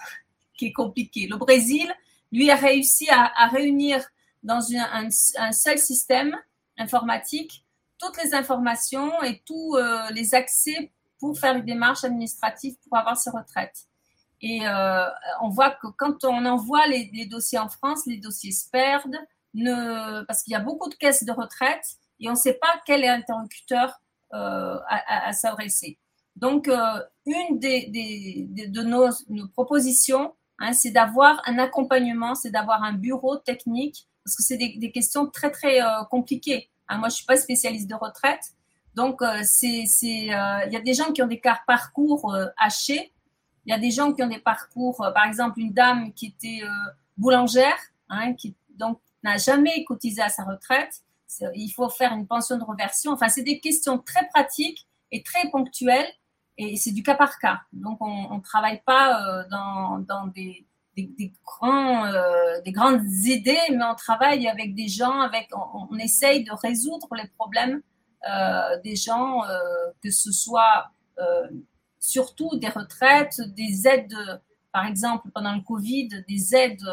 [0.58, 1.28] qui est compliquée.
[1.28, 1.88] Le Brésil,
[2.32, 4.04] lui, a réussi à, réunir
[4.42, 6.36] dans un, seul système
[6.78, 7.64] informatique
[7.98, 9.78] toutes les informations et tous
[10.12, 13.86] les accès pour faire une démarche administrative pour avoir ses retraites.
[14.42, 14.60] Et
[15.40, 19.16] on voit que quand on envoie les, dossiers en France, les dossiers se perdent,
[20.28, 21.84] parce qu'il y a beaucoup de caisses de retraite
[22.20, 23.98] et on ne sait pas quel est l'interlocuteur
[24.30, 25.98] à, à, à s'adresser.
[26.36, 26.68] Donc,
[27.24, 34.06] une de nos, nos propositions, hein, c'est d'avoir un accompagnement, c'est d'avoir un bureau technique,
[34.26, 36.68] parce que c'est des, questions très, très euh, compliquées.
[36.88, 38.42] Hein, moi, je suis pas spécialiste de retraite,
[38.96, 43.12] donc euh, euh, il y a des gens qui ont des parcours hachés,
[43.64, 46.62] il y a des gens qui ont des parcours, par exemple, une dame qui était
[47.16, 51.02] boulangère, hein, qui donc n'a jamais cotisé à sa retraite,
[51.54, 53.12] il faut faire une pension de reversion.
[53.12, 56.08] Enfin, c'est des questions très pratiques et très ponctuelles
[56.58, 57.60] et c'est du cas par cas.
[57.72, 60.64] Donc, on ne travaille pas dans, dans des,
[60.98, 67.08] euh, des grandes idées, mais on travaille avec des gens, avec, on, essaye de résoudre
[67.14, 67.82] les problèmes
[68.28, 69.58] euh, des gens, euh,
[70.02, 70.90] que ce soit
[71.98, 74.14] surtout des retraites, des aides,
[74.70, 76.84] par exemple, pendant le Covid, des aides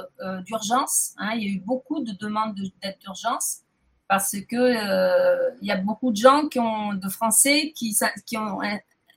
[0.45, 1.13] d'urgence.
[1.17, 3.59] Hein, il y a eu beaucoup de demandes d'aide d'urgence
[4.07, 7.93] parce que il y a beaucoup de gens qui ont, de Français qui,
[8.25, 8.37] qui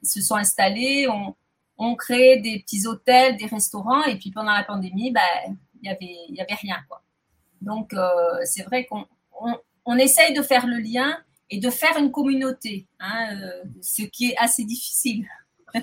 [0.02, 1.36] se sont installés, ont,
[1.78, 5.88] ont, créé des petits hôtels, des restaurants, et puis pendant la pandémie, ben, il n'y
[5.88, 6.76] avait, y avait rien.
[6.88, 7.02] Quoi.
[7.60, 9.06] Donc, euh, c'est vrai qu'on
[9.40, 9.54] on,
[9.84, 11.18] on, essaye de faire le lien
[11.50, 15.26] et de faire une communauté, hein, euh, ce qui est assez difficile.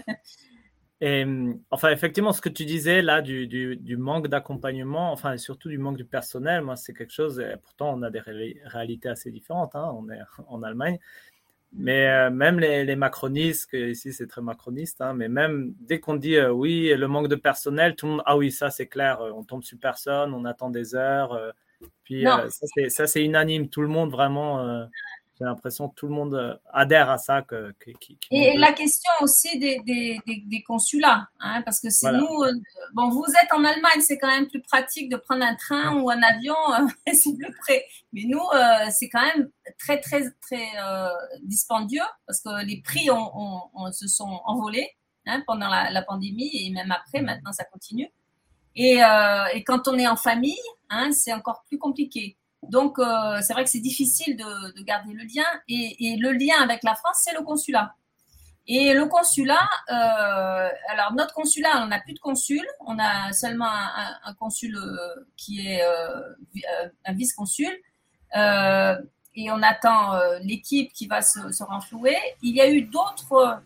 [1.05, 1.25] Et,
[1.69, 5.97] enfin, effectivement, ce que tu disais là du, du, manque d'accompagnement, enfin, surtout du manque
[5.97, 10.09] du personnel, moi, c'est quelque chose, pourtant, on a des réalités assez différentes, hein, on
[10.09, 10.97] est en Allemagne,
[11.75, 15.99] mais euh, même les, les, macronistes, que ici c'est très macroniste, hein, mais même dès
[15.99, 18.87] qu'on dit euh, oui, le manque de personnel, tout le monde, ah oui, ça c'est
[18.87, 21.39] clair, euh, on tombe sur personne, on attend des heures.
[22.03, 22.25] Puis
[22.89, 24.87] ça c'est unanime, tout le monde vraiment
[25.43, 27.41] j'ai l'impression que tout le monde euh, adhère à ça.
[27.41, 31.87] Que, que, que, et la question aussi des, des, des, des consulats, hein, parce que
[32.01, 32.19] voilà.
[32.19, 32.53] nous, euh,
[32.93, 36.09] bon, vous êtes en Allemagne, c'est quand même plus pratique de prendre un train ou
[36.09, 37.85] un avion, euh, c'est plus près.
[38.13, 40.65] Mais nous, euh, c'est quand même très, très, très
[41.41, 44.91] dispendieux, parce que les prix ont, ont, ont se sont envolés
[45.25, 48.09] hein, pendant la, la, pandémie et même après, maintenant ça continue.
[48.75, 48.99] Et,
[49.53, 50.57] et quand on est en famille,
[50.89, 52.37] hein, c'est encore plus compliqué.
[52.69, 55.45] Donc, euh, c'est vrai que c'est difficile de, de, garder le lien.
[55.67, 57.95] Et, et, le lien avec la France, c'est le consulat.
[58.65, 63.67] Et le consulat, euh, alors notre consulat, on n'a plus de consul, on a seulement
[63.67, 66.21] un, un consul euh, qui est euh,
[66.55, 67.71] euh, un vice-consul.
[69.35, 72.15] et on attend l'équipe qui va se, se, renflouer.
[72.41, 73.61] Il y a eu d'autres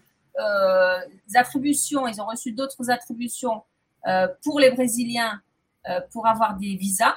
[1.36, 3.64] attributions, ils ont reçu d'autres attributions
[4.44, 5.42] pour les Brésiliens
[6.12, 7.16] pour avoir des visas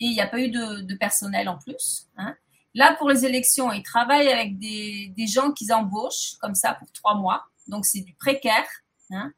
[0.00, 2.08] et il n'y a pas eu de, personnel en plus.
[2.16, 2.34] Hein.
[2.74, 7.14] Là, pour les élections, ils travaillent avec des, gens qu'ils embauchent comme ça pour trois
[7.14, 7.44] mois.
[7.68, 8.66] Donc, c'est du précaire.
[9.10, 9.32] Hein.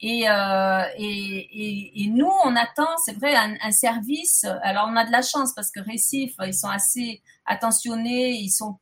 [0.00, 4.44] Et, euh, et, nous, on attend, c'est vrai, un, service.
[4.62, 8.78] Alors, on a de la chance parce que Récif, ils sont assez attentionnés, ils sont,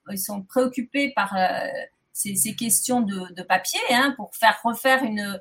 [0.48, 1.66] préoccupés par euh,
[2.12, 5.40] ces, questions de, papier hein, pour faire refaire une,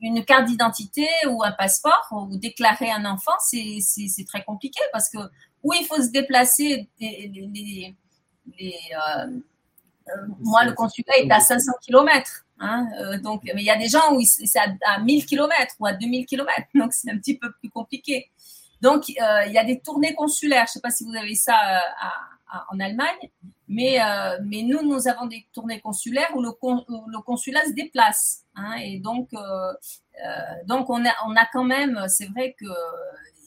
[0.00, 5.18] une carte d'identité ou un passeport ou déclarer un enfant, c'est très compliqué parce que
[5.62, 7.96] où il faut se déplacer, les, les,
[8.58, 9.26] les, euh,
[10.08, 12.44] euh, moi, le consulat est à 500 km.
[12.58, 15.74] Hein, euh, donc, mais il y a des gens où c'est à, à, 1000 km
[15.80, 18.30] ou à 2000 km, donc c'est un petit peu plus compliqué.
[18.80, 20.66] Donc, il y a des tournées consulaires.
[20.66, 22.12] Je ne sais pas si vous avez ça à,
[22.50, 23.30] à, en Allemagne,
[23.68, 23.98] mais,
[24.44, 28.45] mais nous, nous avons des tournées consulaires où le, con, où le consulat se déplace.
[28.56, 29.72] Hein, et donc, euh,
[30.64, 32.66] donc on, a, on a quand même, c'est vrai que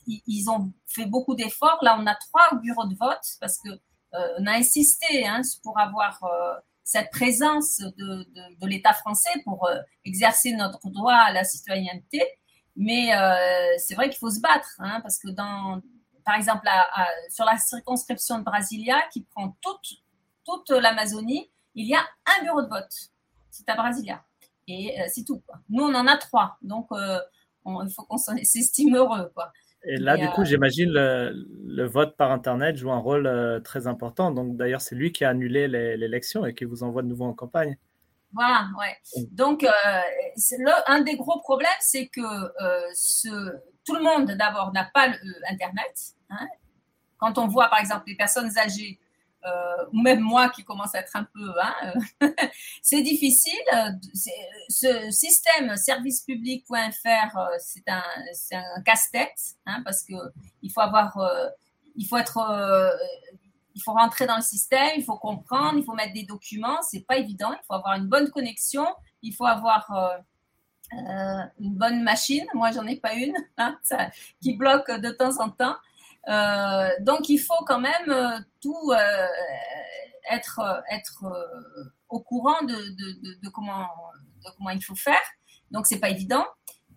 [0.08, 1.80] ils ont fait beaucoup d'efforts.
[1.82, 3.70] Là, on a trois bureaux de vote parce que
[4.40, 6.20] on a insisté hein, pour avoir
[6.84, 9.70] cette présence de, de, de l'État français pour
[10.06, 12.24] exercer notre droit à la citoyenneté.
[12.76, 15.82] Mais euh, c'est vrai qu'il faut se battre, hein, parce que dans,
[16.24, 19.98] par exemple, à, à, sur la circonscription de Brasilia, qui prend toute,
[20.46, 22.94] toute l'Amazonie, il y a un bureau de vote.
[23.52, 24.24] C'est à Brasilia.
[24.70, 25.42] Et euh, c'est tout.
[25.46, 25.58] Quoi.
[25.70, 26.58] Nous, on en a trois.
[26.62, 27.20] Donc, euh,
[27.66, 29.32] on, il faut qu'on s'estime heureux.
[29.34, 29.52] Quoi.
[29.84, 33.60] Et là, Et du coup, j'imagine le, le, vote par Internet joue un rôle euh,
[33.60, 34.32] très important.
[34.32, 37.34] Donc, d'ailleurs, c'est lui qui a annulé l'élection et qui vous envoie de nouveau en
[37.34, 37.78] campagne.
[38.34, 39.26] Voilà, ouais.
[39.32, 39.70] Donc, euh,
[40.60, 43.30] le, un des gros problèmes, c'est que euh, ce,
[43.86, 46.14] tout le monde, d'abord, n'a pas le, euh, Internet.
[46.30, 46.48] Hein.
[47.18, 49.09] Quand on voit, par exemple, les personnes âgées, euh,
[49.92, 51.94] ou même moi qui commence à être un peu, hein,
[52.82, 53.54] c'est difficile.
[54.14, 58.04] Ce système servicepublic.fr, c'est un,
[58.52, 60.14] un casse-tête, hein, parce que
[60.62, 61.18] il faut avoir,
[61.96, 62.38] il faut être
[63.80, 66.82] il faut rentrer dans le système, il faut comprendre, il faut mettre des documents.
[66.82, 67.52] C'est pas évident.
[67.54, 68.86] Il faut avoir une bonne connexion.
[69.22, 72.46] Il faut avoir euh, une bonne machine.
[72.54, 73.80] Moi, j'en ai pas une hein,
[74.42, 75.78] qui bloque de temps en temps.
[76.28, 78.92] Donc, il faut quand même tout
[80.30, 81.24] être, être
[82.10, 83.88] au courant de, de, comment,
[84.44, 85.22] de comment il faut faire.
[85.72, 86.46] Donc, c'est pas évident.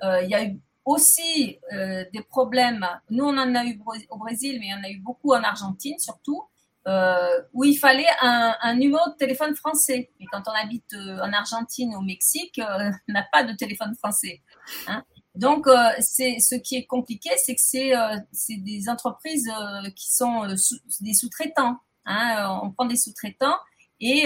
[0.03, 2.87] il y a eu aussi euh, des problèmes.
[3.11, 5.43] Nous, on en a eu au Brésil, mais il y en a eu beaucoup en
[5.43, 6.45] Argentine surtout,
[6.89, 10.11] euh, où il fallait un, numéro de téléphone français.
[10.19, 13.95] Et quand on habite euh, en Argentine, au Mexique, euh, on n'a pas de téléphone
[13.97, 14.43] français.
[14.89, 15.05] Hein.
[15.35, 17.93] Donc, euh, c'est ce qui est compliqué, c'est que c'est
[18.33, 19.51] c'est des entreprises
[19.97, 20.47] qui sont
[21.01, 21.79] des sous-traitants.
[22.05, 22.61] Hein.
[22.63, 23.57] On prend des sous-traitants
[24.01, 24.25] et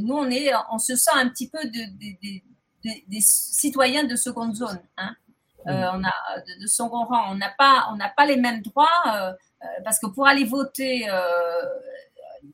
[0.00, 2.40] nous, on est, on se sent un petit peu de, de,
[2.84, 4.80] de, des citoyens de seconde zone.
[4.96, 5.14] Hein.
[5.66, 6.12] Euh, on a
[6.60, 7.32] de, second rang.
[7.32, 10.44] On n'a pas, on n'a pas les mêmes droits euh, euh, parce que pour aller
[10.44, 11.08] voter,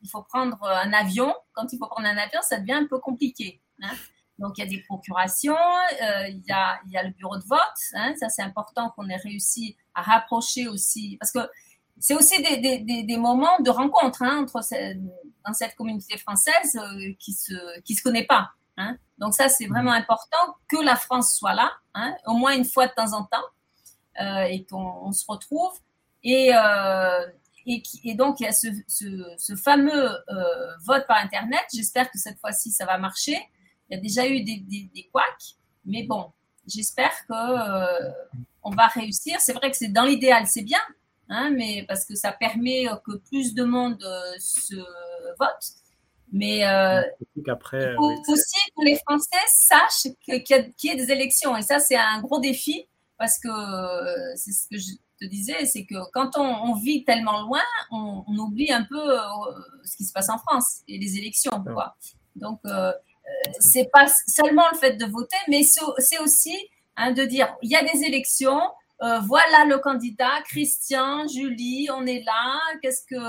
[0.02, 1.34] il faut prendre un avion.
[1.52, 3.60] Quand il faut prendre un avion, ça devient un peu compliqué.
[3.82, 3.92] Hein.
[4.38, 5.56] Donc, il y a des procurations,
[6.00, 7.58] il, y a, il, y a, le bureau de vote.
[7.94, 8.14] Hein.
[8.18, 11.16] ça, c'est important qu'on ait réussi à rapprocher aussi.
[11.20, 11.38] Parce que
[12.00, 14.60] c'est aussi des, des, des, moments de rencontre hein, entre
[15.46, 16.78] dans cette communauté française
[17.20, 18.50] qui ne se, qui se connaît pas.
[18.76, 18.96] Hein.
[19.18, 21.70] Donc ça, c'est vraiment important que la France soit là,
[22.26, 23.44] au moins une fois de temps en temps,
[24.20, 25.72] euh, et qu'on se retrouve.
[26.22, 27.26] Et, euh,
[28.14, 29.06] donc, il y a ce, ce,
[29.38, 31.62] ce fameux euh, vote par Internet.
[31.74, 33.36] J'espère que cette fois-ci, ça va marcher.
[33.90, 36.32] Il y a déjà eu des, des, des couacs, mais bon,
[36.66, 38.10] j'espère que euh,
[38.62, 39.40] on va réussir.
[39.40, 40.80] C'est vrai que c'est dans l'idéal, c'est bien,
[41.28, 44.76] hein, mais parce que ça permet que plus de monde euh, se
[45.38, 45.64] vote.
[46.32, 47.02] Mais euh,
[47.46, 51.56] après, il faut aussi que les Français sachent qu'il y, a des élections.
[51.56, 53.48] Et ça, c'est un gros défi parce que
[54.34, 57.62] c'est ce que je te disais, c'est que quand on, vit tellement loin,
[57.92, 59.16] on, oublie un peu
[59.84, 61.62] ce qui se passe en France et les élections.
[61.62, 61.94] Quoi.
[62.34, 62.58] Donc,
[63.58, 66.56] c'est pas seulement le fait de voter, mais c'est aussi
[66.96, 68.60] hein, de dire il y a des élections,
[69.02, 72.58] euh, voilà le candidat, Christian, Julie, on est là.
[72.80, 73.20] Qu'est-ce que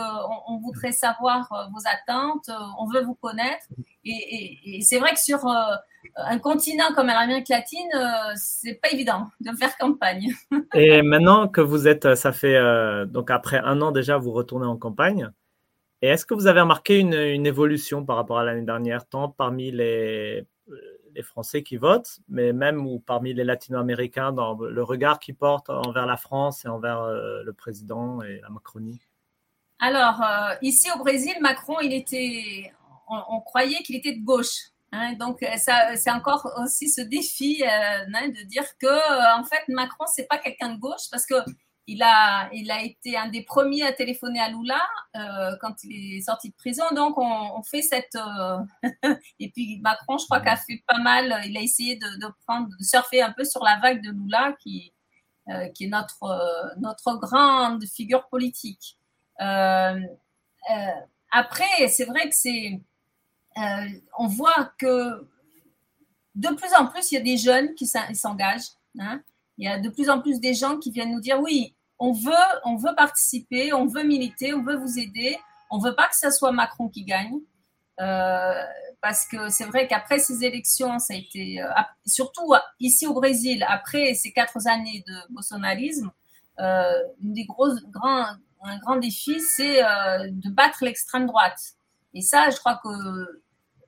[0.48, 3.66] on, voudrait savoir euh, vos attentes, euh, on veut vous connaître.
[4.04, 5.40] Et, c'est vrai que sur
[6.18, 7.90] un continent comme l'Amérique latine,
[8.36, 10.32] c'est pas évident de faire campagne.
[10.74, 12.60] et maintenant que vous êtes, ça fait
[13.08, 15.32] donc après un an déjà, vous retournez en campagne.
[16.02, 17.14] Et est-ce que vous avez remarqué une,
[17.46, 20.46] évolution par rapport à l'année dernière, tant parmi les
[21.16, 25.70] les Français qui votent, mais même ou parmi les Latino-Américains dans le regard qu'ils portent
[25.70, 29.02] envers la France et envers euh, le président et la Macronie?
[29.80, 32.72] Alors, euh, ici au Brésil, Macron, il était,
[33.08, 34.72] on, croyait qu'il était de gauche.
[34.92, 40.06] Hein, donc, c'est encore aussi ce défi euh, hein, de dire que, en fait, Macron,
[40.08, 41.36] c'est pas quelqu'un de gauche parce que
[41.88, 44.82] il a, il a été un des premiers à téléphoner à Lula
[45.16, 46.84] euh, quand il est sorti de prison.
[46.96, 48.16] Donc, on, fait cette.
[48.16, 48.58] Euh,
[49.40, 51.42] et puis, Macron, je crois qu'a fait pas mal.
[51.46, 54.94] Il a essayé de, prendre, surfer un peu sur la vague de Lula, qui,
[55.50, 58.98] euh, qui est notre, notre grande figure politique.
[59.38, 60.28] Après,
[61.88, 62.82] c'est vrai que c'est.
[64.18, 65.28] on voit que
[66.34, 68.72] de plus en plus, il y a des jeunes qui s'engagent.
[69.00, 69.22] Hein.
[69.58, 72.12] Il y a de plus en plus des gens qui viennent nous dire oui, on
[72.12, 72.34] veut,
[72.66, 75.38] on veut participer, on veut militer, on veut vous aider.
[75.72, 77.40] On veut pas que ce soit Macron qui gagne.
[78.00, 78.64] Euh,
[79.02, 81.68] parce que c'est vrai qu'après ces élections, ça a été, euh,
[82.06, 86.12] surtout ici au Brésil, après ces quatre années de bolsonarisme,
[86.60, 86.92] euh,
[87.22, 91.60] une des grosses, un grand défi, c'est euh, de battre l'extrême droite.
[92.14, 93.44] Et ça, je crois que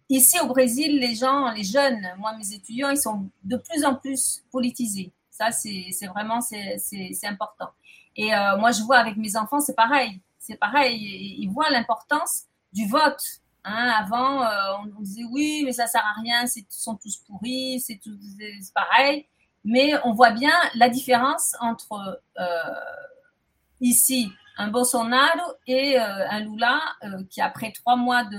[0.09, 3.95] ici au Brésil, les gens, les jeunes, moi mes étudiants, ils sont de plus en
[3.95, 5.11] plus politisés.
[5.37, 7.69] Ça, c'est vraiment c'est important.
[8.15, 10.19] Et euh, moi, je vois avec mes enfants, c'est pareil.
[10.39, 11.35] C'est pareil.
[11.39, 13.21] Ils voient l'importance du vote.
[13.63, 13.93] Hein.
[13.99, 17.99] Avant, euh, on disait oui, mais ça sert à rien, ils sont tous pourris, c'est
[18.73, 19.27] pareil.
[19.63, 22.45] Mais on voit bien la différence entre euh,
[23.81, 26.81] ici un Bolsonaro et un Lula
[27.29, 28.37] qui, après trois mois de,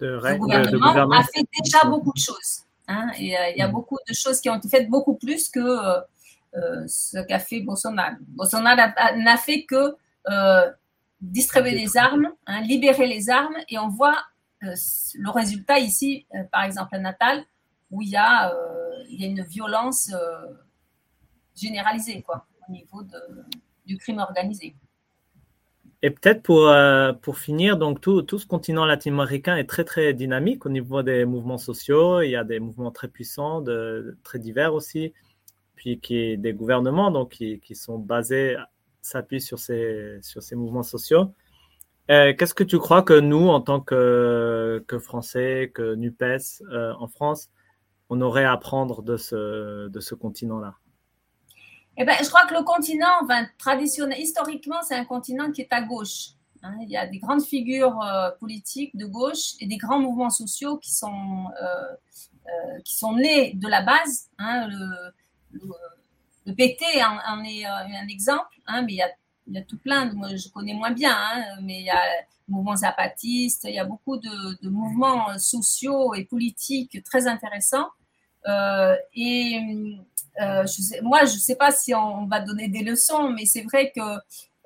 [0.00, 2.62] gouvernement, a fait déjà beaucoup de choses.
[2.88, 3.72] Hein, et euh, il y a mm.
[3.72, 6.00] beaucoup de choses qui ont été faites beaucoup plus que euh,
[6.54, 8.16] euh, ce qu'a fait Bolsonaro.
[8.28, 9.94] Bolsonaro n'a fait que
[11.20, 14.18] distribuer les armes, hein, libérer les armes, et on voit
[14.60, 17.44] le résultat ici, par exemple à Natal,
[17.90, 18.52] où il y a,
[19.08, 20.12] il y a une violence
[21.54, 23.18] généralisée quoi, au niveau de,
[23.86, 24.74] du crime organisé.
[26.06, 30.14] Et peut-être pour, euh, pour finir, donc tout, tout ce continent latino-américain est très très
[30.14, 32.20] dynamique au niveau des mouvements sociaux.
[32.20, 33.60] Il y a des mouvements très puissants,
[34.22, 35.12] très divers aussi.
[35.74, 38.56] puis qui des gouvernements donc qui, qui sont basés,
[39.02, 41.32] s'appuient sur ces, sur ces mouvements sociaux.
[42.06, 46.62] Qu'est-ce que tu crois que nous, en tant que, que Français, que NUPES
[47.00, 47.50] en France,
[48.10, 50.76] on aurait à apprendre de ce, de ce continent-là?
[51.98, 53.26] Eh ben, je crois que le continent,
[53.58, 56.30] traditionnel, historiquement, c'est un continent qui est à gauche.
[56.62, 56.76] Hein.
[56.82, 60.76] Il y a des grandes figures euh, politiques de gauche et des grands mouvements sociaux
[60.76, 61.66] qui sont, euh,
[62.46, 64.28] euh, qui sont nés de la base.
[64.38, 64.68] Hein.
[64.68, 65.12] Le,
[66.44, 70.48] le, PT en, est un exemple, hein, mais il y, a, a, tout plein, je
[70.50, 71.16] connais moins bien,
[71.62, 72.00] mais il y a
[72.48, 77.88] le mouvement zapatiste, il y a beaucoup de, de mouvements sociaux et politiques très intéressants.
[79.14, 79.98] et
[80.40, 80.64] euh,
[81.02, 84.00] moi, je ne sais pas si on va donner des leçons, mais c'est vrai que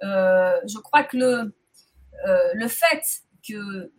[0.03, 1.55] euh, je crois que le,
[2.27, 3.03] euh, le fait
[3.47, 3.91] que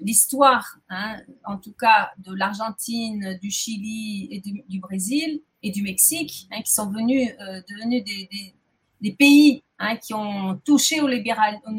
[0.00, 6.46] l'histoire, hein, en tout cas de l'Argentine, du Chili et du, Brésil et du Mexique,
[6.52, 7.32] hein, qui sont venus,
[7.68, 11.72] devenus des, pays hein, qui ont touché au, libéral, au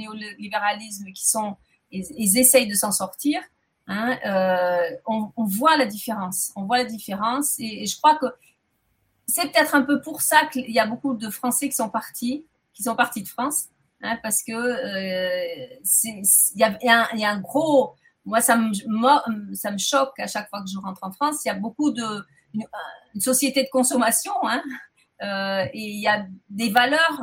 [1.14, 1.56] qui sont,
[1.92, 3.40] ils, essayent de s'en sortir.
[3.88, 6.52] On, voit la différence.
[6.58, 8.26] On voit la différence et je crois que
[9.28, 12.46] c'est peut-être un peu pour ça qu'il y a beaucoup de Français qui sont partis,
[12.74, 13.66] qui sont partis de France,
[14.02, 16.24] hein, parce que euh, il
[16.56, 20.78] y, a un gros, moi ça me, ça me choque à chaque fois que je
[20.78, 24.64] rentre en France, il y a beaucoup de une, société de consommation, hein,
[25.24, 27.22] euh, et il y a des valeurs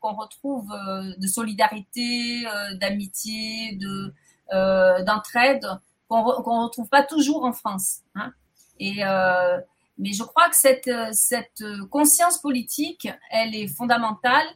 [0.00, 4.14] qu'on retrouve euh, de solidarité, euh, d'amitié, de
[4.52, 5.66] euh, d'entraide
[6.08, 8.00] qu'on ne retrouve pas toujours en France.
[8.14, 8.32] Hein.
[8.78, 9.58] Et euh,
[9.98, 14.46] mais je crois que cette, euh, cette euh, conscience politique, elle est fondamentale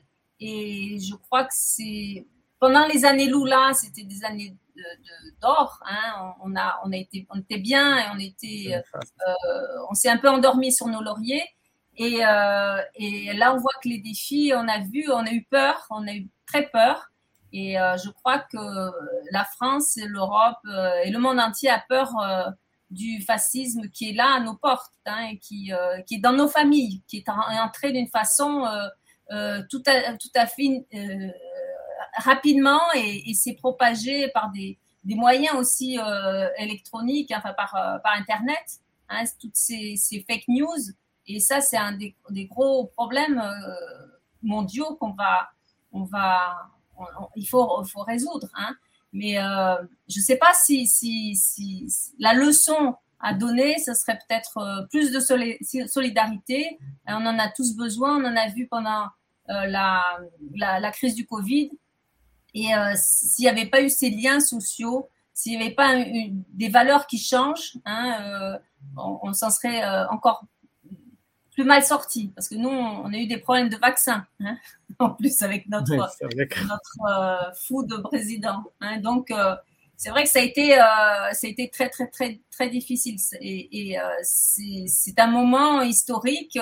[0.40, 2.26] et je crois que c'est
[2.60, 4.56] pendant les années Lula, c'était des années
[5.40, 5.80] d'or.
[5.84, 9.32] De, hein, on, a, on a été, on était bien et on était, euh,
[9.90, 11.44] on s'est un peu endormi sur nos lauriers.
[11.96, 15.44] Et, euh, et, là, on voit que les défis, on a vu, on a eu
[15.44, 17.10] peur, on a eu très peur.
[17.52, 18.58] Et euh, je crois que
[19.32, 20.58] la France, l'Europe
[21.04, 22.12] et le monde entier a peur
[22.90, 26.32] du fascisme qui est là à nos portes, hein, et qui, euh, qui est dans
[26.32, 28.88] nos familles, qui est entré d'une façon euh,
[29.30, 30.86] euh, tout, à, tout à fait
[32.16, 35.98] rapidement et, et s'est propagé par des, des moyens aussi
[36.58, 40.92] électroniques, enfin par, par Internet, hein, toutes ces, ces, fake news.
[41.26, 43.42] Et ça, c'est un des, des, gros problèmes
[44.42, 45.50] mondiaux qu'on va,
[45.92, 46.70] on va,
[47.36, 48.48] il faut, faut résoudre.
[48.54, 48.74] Hein.
[49.12, 49.76] Mais euh,
[50.08, 51.88] je ne sais pas si, si, si,
[52.18, 55.20] la leçon à donner, ce serait peut-être euh, plus de
[55.86, 56.78] solidarité.
[57.06, 58.22] On en a tous besoin.
[58.22, 59.06] On en a vu pendant
[59.50, 60.04] euh, la,
[60.54, 61.70] la, crise du Covid.
[62.52, 65.94] Et euh, s'il n'y avait pas eu ces liens sociaux, s'il n'y avait pas
[66.52, 68.58] des valeurs qui changent, hein, euh,
[68.98, 70.44] on, on s'en serait encore
[71.58, 74.56] plus mal sorti parce que nous, on a eu des problèmes de vaccins, hein,
[75.00, 78.62] en plus avec notre, notre euh, fou de président.
[78.80, 79.56] Hein, donc, euh,
[79.96, 83.16] c'est vrai que ça a été, euh, ça a été très, très, très, très difficile.
[83.40, 86.56] Et, et c'est un moment historique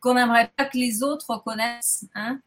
[0.00, 2.04] qu'on n'aimerait pas que les autres connaissent.
[2.14, 2.38] Hein.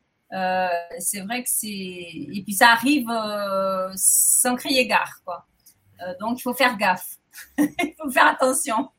[1.00, 1.68] c'est vrai que c'est.
[1.68, 3.10] Et puis, ça arrive
[3.96, 5.48] sans crier gare, quoi.
[6.20, 7.18] donc, il faut faire gaffe.
[7.58, 8.90] il faut faire attention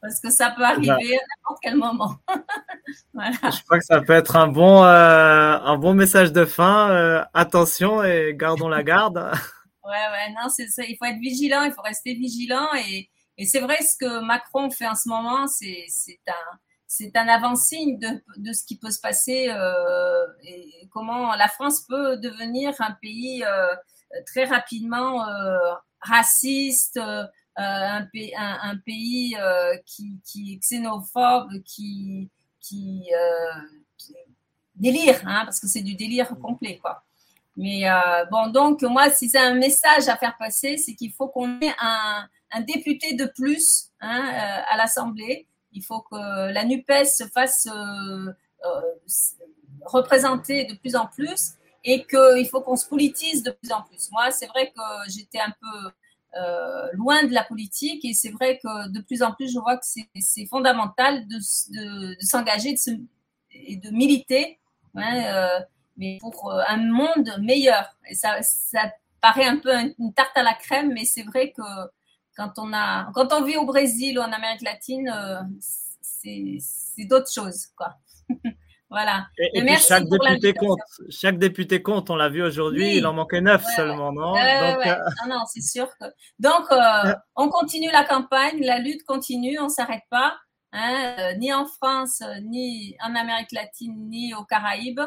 [0.00, 2.16] parce que ça peut arriver à n'importe quel moment.
[3.14, 6.90] Je crois que ça peut être un bon, euh, un bon message de fin.
[6.90, 9.16] Euh, attention et gardons la garde.
[9.84, 10.82] ouais, ouais, non, c'est ça.
[10.84, 12.68] Il faut être vigilant, il faut rester vigilant.
[12.86, 15.86] Et, et c'est vrai, ce que Macron fait en ce moment, c'est
[16.28, 21.48] un, c'est un avant-signe de, de, ce qui peut se passer euh, et comment la
[21.48, 23.44] France peut devenir un pays
[24.26, 25.24] très rapidement
[26.00, 26.98] raciste,
[27.60, 28.00] euh,
[28.38, 30.20] un, pays euh, qui,
[30.52, 32.28] est xénophobe, qui,
[32.60, 33.60] qui, euh,
[34.74, 37.02] délire, hein, parce que c'est du délire complet, quoi.
[37.56, 37.82] Mais
[38.30, 41.74] bon, donc moi, si c'est un message à faire passer, c'est qu'il faut qu'on ait
[41.78, 45.46] un, un, député de plus hein, à l'Assemblée.
[45.72, 47.68] Il faut que la NUPES se fasse
[48.66, 48.80] euh,
[49.86, 51.52] représenter de plus en plus
[51.84, 54.10] et qu'il faut qu'on se politise de plus en plus.
[54.12, 55.90] Moi, c'est vrai que j'étais un peu
[56.36, 58.04] euh, loin de la politique.
[58.04, 62.14] Et c'est vrai que de plus en plus, je vois que c'est fondamental de, de,
[62.14, 62.74] de s'engager
[63.52, 64.58] et de militer,
[64.94, 65.60] hein, euh,
[65.96, 67.96] mais pour euh, un monde meilleur.
[68.08, 71.62] Et ça, ça paraît un peu une tarte à la crème, mais c'est vrai que
[72.36, 75.42] quand on a, quand on vit au Brésil ou en Amérique latine, euh,
[76.00, 77.96] c'est d'autres choses, quoi.
[78.90, 79.28] Voilà.
[79.38, 80.80] Et, merci chaque député compte.
[81.08, 82.10] Chaque député compte.
[82.10, 82.96] On l'a vu aujourd'hui.
[82.96, 84.32] Il en manquait neuf seulement, non?
[84.32, 86.06] Donc, euh, Non, non, c'est sûr que.
[86.40, 88.60] Donc, euh, on continue la campagne.
[88.64, 89.60] La lutte continue.
[89.60, 90.36] On s'arrête pas.
[90.72, 95.00] hein, ni en France, ni en Amérique latine, ni aux Caraïbes.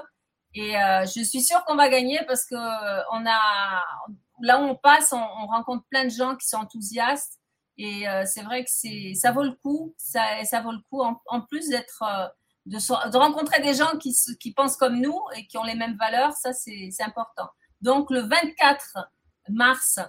[0.56, 3.84] Et je suis sûre qu'on va gagner parce que on a,
[4.42, 7.40] là où on passe, on, on, rencontre plein de gens qui sont enthousiastes.
[7.78, 9.94] Et c'est vrai que c'est, ça vaut le coup.
[9.98, 12.04] Ça, ça vaut le coup en, en plus d'être
[12.66, 16.54] de, rencontrer des gens qui, pensent comme nous et qui ont les mêmes valeurs, ça
[16.54, 17.50] c'est important.
[17.82, 19.10] Donc le 24
[19.50, 20.00] mars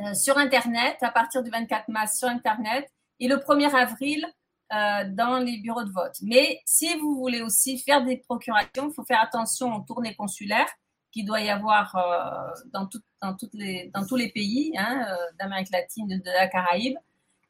[0.00, 4.24] euh, sur Internet, à partir du 24 mars sur Internet, et le 1er avril
[4.72, 6.16] euh, dans les bureaux de vote.
[6.22, 10.70] Mais si vous voulez aussi faire des procurations, il faut faire attention aux tournées consulaires
[11.12, 12.88] qu'il doit y avoir euh, dans,
[13.22, 15.06] dans, les, dans tous les pays hein,
[15.38, 16.96] d'Amérique latine, de la Caraïbe.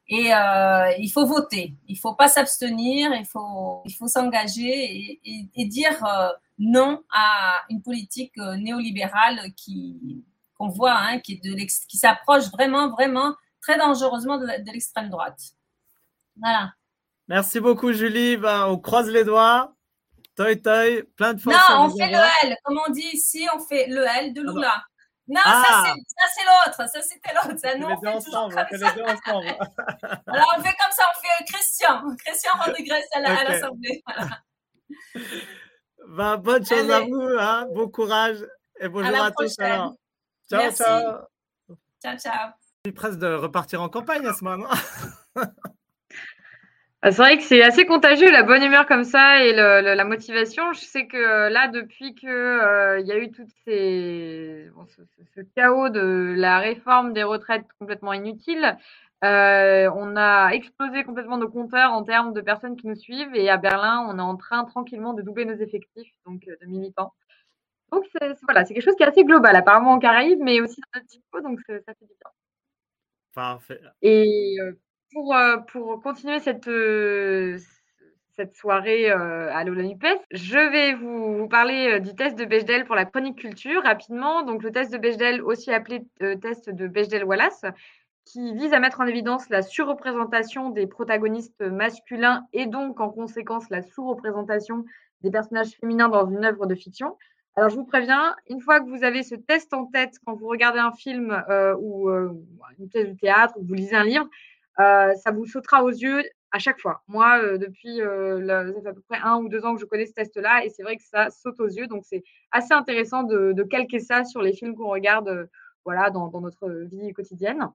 [0.07, 1.73] Et euh, il faut voter.
[1.87, 3.11] Il faut pas s'abstenir.
[3.13, 6.29] Il faut, il faut s'engager et, et, et, dire euh,
[6.59, 10.23] non à une politique euh, néolibérale qui
[10.57, 15.39] qu'on voit, hein, qui, qui s'approche vraiment, vraiment très dangereusement de, de l'extrême droite.
[16.37, 16.71] Voilà.
[17.27, 18.37] Merci beaucoup, Julie.
[18.37, 19.73] Ben, on croise les doigts.
[20.35, 20.83] Toi, toi,
[21.15, 21.53] plein de fois.
[21.53, 22.57] Non, on fait le L.
[22.63, 24.83] Comme on dit ici, on fait le L de Lula.
[25.27, 25.63] Non, ah.
[25.65, 25.93] ça
[26.35, 27.59] c'est l'autre, ça c'était l'autre.
[27.59, 29.47] Ça, nous, on fait ensemble, on fait les deux ensemble.
[30.27, 34.03] Alors on fait comme ça, on fait Christian, Christian Rodriguez à l'Assemblée.
[34.05, 34.39] La, okay.
[36.13, 36.35] voilà.
[36.35, 36.93] ben, bonne chance Allez.
[36.93, 37.67] à vous, hein.
[37.73, 38.45] bon courage
[38.79, 39.57] et bonjour à, à tous.
[39.59, 39.95] Alors.
[40.47, 40.83] Ciao, Merci.
[40.83, 41.17] ciao.
[42.03, 42.51] Ciao, ciao.
[42.85, 44.69] Je suis presque de repartir en campagne à ce moment.
[47.05, 49.93] Ah, c'est vrai que c'est assez contagieux la bonne humeur comme ça et le, le,
[49.93, 50.73] la motivation.
[50.73, 54.87] Je sais que euh, là, depuis que euh, il y a eu tout ces, bon,
[54.87, 55.03] ce,
[55.35, 58.75] ce, chaos de la réforme des retraites complètement inutile,
[59.23, 63.51] euh, on a explosé complètement nos compteurs en termes de personnes qui nous suivent et
[63.51, 67.13] à Berlin, on est en train tranquillement de doubler nos effectifs donc euh, de militants.
[67.91, 70.81] Donc c'est voilà, c'est quelque chose qui est assez global, apparemment en Caraïbes, mais aussi
[70.81, 72.31] dans notre typo, donc ça fait du bien.
[73.35, 73.79] Parfait.
[74.01, 74.71] Et euh,
[75.67, 77.57] pour continuer cette, euh,
[78.53, 83.39] soirée euh, à l'Olanupes, je vais vous, parler du test de Bechdel pour la chronique
[83.39, 84.43] culture rapidement.
[84.43, 86.01] Donc, le test de Bechdel, aussi appelé
[86.41, 87.63] test de Bechdel-Wallace,
[88.25, 93.69] qui vise à mettre en évidence la surreprésentation des protagonistes masculins et donc, en conséquence,
[93.69, 94.83] la sous-représentation
[95.21, 97.15] des personnages féminins dans une œuvre de fiction.
[97.57, 100.47] Alors, je vous préviens, une fois que vous avez ce test en tête, quand vous
[100.47, 102.33] regardez un film euh, ou euh,
[102.79, 104.29] une pièce de théâtre ou vous lisez un livre, euh,
[104.77, 106.23] ça vous sautera aux yeux
[106.55, 107.01] à chaque fois.
[107.09, 109.85] Moi, euh, depuis, euh, ça fait à peu près un ou deux ans que je
[109.85, 111.87] connais ce test-là et c'est vrai que ça saute aux yeux.
[111.87, 115.49] Donc, c'est assez intéressant de, de, calquer ça sur les films qu'on regarde
[115.83, 117.69] voilà, dans, dans, notre vie quotidienne.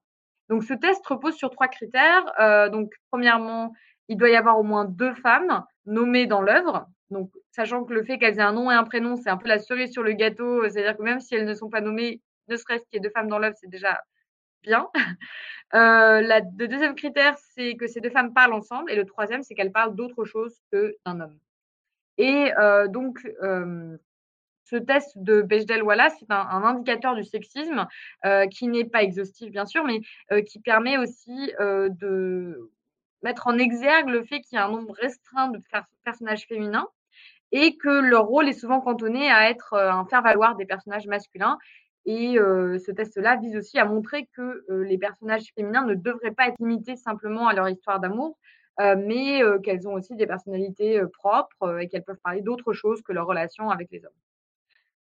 [0.48, 2.70] Donc, ce test repose sur trois critères.
[2.70, 3.74] Donc, premièrement,
[4.08, 6.86] il doit y avoir au moins deux femmes nommées dans l'œuvre.
[7.10, 9.48] Donc, sachant que le fait qu'elles aient un nom et un prénom, c'est un peu
[9.48, 10.66] la cerise sur le gâteau.
[10.68, 13.10] C'est-à-dire que même si elles ne sont pas nommées, ne serait-ce qu'il y ait deux
[13.10, 14.00] femmes dans l'œuvre, c'est déjà
[14.62, 14.88] bien.
[15.72, 18.90] Euh, le deuxième critère, c'est que ces deux femmes parlent ensemble.
[18.90, 21.38] Et le troisième, c'est qu'elles parlent d'autre chose que d'un homme.
[22.18, 23.96] Et euh, donc, euh,
[24.70, 27.86] ce test de Bechdel-Wallace, c'est un, indicateur du sexisme
[28.24, 30.00] euh, qui n'est pas exhaustif, bien sûr, mais
[30.32, 32.70] euh, qui permet aussi euh, de
[33.22, 35.60] mettre en exergue le fait qu'il y a un nombre restreint de
[36.04, 36.88] personnages féminins
[37.52, 41.58] et que leur rôle est souvent cantonné à être un faire-valoir des personnages masculins
[42.06, 46.32] et euh, ce test-là vise aussi à montrer que euh, les personnages féminins ne devraient
[46.32, 48.38] pas être limités simplement à leur histoire d'amour,
[48.80, 53.12] euh, mais qu'elles ont aussi des personnalités propres et qu'elles peuvent parler d'autre chose que
[53.12, 54.12] leur relation avec les hommes.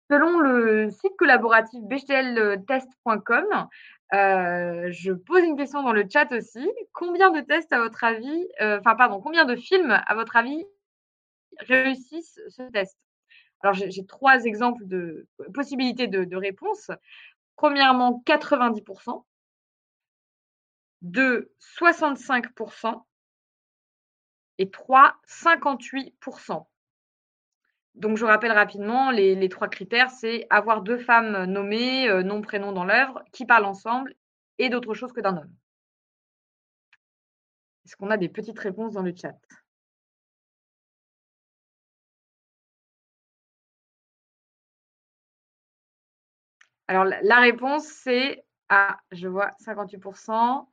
[0.09, 3.67] Selon le site collaboratif bechdeltest.com,
[4.11, 6.67] je pose une question dans le chat aussi.
[6.93, 10.65] Combien de tests, à votre avis, enfin, pardon, combien de films, à votre avis,
[11.59, 12.97] réussissent ce test?
[13.61, 16.91] Alors, j'ai trois exemples de possibilités de, de réponse.
[17.55, 19.25] Premièrement, 90%.
[21.01, 23.03] Deux, 65%.
[24.59, 26.65] Et trois, 58%.
[27.95, 32.71] Donc, je rappelle rapidement, les, trois critères, c'est avoir deux femmes nommées, euh, nom, prénom
[32.71, 34.15] dans l'œuvre, qui parlent ensemble,
[34.57, 35.53] et d'autre chose que d'un homme.
[37.85, 39.35] Est-ce qu'on a des petites réponses dans le chat?
[46.89, 50.67] Alors, la réponse, c'est Ah, je vois 58%,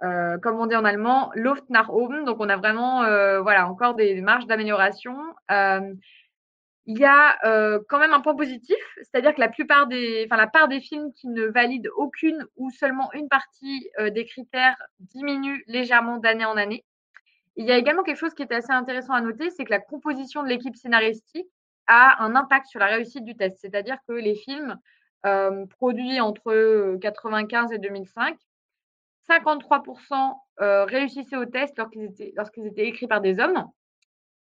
[0.00, 2.24] comme on dit en allemand, Luft nach oben.
[2.24, 3.02] Donc, on a vraiment,
[3.42, 5.14] voilà, encore des marges d'amélioration.
[6.88, 10.36] Il y a euh, quand même un point positif, c'est-à-dire que la plupart des, enfin
[10.36, 14.76] la part des films qui ne valident aucune ou seulement une partie euh, des critères
[15.00, 16.84] diminue légèrement d'année en année.
[17.56, 19.80] Il y a également quelque chose qui est assez intéressant à noter, c'est que la
[19.80, 21.48] composition de l'équipe scénaristique
[21.88, 23.58] a un impact sur la réussite du test.
[23.60, 24.78] C'est-à-dire que les films
[25.24, 28.36] euh, produits entre 95 et 2005,
[29.28, 30.36] 53%
[30.86, 33.66] réussissaient au test lorsqu'ils étaient, lorsqu'ils étaient écrits par des hommes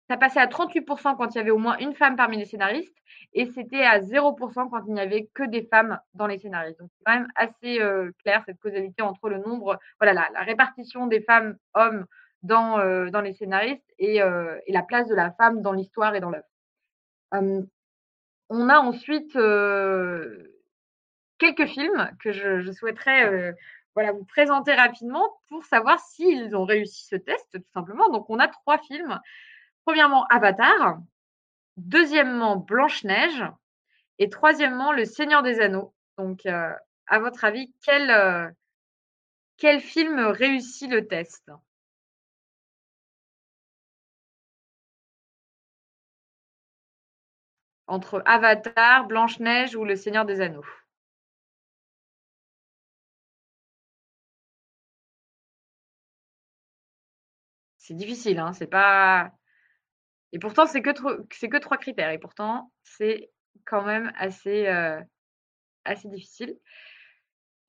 [0.09, 2.97] ça passait à 38% quand il y avait au moins une femme parmi les scénaristes
[3.33, 6.79] et c'était à 0% quand il n'y avait que des femmes dans les scénaristes.
[6.79, 11.05] Donc c'est quand même assez euh, clair cette causalité entre le nombre, voilà, la, répartition
[11.05, 12.07] des femmes hommes
[12.41, 16.15] dans, euh, dans les scénaristes et, euh, et, la place de la femme dans l'histoire
[16.15, 16.47] et dans l'œuvre.
[17.31, 17.67] Hum,
[18.49, 19.33] on a ensuite
[21.37, 23.53] quelques films que je, je souhaiterais
[23.93, 28.09] voilà, vous présenter rapidement pour savoir s'ils ont réussi ce test, tout simplement.
[28.09, 29.19] Donc on a trois films
[29.89, 30.99] Premièrement, Avatar.
[31.77, 33.43] Deuxièmement, Blanche-Neige.
[34.19, 35.95] Et troisièmement, Le Seigneur des Anneaux.
[36.19, 36.71] Donc, euh,
[37.07, 38.47] à votre avis, quel, euh,
[39.57, 41.49] quel film réussit le test?
[47.87, 50.65] Entre Avatar, Blanche-Neige ou Le Seigneur des Anneaux
[57.77, 59.31] C'est difficile, hein c'est pas.
[60.31, 62.11] Et pourtant, c'est que, trois critères.
[62.11, 63.31] Et pourtant, c'est
[63.65, 64.99] quand même assez, euh,
[65.85, 66.57] assez difficile.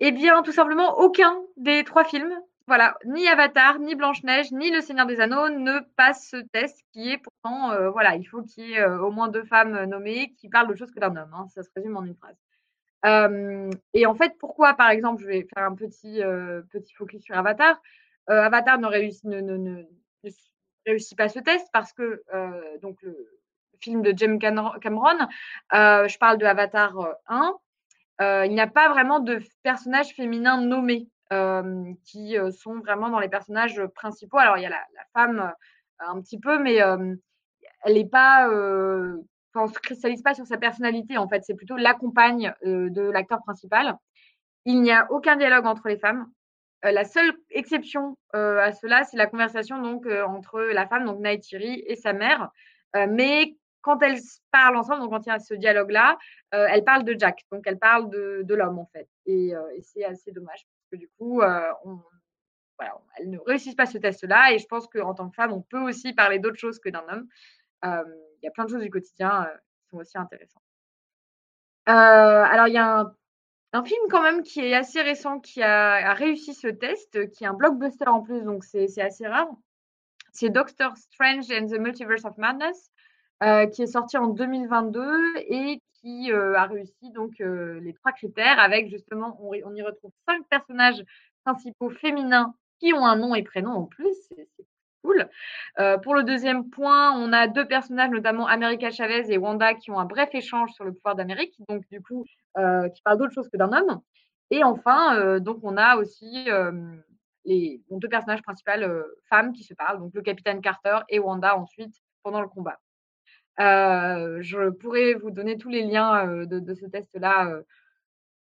[0.00, 2.34] Eh bien, tout simplement, aucun des trois films,
[2.66, 7.10] voilà, ni Avatar, ni Blanche-Neige, ni Le Seigneur des Anneaux ne passe ce test qui
[7.10, 10.32] est pourtant, euh, voilà, il faut qu'il y ait euh, au moins deux femmes nommées
[10.38, 11.34] qui parlent de choses que d'un homme.
[11.34, 12.36] Hein, ça se résume en une phrase.
[13.94, 16.22] et en fait, pourquoi, par exemple, je vais faire un petit,
[16.96, 17.80] focus sur Avatar.
[18.26, 19.26] Avatar ne réussit,
[20.86, 22.22] réussit pas ce test parce que
[22.80, 23.16] donc le
[23.80, 25.18] film de James Cameron,
[25.72, 26.94] je parle de Avatar
[27.26, 27.54] 1,
[28.20, 31.08] euh, il n'y a pas vraiment de personnages féminins nommés
[32.04, 34.38] qui sont vraiment dans les personnages principaux.
[34.38, 35.52] Alors il y a la, femme
[36.00, 38.48] un petit peu, mais elle n'est pas
[39.54, 43.42] on se cristallise pas sur sa personnalité, en fait, c'est plutôt la compagne de l'acteur
[43.42, 43.96] principal.
[44.64, 46.30] Il n'y a aucun dialogue entre les femmes.
[46.82, 51.96] La seule exception à cela, c'est la conversation donc entre la femme, donc Naitiri, et
[51.96, 52.50] sa mère.
[52.94, 54.20] mais quand elles
[54.50, 56.16] parlent ensemble, donc quand il y a ce dialogue-là,
[56.52, 59.08] elles parlent de Jack, donc elles parlent de, de l'homme en fait.
[59.26, 59.52] Et,
[59.82, 64.52] c'est assez dommage parce que du coup, elles ne réussissent pas ce test-là.
[64.52, 67.04] Et je pense qu'en tant que femme, on peut aussi parler d'autre chose que d'un
[67.10, 67.28] homme.
[67.84, 69.48] Il y a plein de choses du quotidien
[69.82, 70.62] qui sont aussi intéressantes.
[71.84, 73.14] alors, il y a un
[73.72, 77.46] un film quand même qui est assez récent, qui a, réussi ce test, qui est
[77.46, 79.48] un blockbuster en plus, donc c'est assez rare.
[80.32, 82.90] C'est Doctor Strange and the Multiverse of Madness,
[83.42, 85.18] euh, qui est sorti en 2022
[85.48, 90.12] et qui euh, a réussi donc euh, les trois critères avec justement, on, y retrouve
[90.26, 91.02] cinq personnages
[91.44, 94.16] principaux féminins qui ont un nom et prénom en plus.
[95.02, 95.28] Cool.
[95.78, 99.90] Euh, pour le deuxième point, on a deux personnages, notamment America Chavez et Wanda, qui
[99.90, 102.24] ont un bref échange sur le pouvoir d'Amérique, donc du coup,
[102.58, 104.00] euh, qui parlent d'autre chose que d'un homme.
[104.50, 106.48] Et enfin, euh, donc on a aussi
[107.44, 108.72] les deux personnages principaux
[109.28, 112.78] femmes qui se parlent, donc le capitaine Carter et Wanda ensuite pendant le combat.
[113.58, 117.60] je pourrais vous donner tous les liens de, ce test-là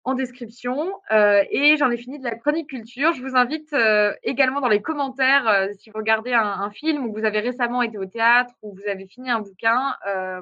[0.07, 0.93] en description.
[1.11, 3.11] Euh, et j'en ai fini de la chronique culture.
[3.11, 7.11] Je vous invite euh, également dans les commentaires, euh, si vous regardez un, film ou
[7.11, 9.95] vous avez récemment été au théâtre ou vous avez fini un bouquin,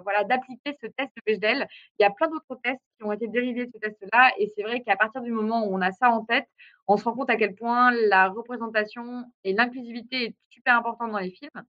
[0.04, 1.68] voilà, d'appliquer ce test de Bechdel.
[1.98, 4.32] Il y a plein d'autres tests qui ont été dérivés de ce test-là.
[4.38, 6.48] Et c'est vrai qu'à partir du moment où on a ça en tête,
[6.88, 11.20] on se rend compte à quel point la représentation et l'inclusivité est super importante dans
[11.20, 11.64] les films.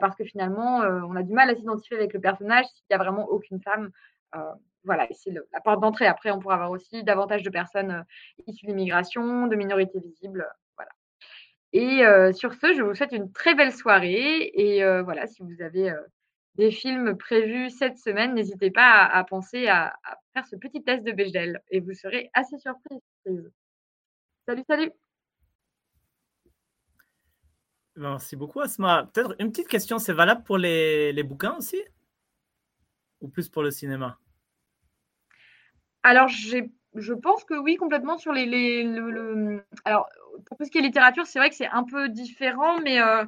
[0.00, 2.98] parce que finalement, on a du mal à s'identifier avec le personnage s'il n'y a
[2.98, 3.90] vraiment aucune femme
[4.86, 6.06] voilà, c'est la porte d'entrée.
[6.06, 10.48] Après, on pourra avoir aussi davantage de personnes euh, issues de l'immigration, de minorités visibles.
[10.76, 10.92] Voilà.
[11.72, 14.50] Et euh, sur ce, je vous souhaite une très belle soirée.
[14.54, 15.92] Et euh, voilà, si vous avez
[16.54, 19.94] des films prévus cette semaine, n'hésitez pas à, penser à,
[20.32, 23.02] faire ce petit test de Bechdel et vous serez assez surpris.
[24.46, 24.92] Salut, salut.
[27.96, 29.10] Merci beaucoup, Asma.
[29.12, 31.82] Peut-être une petite question, c'est valable pour les bouquins aussi?
[33.20, 34.18] Ou plus pour le cinéma?
[36.06, 38.46] Alors, je pense que oui, complètement sur les.
[38.46, 40.08] les le, alors,
[40.46, 43.24] pour tout ce qui est littérature, c'est vrai que c'est un peu différent, mais euh,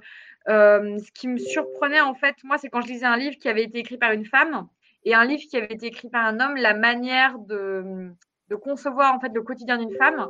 [0.49, 3.49] euh, ce qui me surprenait, en fait, moi, c'est quand je lisais un livre qui
[3.49, 4.69] avait été écrit par une femme
[5.05, 8.13] et un livre qui avait été écrit par un homme, la manière de,
[8.49, 10.29] de concevoir, en fait, le quotidien d'une femme.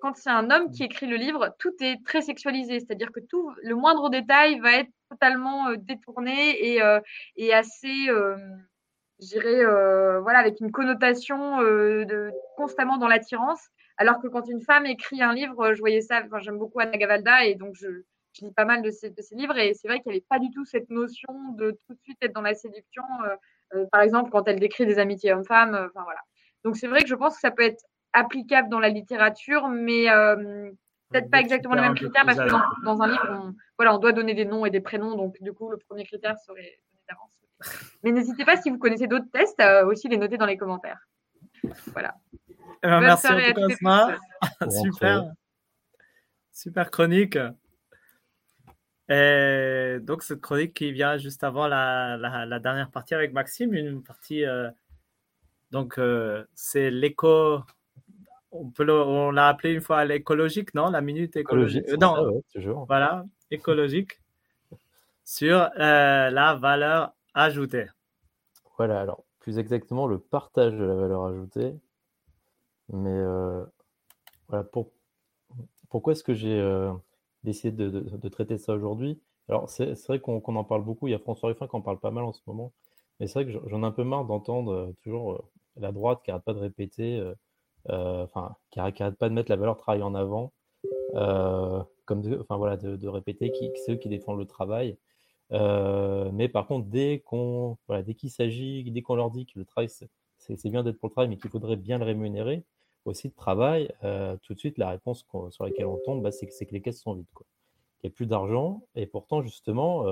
[0.00, 3.52] Quand c'est un homme qui écrit le livre, tout est très sexualisé, c'est-à-dire que tout,
[3.60, 6.80] le moindre détail va être totalement euh, détourné et,
[7.36, 8.08] et assez
[9.26, 9.64] dirais,
[10.20, 13.60] voilà, avec une connotation de, constamment dans l'attirance.
[13.96, 16.96] Alors que quand une femme écrit un livre, je voyais ça, enfin, j'aime beaucoup Anna
[16.96, 17.88] Gavalda et donc je,
[18.32, 20.26] je lis pas mal de ses, de ses livres et c'est vrai qu'il n'y avait
[20.28, 23.02] pas du tout cette notion de tout de suite être dans la séduction.
[23.90, 26.20] par exemple, quand elle décrit des amitiés hommes-femmes, enfin voilà.
[26.64, 27.82] Donc c'est vrai que je pense que ça peut être
[28.12, 30.70] applicable dans la littérature, mais euh,
[31.10, 34.12] peut-être pas exactement les mêmes critères parce que dans, un livre, on, voilà, on doit
[34.12, 35.16] donner des noms et des prénoms.
[35.16, 36.78] Donc du coup, le premier critère serait
[37.08, 37.32] d'avance.
[38.02, 41.00] Mais n'hésitez pas si vous connaissez d'autres tests, à aussi les noter dans les commentaires.
[41.92, 42.14] Voilà.
[42.82, 44.16] Eh ben, merci en tout cas,
[44.70, 45.32] Super.
[46.52, 47.38] Super chronique.
[49.08, 54.02] Et donc, cette chronique qui vient juste avant la, la, dernière partie avec Maxime, une
[54.02, 54.44] partie.
[54.44, 54.70] Euh,
[55.70, 57.62] donc, euh, c'est l'éco
[58.50, 60.90] on peut on l'a appelé une fois l'écologique, non?
[60.90, 61.88] La minute écologique.
[61.88, 62.86] Euh, non, toujours.
[62.86, 64.20] Voilà, écologique
[65.24, 67.86] sur euh, la valeur ajoutée.
[68.76, 71.74] Voilà, alors plus exactement le partage de la valeur ajoutée.
[72.90, 73.64] Mais euh,
[74.48, 74.92] voilà, pour,
[75.90, 76.90] pourquoi est-ce que j'ai
[77.44, 79.20] décidé de, traiter ça aujourd'hui?
[79.48, 81.98] Alors c'est vrai qu'on en parle beaucoup, il y a François Ruffin qui en parle
[81.98, 82.72] pas mal en ce moment,
[83.18, 86.44] mais c'est vrai que j'en ai un peu marre d'entendre toujours la droite qui n'arrête
[86.44, 87.22] pas de répéter
[87.90, 90.52] euh, enfin, qui n'arrête pas de mettre la valeur travail en avant,
[91.14, 94.98] euh, comme de, enfin voilà, de, répéter qui, c'est eux qui défendent le travail.
[95.52, 99.58] Euh, mais par contre, dès qu'on, voilà, dès qu'il s'agit, dès qu'on leur dit que
[99.58, 102.64] le travail c'est bien d'être pour le travail, mais qu'il faudrait bien le rémunérer
[103.04, 103.90] aussi de travail,
[104.42, 107.14] tout de suite la réponse sur laquelle on tombe, bah, c'est que, les caisses sont
[107.14, 107.26] vides.
[108.02, 110.04] Il n'y a plus d'argent, et pourtant justement,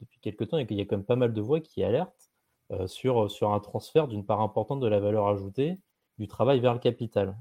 [0.00, 2.30] depuis quelques temps, il y a quand même pas mal de voix qui alertent
[2.86, 5.78] sur, sur un transfert d'une part importante de la valeur ajoutée
[6.18, 7.36] du travail vers le capital.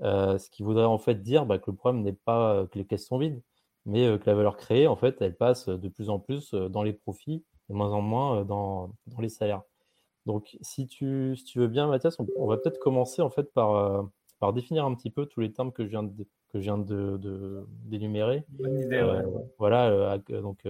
[0.00, 2.78] Euh, ce qui voudrait en fait dire bah, que le problème n'est pas euh, que
[2.78, 3.40] les caisses sont vides,
[3.86, 6.82] mais euh, que la valeur créée, en fait, elle passe de plus en plus dans
[6.82, 9.62] les profits, de moins en moins dans, dans les salaires.
[10.26, 14.08] Donc, si tu, si tu veux bien, Mathias, on, va peut-être commencer en fait par,
[14.38, 16.12] par définir un petit peu tous les termes que je viens de,
[16.52, 18.44] que je viens de, d'énumérer.
[18.50, 19.24] Bonne idée, ouais.
[19.58, 20.62] Voilà, donc.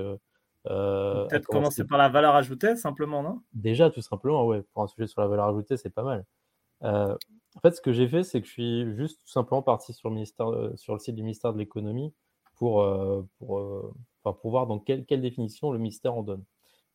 [0.65, 3.43] peut-être commencer par la valeur ajoutée, simplement, non?
[3.53, 4.63] Déjà, tout simplement, ouais.
[4.73, 6.25] Pour un sujet sur la valeur ajoutée, c'est pas mal.
[6.85, 7.17] Euh,
[7.55, 10.09] en fait, ce que j'ai fait, c'est que je suis juste tout simplement parti sur
[10.09, 12.13] le, ministère, euh, sur le site du ministère de l'économie
[12.57, 16.45] pour, euh, pour, pour, voir dans quelle, quelle, définition le ministère en donne.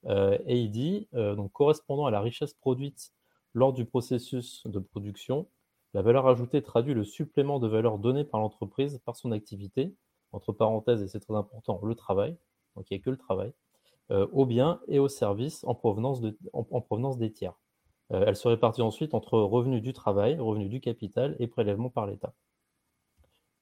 [0.07, 1.09] et il dit,
[1.53, 3.11] correspondant à la richesse produite
[3.53, 5.47] lors du processus de production,
[5.93, 9.95] la valeur ajoutée traduit le supplément de valeur donné par l'entreprise par son activité,
[10.31, 12.38] entre parenthèses, et c'est très important, le travail,
[12.75, 13.53] donc il n'y a que le travail,
[14.09, 17.55] aux biens et aux services en provenance, de, en provenance des tiers.
[18.13, 22.07] Euh, elle se répartit ensuite entre revenus du travail, revenus du capital et prélèvements par
[22.07, 22.34] l'État.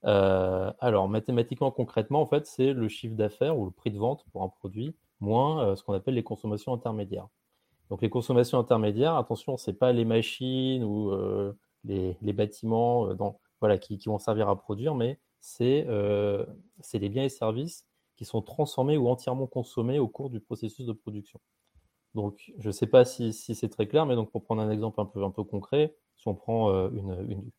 [0.04, 4.26] Euh, alors, mathématiquement, concrètement, en fait, c'est le chiffre d'affaires ou le prix de vente
[4.32, 7.28] pour un produit moins euh, ce qu'on appelle les consommations intermédiaires.
[7.90, 11.12] Donc, les consommations intermédiaires, attention, ce n'est pas les machines ou
[11.84, 13.10] les, bâtiments
[13.60, 17.86] voilà, qui, vont servir à produire, mais c'est les biens et services
[18.16, 21.40] qui sont transformés ou entièrement consommés au cours du processus de production.
[22.16, 25.02] Donc, je ne sais pas si, c'est très clair, mais donc pour prendre un exemple
[25.02, 26.90] un peu, un peu concret, si on prend euh,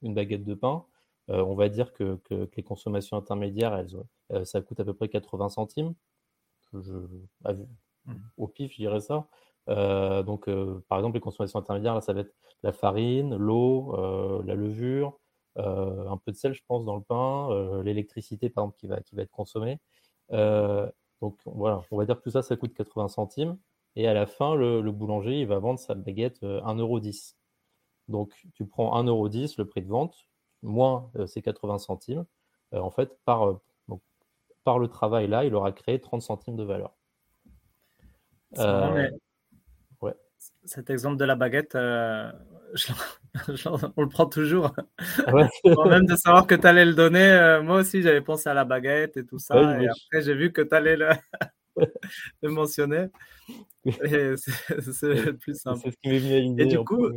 [0.02, 0.84] une, baguette de pain,
[1.30, 2.18] euh, on va dire que,
[2.56, 3.96] les consommations intermédiaires, elles,
[4.32, 5.94] euh, ça coûte à peu près 80 centimes.
[6.72, 8.14] Je, mmh.
[8.36, 9.28] au pif, je dirais ça.
[9.68, 10.50] donc,
[10.88, 15.18] par exemple, les consommations intermédiaires, là, ça va être la farine, l'eau, la levure,
[15.56, 19.14] un peu de sel, je pense, dans le pain, l'électricité, par exemple, qui va, qui
[19.14, 19.78] va être consommée.
[20.30, 23.58] donc, voilà, on va dire que tout ça, ça coûte 80 centimes.
[23.96, 27.32] Et à la fin, le, boulanger, il va vendre sa baguette 1,10€.
[27.32, 27.36] Euh,
[28.08, 30.14] Donc, tu prends 1,10€, le prix de vente,
[30.66, 32.24] moins euh, ces 80 centimes.
[32.74, 33.60] Euh, en fait, par,
[34.64, 36.92] par le travail là, il aura créé 30 centimes de valeur.
[38.58, 40.14] ouais.
[40.64, 41.78] Cet exemple de la baguette, on
[44.02, 44.74] le prend toujours.
[45.32, 45.48] Ouais.
[45.88, 49.16] même de savoir que tu allais le donner, moi aussi j'avais pensé à la baguette
[49.16, 49.80] et tout ça.
[49.80, 51.08] et après j'ai vu que tu allais le,
[52.42, 53.06] le mentionner.
[53.84, 55.80] C'est plus simple.
[55.82, 56.62] C'est ce qui m'est venu à l'idée.
[56.64, 57.08] Et du coup,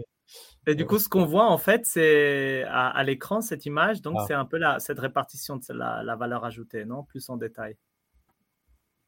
[0.69, 4.01] et du coup, ce qu'on voit en fait, c'est à, l'écran cette image.
[4.01, 4.25] Donc, ah.
[4.27, 7.03] c'est un peu la, cette répartition de la, la, valeur ajoutée, non?
[7.03, 7.75] Plus en détail.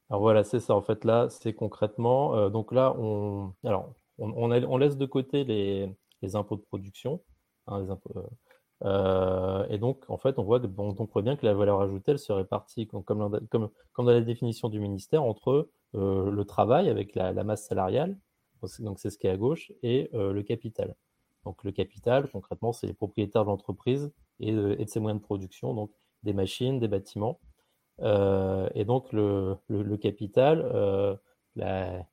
[0.09, 0.75] Alors voilà, c'est ça.
[0.75, 2.35] En fait, là, c'est concrètement.
[2.35, 5.89] Euh, donc là, on, alors, on, on, laisse de côté les,
[6.21, 7.21] les impôts de production,
[7.67, 8.27] hein, les impôts, euh,
[8.83, 12.11] euh, et donc, en fait, on voit, bon, on voit bien que la valeur ajoutée,
[12.11, 16.89] elle se répartit, comme, comme, comme dans la définition du ministère, entre euh, le travail
[16.89, 18.17] avec la, masse salariale,
[18.79, 20.95] donc c'est ce qui est à gauche, et euh, le capital.
[21.45, 25.73] Donc le capital, concrètement, c'est les propriétaires de l'entreprise et, de ses moyens de production,
[25.73, 25.91] donc
[26.23, 27.39] des machines, des bâtiments.
[27.99, 29.57] et donc le,
[29.97, 31.19] capital,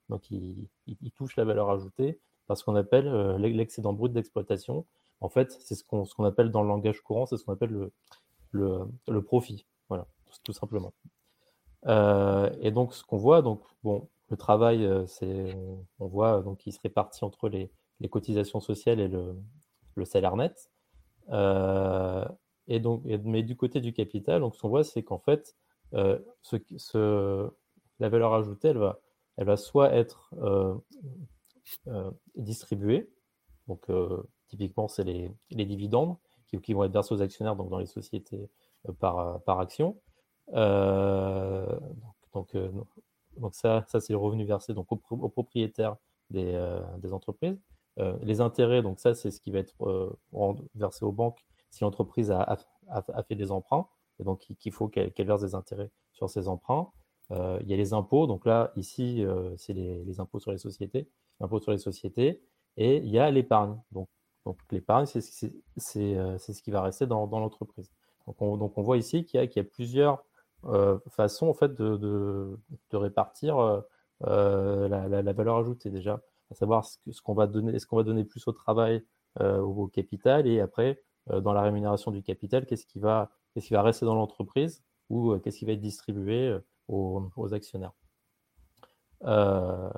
[0.09, 0.69] donc il,
[1.15, 4.87] touche la valeur ajoutée par ce qu'on appelle l'excédent brut d'exploitation.
[5.21, 7.91] En fait, c'est ce qu'on appelle dans le langage courant, c'est ce qu'on appelle
[8.53, 9.67] le, profit.
[9.89, 10.07] Voilà,
[10.45, 10.95] tout, simplement.
[11.87, 15.55] et donc, ce qu'on voit, donc, le travail, c'est,
[15.99, 19.37] on, voit donc il se répartit entre les, les cotisations sociales et le,
[20.05, 20.71] salaire net.
[22.69, 25.57] et donc, mais du côté du capital, donc ce qu'on voit, c'est qu'en fait,
[26.43, 27.51] ce,
[28.01, 29.01] la valeur ajoutée, elle va,
[29.37, 30.75] elle va soit être euh,
[31.89, 33.11] euh, distribuée,
[33.67, 36.17] donc euh, typiquement c'est les, les, dividendes
[36.47, 38.49] qui, qui, vont être versés aux actionnaires donc dans les sociétés
[38.99, 39.97] par, par action.
[42.33, 42.57] donc,
[43.37, 45.97] donc, ça, ça c'est le revenu versé donc, aux, aux propriétaires
[46.31, 47.59] des, des entreprises.
[48.23, 50.17] Les intérêts, donc ça c'est ce qui va être
[50.75, 52.57] versé aux banques si l'entreprise a,
[53.29, 53.89] fait des emprunts,
[54.21, 56.91] et donc qu'il faut qu'elle verse des intérêts sur ces emprunts.
[57.31, 58.27] Euh, il y a les impôts.
[58.27, 61.09] Donc là, ici, euh, c'est les, impôts sur les sociétés,
[61.41, 62.43] l'impôt sur les sociétés.
[62.77, 63.79] Et il y a l'épargne.
[63.93, 64.09] Donc,
[64.71, 65.53] l'épargne, c'est
[66.17, 67.91] euh, ce qui va rester dans, l'entreprise.
[68.27, 70.23] Donc on, voit ici qu'il y, a plusieurs
[71.09, 72.59] façons en fait, de,
[72.93, 73.83] répartir
[74.21, 76.21] la, valeur ajoutée déjà,
[76.51, 79.05] à savoir ce qu'on va donner, est-ce qu'on va donner plus au travail
[79.41, 83.73] ou au capital, et après, dans la rémunération du capital, qu'est-ce qui va, qu'est-ce qui
[83.75, 86.59] va rester dans l'entreprise ou qu'est-ce qui va être distribué
[86.89, 87.93] aux, actionnaires.
[89.25, 89.91] Euh,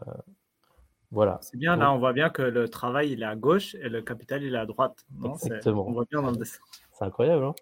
[1.10, 1.38] voilà.
[1.42, 4.02] C'est bien, là, on voit bien que le travail, il est à gauche et le
[4.02, 5.04] capital, il est à droite.
[5.24, 5.86] Exactement.
[5.86, 6.60] On voit bien dans le dessin.
[6.92, 7.54] C'est incroyable, hein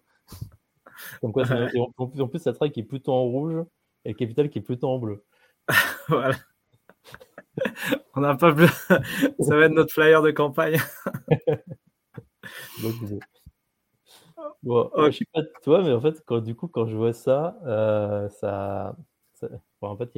[1.20, 1.44] Comme quoi,
[1.97, 3.65] en plus, ça travail qui est plutôt en rouge
[4.05, 5.24] et le capital qui est plutôt en bleu.
[6.09, 6.36] voilà.
[8.14, 8.66] on n'a pas bleu.
[9.40, 10.78] ça va être notre flyer de campagne.
[14.62, 17.12] bon, Je suis pas de toi, mais en fait, quand, du coup, quand je vois
[17.12, 18.97] ça, euh, ça,
[19.80, 20.10] en fait,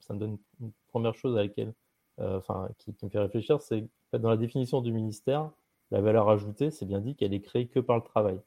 [0.00, 1.74] ça, me donne une première chose à laquelle,
[2.20, 5.50] euh, enfin, qui, me fait réfléchir, c'est que dans la définition du ministère,
[5.90, 8.40] la valeur ajoutée, c'est bien dit qu'elle est créée que par le travail.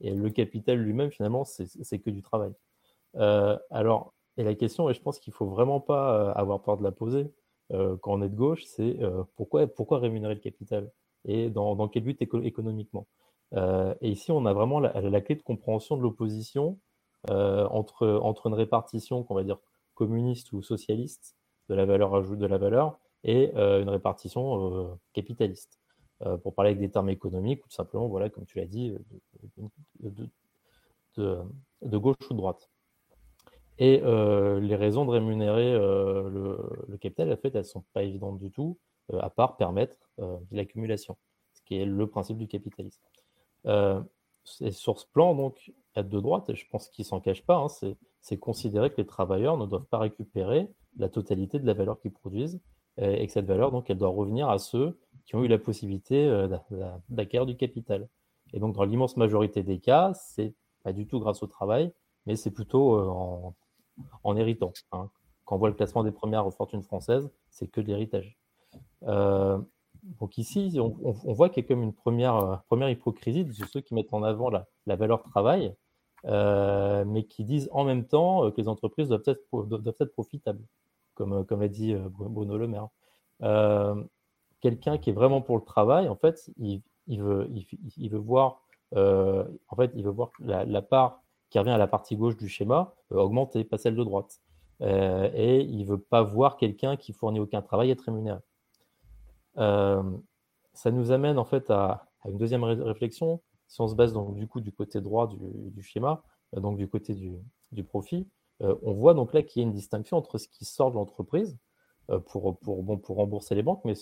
[0.00, 2.52] Et le capital lui-même, finalement, c'est que du travail.
[3.16, 6.76] Euh, alors, et la question, et je pense qu'il ne faut vraiment pas avoir peur
[6.76, 7.32] de la poser
[7.70, 8.98] quand on est de gauche, c'est
[9.36, 10.90] pourquoi, pourquoi rémunérer le capital
[11.24, 13.06] et dans, quel but économiquement?
[13.56, 16.78] Et ici, on a vraiment la clé de compréhension de l'opposition
[17.30, 19.58] euh, entre, une répartition qu'on va dire
[19.94, 21.36] communiste ou socialiste
[21.70, 25.80] de la valeur ajoutée de la valeur et euh, une répartition euh, capitaliste.
[26.42, 28.94] pour parler avec des termes économiques ou tout simplement, voilà, comme tu l'as dit,
[31.16, 32.68] de, gauche ou de droite.
[33.78, 38.38] Et les raisons de rémunérer le, le, capital, en fait, elles ne sont pas évidentes
[38.38, 38.78] du tout,
[39.12, 39.96] à part permettre
[40.52, 41.16] l'accumulation,
[41.54, 43.02] ce qui est le principe du capitalisme.
[43.66, 47.66] et sur ce plan, donc, de droite, et je pense qu'il s'en cache pas, hein,
[48.20, 52.12] c'est considérer que les travailleurs ne doivent pas récupérer la totalité de la valeur qu'ils
[52.12, 52.60] produisent,
[52.98, 54.96] et que cette valeur, donc, elle doit revenir à ceux
[55.26, 56.48] qui ont eu la possibilité euh,
[57.08, 58.08] d'acquérir du capital.
[58.52, 61.92] Et donc, dans l'immense majorité des cas, c'est pas du tout grâce au travail,
[62.26, 63.50] mais c'est plutôt euh,
[64.22, 64.72] en, héritant.
[64.92, 65.10] Hein.
[65.44, 68.36] Quand on voit le classement des premières fortunes françaises, c'est que de l'héritage.
[69.04, 69.58] Euh,
[70.20, 73.94] donc ici, on, voit qu'il y a comme une première, première hypocrisie de ceux qui
[73.94, 75.74] mettent en avant la, la valeur travail,
[76.26, 80.64] euh, mais qui disent en même temps euh, que les entreprises doivent être, profitables,
[81.14, 82.88] comme, euh, comme a dit Bruno Le Maire.
[84.60, 86.82] Quelqu'un qui est vraiment pour le travail, en fait, il,
[87.20, 88.62] veut voir,
[88.96, 91.22] en fait, il veut voir la, part
[91.54, 94.40] qui revient à la partie gauche du schéma augmenter, pas celle de droite.
[94.80, 98.40] et il veut pas voir quelqu'un qui fournit aucun travail être rémunéré.
[99.54, 104.48] ça nous amène en fait à, une deuxième réflexion, si on se base donc du
[104.48, 106.24] coup du côté droit du, schéma,
[106.56, 108.26] euh, donc du côté du, profit,
[108.62, 110.96] euh, on voit donc là qu'il y a une distinction entre ce qui sort de
[110.96, 111.56] l'entreprise
[112.10, 113.94] euh, pour, pour, bon, pour rembourser les banques, mais,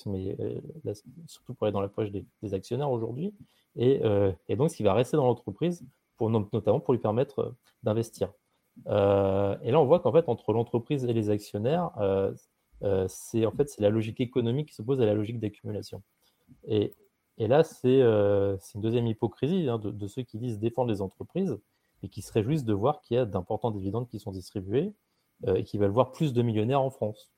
[1.27, 3.35] surtout pour aller dans la poche des, actionnaires aujourd'hui,
[3.77, 4.01] et,
[4.57, 5.85] donc ce qui va rester dans l'entreprise,
[6.31, 8.33] notamment pour lui permettre d'investir.
[8.87, 11.91] et là, on voit qu'en fait, entre l'entreprise et les actionnaires,
[13.09, 16.03] c'est en fait c'est la logique économique qui s'oppose à la logique d'accumulation.
[16.67, 16.95] Et,
[17.39, 21.59] et là, c'est euh, une deuxième hypocrisie hein, de, ceux qui disent défendre les entreprises
[22.03, 24.93] et qui se réjouissent de voir qu'il y a d'importants dividendes qui sont distribués
[25.47, 27.31] euh, et qui veulent voir plus de millionnaires en France.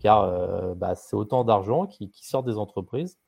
[0.00, 3.18] Car euh, bah, c'est autant d'argent qui, sort des entreprises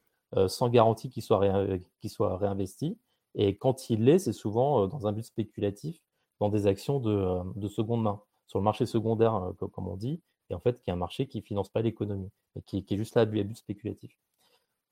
[0.47, 2.97] sans garantie qu'il soit, réinvesti.
[3.35, 6.01] Et quand il l'est, c'est souvent dans un but spéculatif,
[6.41, 10.21] dans des actions de, seconde main, sur le marché secondaire, comme on dit,
[10.51, 12.97] et en fait, qui est un marché qui ne finance pas l'économie, et qui, est
[12.97, 14.17] juste là à but spéculatif.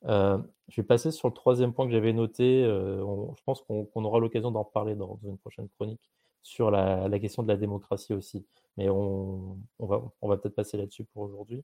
[0.03, 0.41] Je
[0.77, 2.63] vais passer sur le troisième point que j'avais noté.
[2.63, 6.09] Je pense qu'on aura l'occasion d'en reparler dans, une prochaine chronique
[6.41, 8.45] sur la, question de la démocratie aussi.
[8.77, 11.63] Mais on, va, on va peut-être passer là-dessus pour aujourd'hui.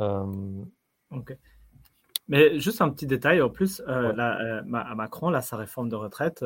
[0.00, 0.64] Euh.
[2.30, 6.42] Mais juste un petit détail, en plus, euh, à Macron, là, sa réforme de retraite,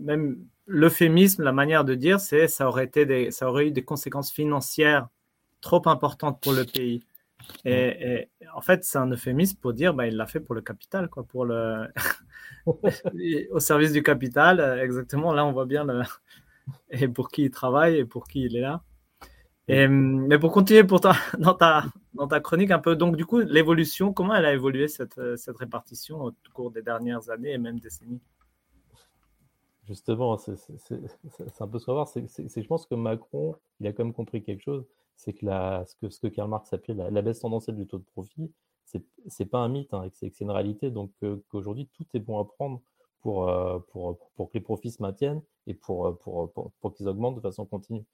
[0.00, 3.84] même l'euphémisme, la manière de dire, c'est ça aurait été des, ça aurait eu des
[3.84, 5.08] conséquences financières
[5.60, 7.02] trop importantes pour le pays.
[7.64, 11.08] Et, en fait, c'est un euphémisme pour dire, bah, il l'a fait pour le capital,
[11.08, 11.86] quoi, pour le,
[12.66, 14.60] au service du capital.
[14.82, 15.32] Exactement.
[15.32, 16.02] Là, on voit bien le,
[16.90, 18.82] et pour qui il travaille et pour qui il est là.
[19.68, 21.00] Et, mais pour continuer pour
[21.38, 21.84] dans, ta,
[22.14, 25.56] dans ta chronique un peu, donc du coup, l'évolution, comment elle a évolué cette, cette
[25.56, 28.20] répartition au cours des dernières années et même décennies?
[29.88, 30.52] Justement, c'est
[31.60, 32.08] un peu ce qu'on va voir.
[32.14, 34.86] Je pense que Macron, il a quand même compris quelque chose.
[35.16, 38.04] C'est que ce, que ce que Karl Marx appelait la, baisse tendancielle du taux de
[38.04, 38.52] profit,
[38.84, 40.90] c'est pas un mythe, hein, c'est une réalité.
[40.90, 42.82] Donc euh, qu'aujourd'hui, tout est bon à prendre
[43.20, 47.08] pour, euh, pour, pour, que les profits se maintiennent et pour, euh, pour, pour, qu'ils
[47.08, 48.04] augmentent de façon continue.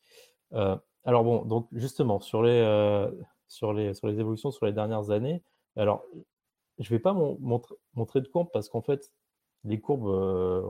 [0.53, 2.61] Alors bon, donc justement, sur les,
[3.49, 5.43] sur, les, sur les évolutions sur les dernières années,
[5.77, 6.05] alors
[6.79, 9.13] je ne vais pas montrer, montrer de courbe parce qu'en fait,
[9.65, 10.63] les courbes, euh,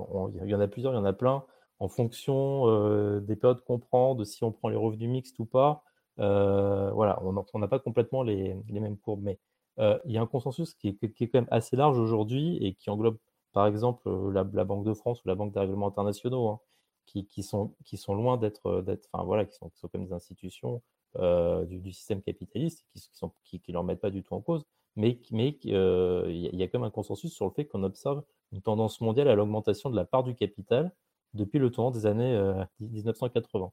[0.45, 1.45] il y en a plusieurs, il y en a plein,
[1.81, 5.47] en fonction euh, des périodes qu'on prend, de si on prend les revenus mixtes ou
[5.47, 5.83] pas.
[6.21, 9.39] Euh, voilà, on n'a pas complètement les, mêmes courbes, mais
[9.79, 13.19] il y a un consensus qui est, quand même assez large aujourd'hui et qui englobe
[13.53, 16.61] par exemple la, Banque de France ou la Banque des règlements internationaux, hein,
[17.07, 20.83] qui, sont, qui sont loin d'être, enfin voilà, qui sont, qui sont comme des institutions
[21.17, 24.65] du, système capitaliste qui ne qui, qui, leur mettent pas du tout en cause,
[24.97, 29.01] mais mais il y, a même un consensus sur le fait qu'on observe une tendance
[29.01, 30.93] mondiale à l'augmentation de la part du capital
[31.35, 32.41] depuis le tournant des années
[32.81, 33.65] 1980.
[33.65, 33.69] Euh,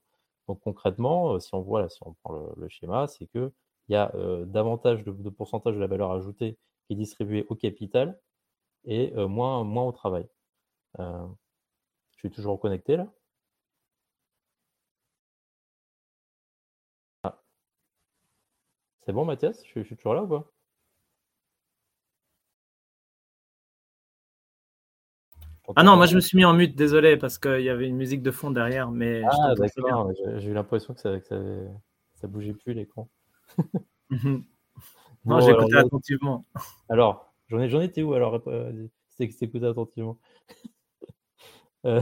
[0.47, 3.51] Donc concrètement, euh, si on voit, là, si on prend le, schéma, c'est qu'il
[3.89, 8.19] y a euh, davantage de, pourcentage de la valeur ajoutée qui est distribuée au capital
[8.85, 10.27] et moins, moins au travail.
[10.97, 13.07] je suis toujours connecté là?
[19.03, 19.63] C'est bon Mathias?
[19.65, 20.51] Je suis toujours là ou pas?
[25.75, 27.95] Ah non, moi je me suis mis en mute, désolé, parce qu'il y avait une
[27.95, 28.91] musique de fond derrière.
[28.91, 33.09] Mais ah, d'accord, j'ai eu l'impression que ça, ça, bougeait plus l'écran.
[34.09, 34.43] Mhm.
[35.25, 36.45] non, j'écoutais attentivement.
[36.89, 38.41] Alors, j'en ai, étais où alors?
[38.47, 40.19] Euh, C'est écouté attentivement.
[41.83, 41.99] Euh,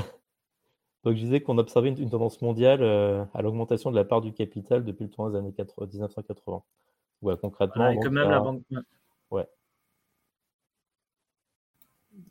[1.04, 4.34] donc je disais qu'on observait une, tendance mondiale euh, à l'augmentation de la part du
[4.34, 6.64] capital depuis le tournant des années 1980.
[7.22, 7.90] Ouais, concrètement.
[7.90, 8.64] et que même la banque.
[9.32, 9.48] Ouais.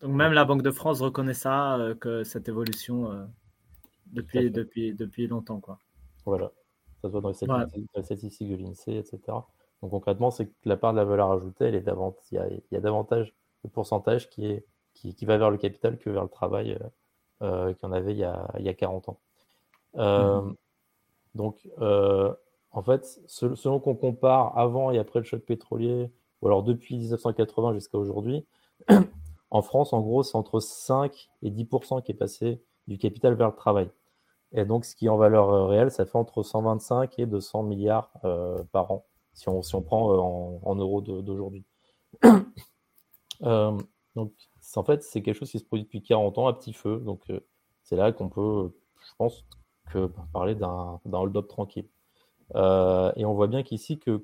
[0.00, 3.24] Donc même la Banque de France reconnaît ça, euh, que cette évolution euh,
[4.06, 5.60] depuis, depuis, depuis longtemps.
[5.60, 5.78] Quoi.
[6.26, 6.52] Voilà,
[7.00, 9.20] ça se voit dans les statistiques, de l'INSEE, etc.
[9.80, 12.38] Donc concrètement, c'est que la part de la valeur ajoutée, elle est davantage, il, y
[12.38, 13.34] a, il y a davantage
[13.64, 16.78] de pourcentage qui, est, qui, qui, va vers le capital que vers le travail
[17.43, 19.19] euh, qu'il y en avait il y a, il y a 40 ans.
[19.94, 20.55] Mhm.
[21.35, 26.10] Donc, en fait, selon qu'on compare avant et après le choc pétrolier,
[26.40, 28.47] ou alors depuis 1980 jusqu'à aujourd'hui,
[29.51, 33.48] En France, en gros, c'est entre 5 et 10% qui est passé du capital vers
[33.48, 33.90] le travail.
[34.52, 37.62] Et donc, ce qui est en valeur euh, réelle, ça fait entre 125 et 200
[37.62, 40.19] milliards euh, par an, si on, si on prend euh,
[40.62, 41.65] en, euros d'aujourd'hui.
[44.15, 44.32] donc,
[44.76, 47.00] en fait, c'est quelque chose qui se produit depuis 40 ans à petit feu.
[47.04, 47.24] Donc,
[47.82, 48.70] c'est là qu'on peut,
[49.00, 49.44] je pense,
[50.32, 51.88] parler d'un hold-up tranquille.
[52.54, 54.22] et on voit bien qu'ici, que,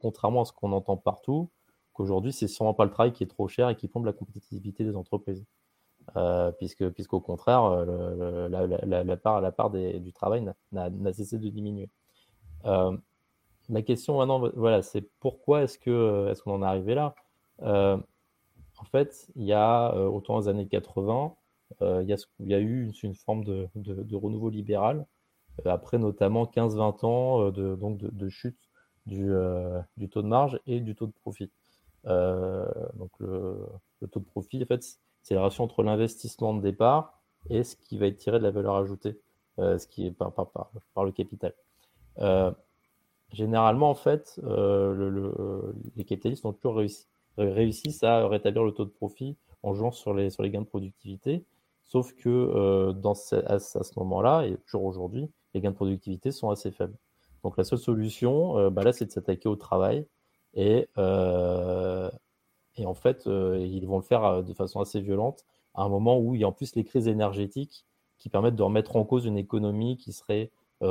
[0.00, 1.50] contrairement à ce qu'on entend partout,
[1.98, 4.84] Aujourd'hui, c'est sûrement pas le travail qui est trop cher et qui plombe la compétitivité
[4.84, 5.44] des entreprises.
[6.16, 11.90] Euh, puisque, puisqu'au contraire, euh, la, part, la part du travail n'a cessé de diminuer.
[12.64, 12.96] Euh,
[13.68, 17.14] la question maintenant, voilà, c'est pourquoi est-ce qu'on en est arrivé là?
[18.80, 21.34] En fait, il y a autant des années 80,
[21.80, 23.68] il, y a, il y a eu une, forme de,
[24.14, 25.04] renouveau libéral
[25.64, 28.58] après notamment 15-20 ans de, chute
[29.06, 29.28] du,
[30.10, 31.50] taux de marge et du taux de profit.
[32.06, 33.66] Euh, donc le,
[34.10, 37.98] taux de profit, en fait, c'est la relation entre l'investissement de départ et ce qui
[37.98, 39.18] va être tiré de la valeur ajoutée,
[39.58, 40.32] euh, ce qui est par,
[41.04, 41.54] le capital.
[42.18, 42.50] Euh,
[43.32, 44.40] généralement, en fait,
[45.96, 47.06] les capitalistes ont toujours réussi,
[47.38, 50.66] réussi à rétablir le taux de profit en jouant sur les, sur les gains de
[50.66, 51.44] productivité.
[51.84, 56.70] Sauf que dans à, ce moment-là, et toujours aujourd'hui, les gains de productivité sont assez
[56.70, 56.96] faibles.
[57.42, 60.06] Donc la seule solution, bah là, c'est de s'attaquer au travail
[60.54, 62.10] et, euh,
[62.76, 65.44] et en fait, euh, ils vont le faire euh, de façon assez violente
[65.74, 67.84] à un moment où il y a en plus les crises énergétiques
[68.18, 70.50] qui permettent de remettre en cause une économie qui serait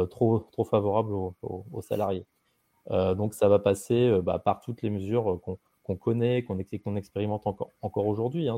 [0.10, 2.26] trop, trop favorable aux, salariés.
[2.90, 5.58] donc ça va passer bah, par toutes les mesures qu'on
[5.96, 6.58] connaît, qu'on
[6.96, 8.50] expérimente encore, aujourd'hui.
[8.50, 8.58] Hein.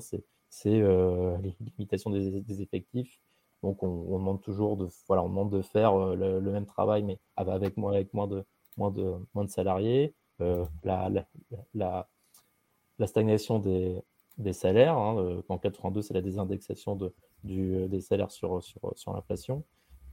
[0.49, 3.19] C'est les limitations des, effectifs.
[3.61, 7.77] Donc on, demande toujours de, voilà, on demande de faire le, même travail, mais avec,
[7.77, 8.43] moins, avec moins, de,
[8.77, 10.13] moins, de, moins de salariés.
[10.41, 12.07] Euh, la,
[13.05, 14.01] stagnation des,
[14.53, 14.97] salaires.
[14.97, 16.97] Hein, en 82, c'est la désindexation
[17.43, 19.63] des salaires sur, sur, sur l'inflation.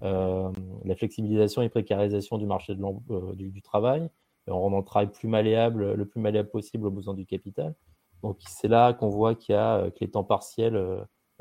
[0.00, 4.08] la flexibilisation et précarisation du marché du, travail,
[4.48, 7.74] en rendant le travail plus malléable, le plus malléable possible aux besoins du capital.
[8.22, 10.76] Donc c'est là qu'on voit qu'il y a que les temps partiels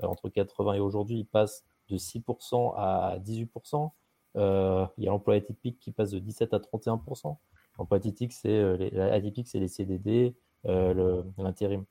[0.02, 3.92] entre 80 et aujourd'hui, ils passent de 6% à 18%.
[4.38, 7.38] Euh, il y a l'emploi atypique qui passe de 17 à 31%.
[7.78, 11.86] L'emploi atypique, c'est euh, les, c'est les CDD, euh, l'intérim.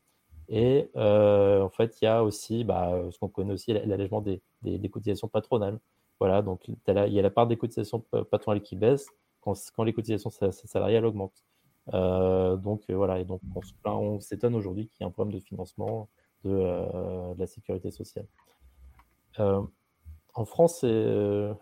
[0.49, 4.91] Et en fait, il y a aussi bah, ce qu'on connaît aussi, l'allègement des, des,
[4.91, 5.79] cotisations patronales.
[6.21, 8.01] Voilà, donc il y a la part des cotisations
[8.31, 9.09] patronales qui baisse
[9.45, 11.45] quand, les cotisations salariales augmentent.
[11.93, 13.41] donc voilà, et donc
[13.85, 16.09] on s'étonne aujourd'hui qu'il y ait un problème de financement
[16.45, 18.27] de, de la sécurité sociale.
[19.39, 21.55] en France, c'est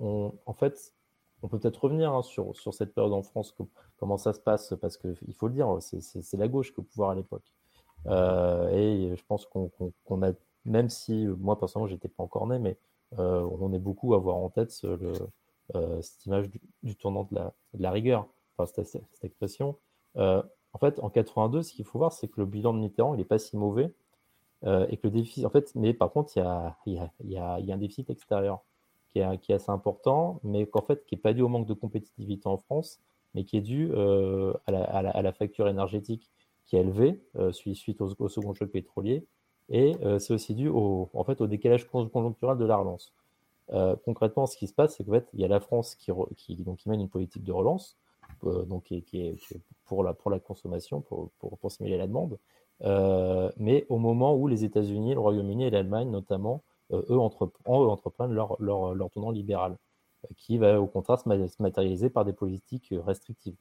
[0.00, 0.94] en fait,
[1.42, 3.54] on peut peut-être revenir hein, sur, sur cette période en France,
[3.98, 7.10] comment ça se passe, parce qu'il faut le dire, c'est la gauche qui au pouvoir
[7.10, 7.52] à l'époque.
[8.06, 10.32] Euh, et je pense qu'on a,
[10.64, 12.78] même si moi personnellement j'étais pas encore né, mais
[13.18, 15.12] euh, on est beaucoup à avoir en tête le,
[15.74, 16.50] euh, cette image
[16.82, 17.38] du, tournant de
[17.78, 18.26] la, rigueur,
[18.56, 19.76] enfin cette, cette expression.
[20.16, 23.18] en fait, en 82, ce qu'il faut voir, c'est que le bilan de Mitterrand, il
[23.18, 23.92] n'est pas si mauvais,
[24.64, 28.60] et que le déficit, en fait, mais par contre, il y a, un déficit extérieur
[29.08, 32.48] qui est, assez important, mais qu'en fait, qui n'est pas dû au manque de compétitivité
[32.48, 33.00] en France,
[33.34, 36.30] mais qui est dû euh, à, la, facture énergétique
[36.64, 39.24] qui est élevée euh, suite au, second choc pétrolier,
[39.70, 41.08] et euh, c'est aussi dû au
[41.40, 43.12] décalage conjoncturel de la relance.
[44.04, 46.84] Concrètement, ce qui se passe, c'est qu'en fait, il y a la France qui, donc,
[46.86, 47.96] mène une politique de relance,
[48.42, 49.38] donc qui, est,
[49.84, 52.38] pour, la, pour la consommation, pour, pour, simuler la demande,
[53.56, 56.62] mais au moment où les États-Unis, le Royaume-Uni et l'Allemagne notamment
[56.92, 59.76] euh, eux, entreprennent leur, leur, leur tournant libéral,
[60.24, 61.28] euh, qui va au contraire se
[61.62, 63.56] matérialiser par des politiques restrictives,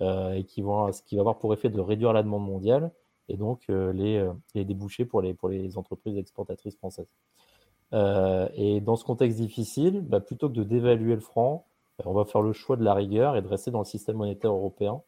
[0.00, 2.92] euh, et qui vont, ce qui va avoir pour effet de réduire la demande mondiale
[3.28, 7.10] et donc les, les, débouchés pour les, pour les entreprises exportatrices françaises.
[7.92, 11.64] Et dans ce contexte difficile, bah, plutôt que de dévaluer le franc,
[12.04, 14.52] on va faire le choix de la rigueur et de rester dans le système monétaire
[14.52, 15.02] européen.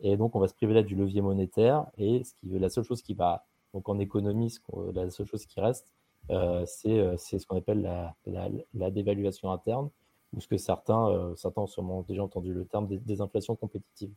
[0.00, 1.86] Et donc, on va se priver là du levier monétaire.
[1.98, 4.56] Et la seule chose qui va, donc en économie,
[4.94, 5.86] la seule chose qui reste,
[6.30, 7.82] euh, euh, c'est ce qu'on appelle
[8.26, 9.90] la, dévaluation interne,
[10.32, 13.56] ou ce que certains, euh, certains ont sûrement déjà entendu le terme des, des inflations
[13.56, 14.14] compétitives.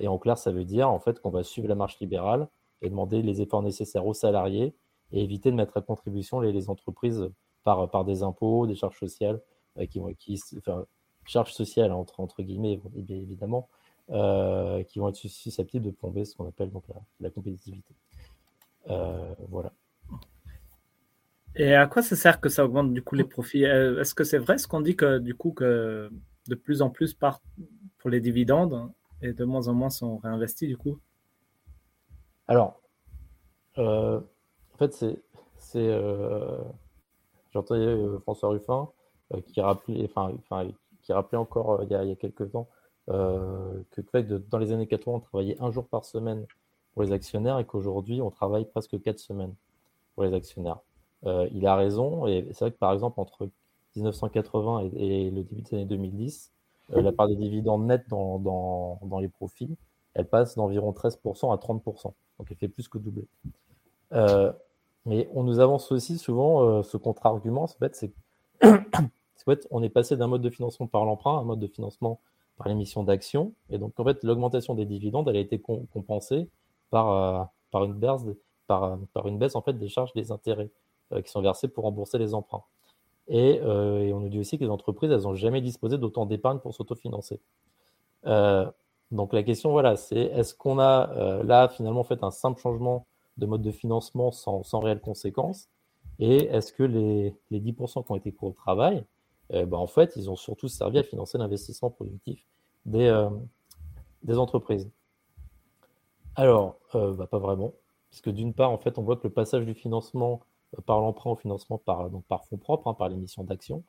[0.00, 2.48] et en clair, ça veut dire en fait qu'on va suivre la marche libérale
[2.82, 4.74] et demander les efforts nécessaires aux salariés
[5.12, 7.30] et éviter de mettre à contribution les, les entreprises
[7.62, 9.40] par, par des impôts, des charges sociales,
[9.90, 10.86] qui vont, qui, enfin,
[11.26, 13.68] charges sociales entre, entre guillemets, évidemment,
[14.10, 17.94] euh, qui vont être susceptibles de plomber ce qu'on appelle donc la, la compétitivité.
[18.90, 19.72] Euh, voilà.
[21.56, 23.64] Et à quoi ça sert que ça augmente du coup les profits?
[23.64, 26.10] Euh, Est-ce que c'est vrai ce qu'on dit que du coup que
[26.48, 27.44] de plus en plus partent
[27.98, 28.90] pour les dividendes
[29.22, 30.98] et de moins en moins sont réinvestis du coup?
[32.46, 32.82] Alors,
[33.78, 34.20] euh,
[34.74, 34.92] en fait,
[35.56, 36.58] c'est, euh,
[37.52, 38.88] j'entendais euh, François Ruffin
[39.46, 40.34] qui rappelait, enfin,
[41.02, 42.68] qui rappelait encore il y, a, quelques temps
[43.06, 46.46] que dans les années 80, on travaillait un jour par semaine
[46.92, 49.54] pour les actionnaires et qu'aujourd'hui, on travaille presque quatre semaines
[50.14, 50.78] pour les actionnaires.
[51.26, 52.26] Euh, il a raison.
[52.26, 53.48] Et c'est vrai que par exemple, entre
[53.96, 56.52] 1980 et, le début des années 2010,
[56.92, 59.76] euh, la part des dividendes nets dans, les profits,
[60.14, 62.12] elle passe d'environ 13% à 30%.
[62.38, 63.26] Donc elle fait plus que doubler.
[64.12, 64.52] Euh,
[65.06, 68.12] mais on nous avance aussi souvent ce contre-argument, en fait, c'est
[69.70, 72.20] on est passé d'un mode de financement par l'emprunt à un mode de financement
[72.56, 73.52] par l'émission d'actions.
[73.70, 76.48] Et donc, en fait, l'augmentation des dividendes, elle a été compensée
[76.90, 78.22] par, par, une baisse,
[78.66, 80.70] par, par une baisse en fait, des charges des intérêts.
[81.12, 82.62] Euh, qui sont versés pour rembourser les emprunts.
[83.30, 86.58] Euh, et, on nous dit aussi que les entreprises, elles n'ont jamais disposé d'autant d'épargne
[86.58, 87.40] pour s'autofinancer.
[88.26, 88.70] Euh,
[89.10, 93.06] donc la question, voilà, c'est est-ce qu'on a là finalement fait un simple changement
[93.36, 95.68] de mode de financement sans, sans réelle conséquence
[96.18, 99.04] Et est-ce que les, les 10% qui ont été pour le travail,
[99.50, 102.46] ben, en fait, ils ont surtout servi à financer l'investissement productif
[102.86, 103.28] des,
[104.22, 104.90] des entreprises.
[106.34, 107.74] Alors, bah, pas vraiment,
[108.10, 110.40] puisque d'une part, en fait, on voit que le passage du financement
[110.82, 113.84] par l'emprunt au financement par, donc par fonds propres, hein, par l'émission d'actions,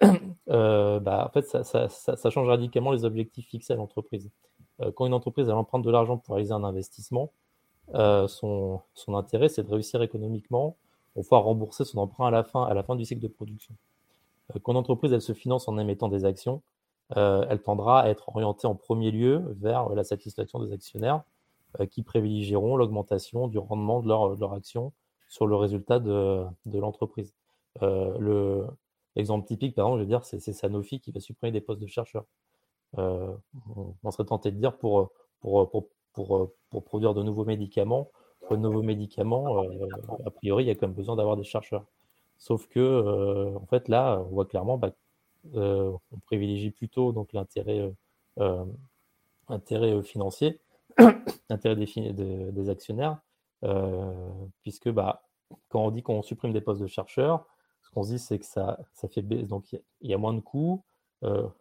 [0.48, 4.30] euh, bah, en fait, ça, ça, change radicalement les objectifs fixés à l'entreprise.
[4.80, 7.32] Euh, quand une entreprise emprunte de l'argent pour réaliser un investissement,
[7.94, 10.76] euh, son, intérêt, c'est de réussir économiquement
[11.14, 12.30] pour pouvoir rembourser son emprunt à
[12.74, 13.74] la fin, du cycle de production.
[14.62, 16.62] quand une entreprise elle se finance en émettant des actions,
[17.16, 21.22] elle tendra à être orientée en premier lieu vers la satisfaction des actionnaires
[21.90, 24.92] qui privilégieront l'augmentation du rendement de leur, de action
[25.28, 27.34] sur le résultat de, l'entreprise.
[27.82, 28.66] Euh,
[29.14, 31.86] l'exemple typique, par exemple, je veux dire, c'est Sanofi qui va supprimer des postes de
[31.86, 32.24] chercheurs.
[32.96, 33.34] Euh,
[34.02, 35.10] on, serait tenté de dire pour,
[35.40, 38.10] pour, pour, pour produire de nouveaux médicaments,
[38.46, 39.62] pour de nouveaux médicaments,
[40.24, 41.84] a priori, il y a quand même besoin d'avoir des chercheurs.
[42.38, 44.92] Sauf que, en fait, là, on voit clairement bah,
[45.54, 47.92] on privilégie plutôt donc l'intérêt
[49.48, 50.60] intérêt financier,
[51.50, 52.12] intérêt des,
[52.52, 53.18] des actionnaires,
[54.62, 55.22] puisque bah,
[55.68, 57.46] quand on dit qu'on supprime des postes de chercheurs,
[57.82, 59.44] ce qu'on se dit, c'est que ça, ça fait baisser.
[59.44, 60.82] Donc, il y, a moins de coûts.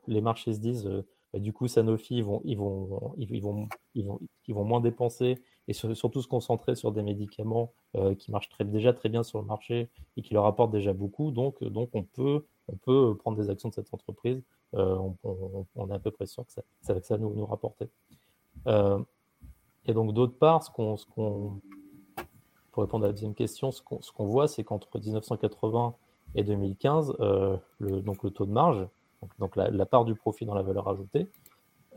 [0.08, 0.90] les marchés se disent,
[1.40, 5.42] du coup, Sanofi, ils vont, ils, vont, ils, vont, ils, vont, ils vont moins dépenser
[5.68, 7.74] et surtout se concentrer sur des médicaments
[8.20, 11.32] qui marchent déjà très bien sur le marché et qui leur apportent déjà beaucoup.
[11.32, 14.42] Donc, donc on, peut, on peut prendre des actions de cette entreprise.
[14.74, 15.16] On,
[15.76, 17.90] on, est à peu près sûr que ça, ça, que ça nous, nous rapporter.
[18.66, 21.60] et donc, d'autre part, ce qu'on
[22.78, 25.96] pour répondre à la deuxième question, ce qu'on voit, c'est qu'entre 1980
[26.36, 28.88] et 2015, euh, le, donc le taux de marge,
[29.40, 31.28] donc, la, part du profit dans la valeur ajoutée,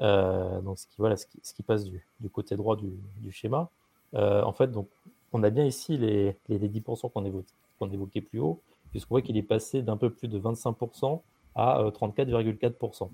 [0.01, 2.02] euh, donc ce qui, voilà, ce qui, passe du,
[2.32, 3.68] côté droit du, schéma,
[4.14, 4.88] euh, en fait, donc,
[5.32, 8.60] on a bien ici les, les, 10% qu'on évoquait, plus haut,
[8.90, 11.20] puisqu'on voit qu'il est passé d'un peu plus de 25%
[11.55, 13.10] à 34,4%.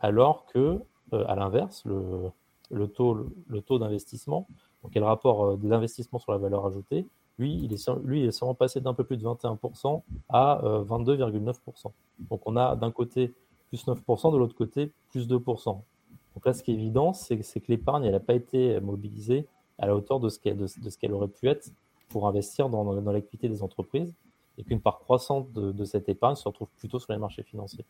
[0.00, 0.80] alors que,
[1.12, 2.30] à l'inverse, le,
[2.70, 4.48] le, taux, le taux d'investissement
[4.86, 7.06] donc, le rapport euh, de l'investissement sur la valeur ajoutée,
[7.38, 11.54] lui, il est, seulement passé d'un peu plus de 21% à 22,9%.
[11.86, 11.90] Euh,
[12.30, 13.34] Donc, on a d'un côté
[13.68, 15.64] plus 9%, de l'autre côté plus 2%.
[15.64, 19.46] Donc là, ce qui est évident, c'est que l'épargne, elle n'a pas été mobilisée
[19.78, 21.70] à la hauteur de ce qu'elle aurait pu être
[22.08, 24.12] pour investir dans, dans l'activité des entreprises
[24.58, 27.84] et qu'une part croissante de, cette épargne se retrouve plutôt sur les marchés financiers.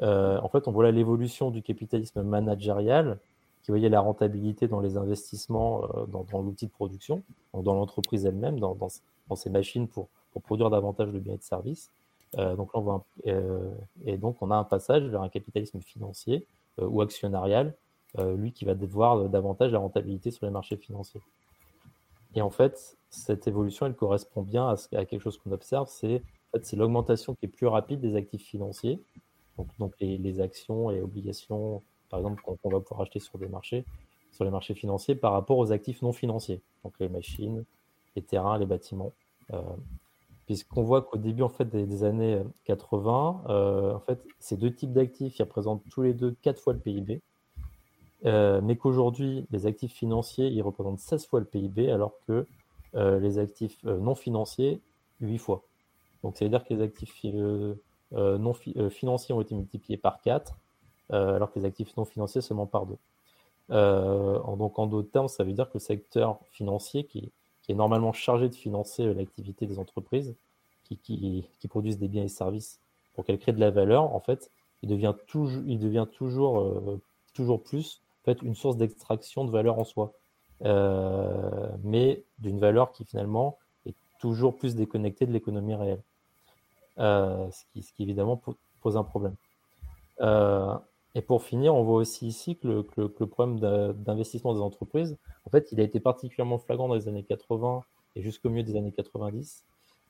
[0.00, 3.18] Euh, en fait, on voit l'évolution du capitalisme managérial
[3.62, 7.22] qui voyait la rentabilité dans les investissements euh, dans, l'outil de production,
[7.54, 10.08] donc dans l'entreprise elle-même, dans, dans, ses machines pour,
[10.42, 11.90] produire davantage de biens et de services.
[12.38, 13.70] Euh, donc on euh,
[14.06, 16.46] et donc on a un passage vers un capitalisme financier
[16.78, 17.74] ou actionnarial,
[18.18, 21.20] lui qui va devoir davantage la rentabilité sur les marchés financiers.
[22.34, 26.22] Et en fait, cette évolution, elle correspond bien à, quelque chose qu'on observe, c'est
[26.76, 29.02] l'augmentation qui est plus rapide des actifs financiers,
[29.78, 31.82] donc, les, actions et obligations
[32.12, 33.86] par exemple, qu'on va pouvoir acheter sur des marchés,
[34.32, 37.64] sur les marchés financiers par rapport aux actifs non financiers, donc les machines,
[38.14, 39.12] les terrains, les bâtiments.
[39.54, 39.62] Euh,
[40.44, 44.92] puisqu'on voit qu'au début en fait, des, années 80, euh, en fait, ces deux types
[44.92, 47.22] d'actifs qui représentent tous les deux 4 fois le PIB,
[48.26, 52.46] euh, mais qu'aujourd'hui, les actifs financiers, ils représentent 16 fois le PIB, alors que
[52.94, 54.82] les actifs non financiers,
[55.22, 55.62] 8 fois.
[56.22, 57.24] Donc, ça veut dire que les actifs
[58.12, 58.52] non
[58.90, 60.61] financiers ont été multipliés par 4 euh,
[61.12, 62.98] alors que les actifs non financiers seulement par deux.
[63.70, 67.30] Euh, donc en d'autres termes, ça veut dire que le secteur financier, qui,
[67.68, 70.34] est normalement chargé de financer euh, l'activité des entreprises,
[70.84, 72.78] qui, produisent des biens et services
[73.14, 74.50] pour qu'elles créent de la valeur, en fait,
[74.82, 75.62] il devient toujours,
[77.62, 80.12] plus en fait, une source d'extraction de valeur en soi,
[81.82, 83.56] mais d'une valeur qui finalement
[83.86, 86.02] est toujours plus déconnectée de l'économie réelle,
[87.72, 88.38] qui, ce, qui, évidemment
[88.82, 89.36] pose un problème.
[91.14, 93.60] Et pour finir, on voit aussi ici que le, problème
[93.94, 95.16] d'investissement des entreprises,
[95.46, 97.82] en fait, il a été particulièrement flagrant dans les années 80
[98.16, 99.64] et jusqu'au milieu des années 90.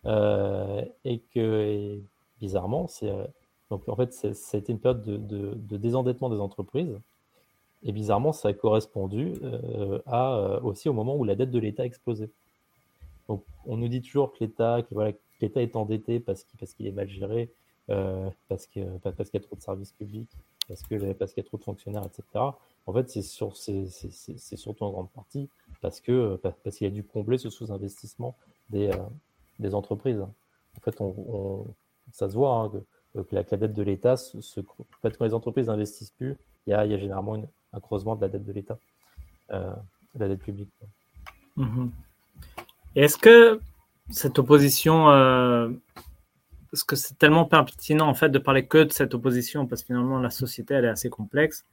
[0.04, 1.98] Euh, et que,
[2.40, 3.26] bizarrement, euh,
[3.70, 6.98] donc en fait, ça a été une période de, de, désendettement des entreprises.
[7.84, 11.82] Et bizarrement, ça a correspondu euh, à, aussi au moment où la dette de l'État
[11.82, 12.30] a explosé.
[13.28, 14.78] Donc, on nous dit toujours que l'État,
[15.40, 17.50] est endetté parce qu'il, est mal géré,
[18.48, 20.30] parce qu'il y a trop de services publics,
[20.68, 22.22] parce que parce qu'il y a trop de fonctionnaires, etc.
[22.86, 25.48] En fait, c'est sur, surtout en grande partie
[25.80, 28.36] parce que parce qu'il a dû combler ce sous-investissement
[28.70, 28.96] des, euh,
[29.58, 30.20] des entreprises.
[30.20, 31.66] En fait, on,
[32.12, 32.72] ça se voit hein,
[33.14, 36.36] que, la, dette de l'État, se, en fait, quand les entreprises n'investissent plus,
[36.66, 37.36] il y a, y a généralement
[37.72, 38.78] un creusement de la dette de l'État,
[39.50, 39.72] euh,
[40.14, 40.70] de la dette publique.
[41.56, 41.90] Mm-hmm.
[42.96, 43.60] Est-ce que
[44.10, 45.70] cette opposition euh,
[46.72, 49.88] parce que c'est tellement pertinent en fait de parler que de cette opposition parce que
[49.88, 51.66] finalement la société elle est assez complexe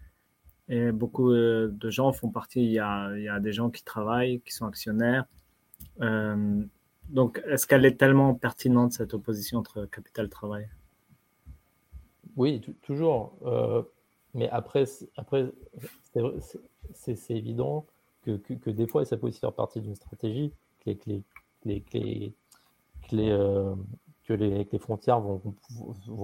[0.67, 2.61] et beaucoup euh, de gens font partie.
[2.61, 5.25] Il y a, il y a des gens qui travaillent, qui sont actionnaires.
[6.01, 6.61] Euh,
[7.07, 10.69] donc est-ce qu'elle est tellement pertinente cette opposition entre capital et travail?
[12.35, 13.37] Oui, toujours.
[13.45, 13.81] Euh,
[14.33, 14.83] mais après,
[15.15, 15.49] après
[16.93, 17.85] c'est évident
[18.23, 20.51] que, que, des fois ça peut aussi faire partie d'une stratégie
[20.85, 21.23] que les,
[21.63, 23.33] les,
[24.29, 25.41] que les, frontières vont,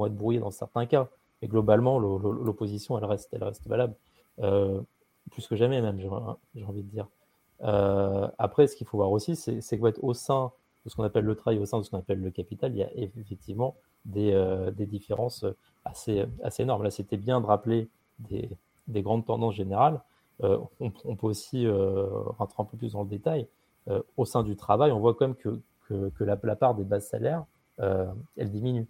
[0.05, 1.09] être brouillées dans certains cas.
[1.41, 3.95] Mais globalement, l'opposition, elle reste, valable.
[4.39, 4.79] Euh,
[5.31, 7.07] plus que jamais, même, j'ai envie de dire.
[7.63, 10.51] Euh, après, ce qu'il faut voir aussi, c'est être au sein
[10.85, 12.77] de ce qu'on appelle le travail, au sein de ce qu'on appelle le capital, il
[12.77, 13.75] y a effectivement
[14.05, 15.45] des, euh, différences
[15.83, 16.25] assez,
[16.59, 16.83] énormes.
[16.83, 18.51] Là, c'était bien de rappeler des,
[18.87, 19.99] des, grandes tendances générales,
[20.41, 23.47] on, peut aussi rentrer un peu plus dans le détail.
[24.15, 25.59] au sein du travail, on voit quand même que,
[26.19, 27.45] la, la, part des bases salaires,
[27.77, 28.87] elle diminue.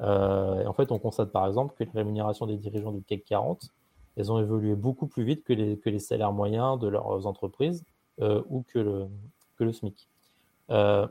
[0.00, 3.70] en fait, on constate par exemple que les rémunérations des dirigeants du CAC 40,
[4.16, 7.84] elles ont évolué beaucoup plus vite que les, salaires moyens de leurs entreprises
[8.18, 8.78] ou que
[9.58, 10.08] le, SMIC.
[10.68, 11.10] par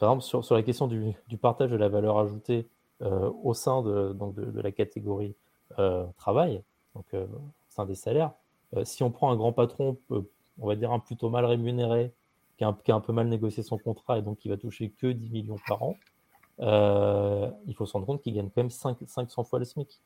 [0.00, 2.66] exemple, sur, la question du, partage de la valeur ajoutée
[3.02, 5.34] euh, au sein de, la catégorie
[5.78, 6.62] euh, travail,
[7.14, 7.40] euh, au
[7.70, 8.32] sein des salaires.
[8.84, 12.12] si on prend un grand patron, on va dire un plutôt mal rémunéré,
[12.58, 15.30] qui a, un, peu mal négocié son contrat et donc qui va toucher que 10
[15.30, 15.96] millions par an,
[16.60, 20.00] il faut se rendre compte qu'il gagne quand même 5, 500 fois le SMIC.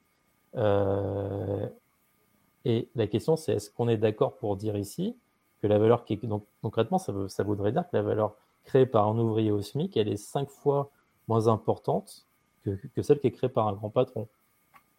[2.65, 5.17] et la question, c'est est-ce qu'on est, d'accord pour dire ici
[5.61, 6.27] que la valeur qui est.
[6.27, 9.97] Donc, concrètement, ça, ça voudrait dire que la valeur créée par un ouvrier au SMIC,
[9.97, 10.91] elle est 5 fois
[11.29, 12.27] moins importante
[12.65, 14.29] que, celle qui est créée par un grand patron,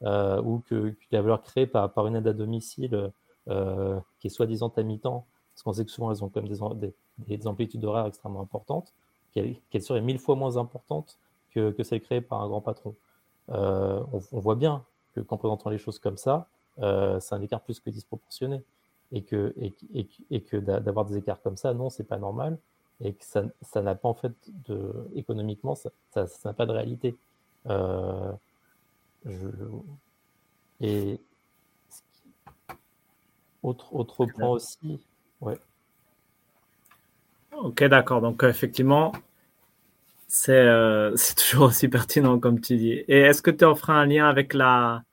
[0.04, 3.12] euh, ou que, la valeur créée par, par une aide à domicile
[3.48, 6.78] euh, qui est soi-disant à mi-temps, parce qu'on sait que souvent elles ont quand même
[6.80, 6.94] des,
[7.38, 8.94] des, amplitudes horaires extrêmement importantes,
[9.34, 11.18] qu'elle serait mille fois moins importante
[11.56, 12.94] que, que, celle créée par un grand patron.
[13.50, 14.84] Euh, on, voit bien
[15.16, 18.62] que qu'en présentant les choses comme ça, c'est un écart plus que disproportionné.
[19.12, 19.74] Et que, et,
[20.32, 22.58] et, que d'avoir des écarts comme ça, non, c'est pas normal.
[23.02, 24.34] Et que ça n'a pas, en fait,
[24.68, 25.92] de, économiquement, ça
[26.44, 27.16] n'a pas de réalité.
[27.68, 28.32] Euh,
[30.82, 31.20] et
[33.64, 35.00] autre, autre point aussi,
[35.42, 35.58] ouais.
[37.58, 38.22] Ok, d'accord.
[38.22, 39.14] Donc, effectivement,
[40.50, 42.92] euh, c'est toujours aussi pertinent, comme tu dis.
[42.92, 45.04] Et est-ce que tu offres un lien avec la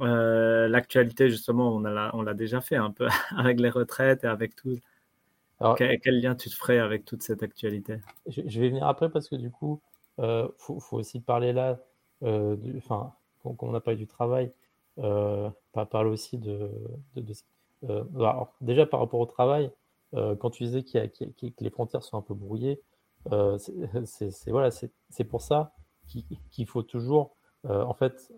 [0.00, 1.74] euh, l'actualité, justement?
[1.74, 4.78] On l'a on déjà fait un peu avec les retraites et avec tout.
[5.76, 7.98] quel, lien tu te ferais avec toute cette actualité?
[8.26, 9.80] Je, vais venir après parce que du coup,
[10.18, 11.78] il euh, faut, aussi parler là,
[12.22, 14.52] euh, enfin, quand, on a parlé du travail,
[14.98, 16.70] euh, parler aussi de.
[17.82, 19.70] Bah, déjà par rapport au travail,
[20.12, 22.80] quand tu disais qu'il que les frontières sont un peu brouillées,
[23.58, 25.72] c'est voilà, c'est pour ça
[26.06, 28.32] qu'il faut toujours, en fait,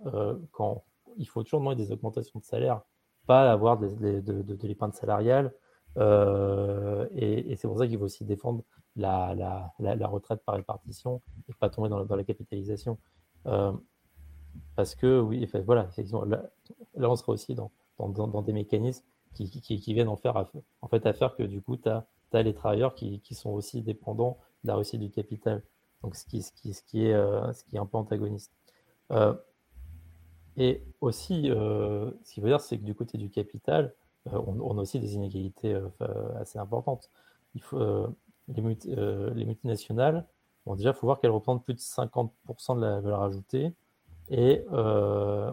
[0.51, 0.85] quand
[1.17, 2.83] il faut toujours demander des augmentations de salaire,
[3.27, 5.53] pas avoir de, l'épargne salariale.
[5.97, 8.65] et, c'est pour ça qu'il faut aussi défendre
[8.97, 12.99] la, la, la, retraite par répartition et pas tomber dans, la capitalisation.
[13.47, 13.73] Euh,
[14.77, 15.89] parce que, oui, voilà,
[16.27, 16.43] là,
[16.95, 19.05] là, on sera aussi dans, dans, dans des mécanismes
[19.35, 20.47] qui, qui, viennent en, faire,
[20.83, 22.07] en fait à faire que du coup, tu as,
[22.43, 25.63] les travailleurs qui, qui, sont aussi dépendants la réussite du capital.
[26.03, 28.53] Donc, ce qui, est, euh, ce qui est un peu antagoniste.
[29.11, 29.35] Euh,
[30.57, 33.95] et aussi, ce qui veut dire, c'est que du côté du capital,
[34.31, 35.75] on, a aussi des inégalités
[36.39, 37.09] assez importantes.
[37.55, 37.79] Il faut,
[38.59, 40.27] euh, les, multinationales,
[40.67, 43.73] déjà, il faut voir qu'elles représentent plus de 50% de la valeur ajoutée.
[44.33, 45.53] Euh,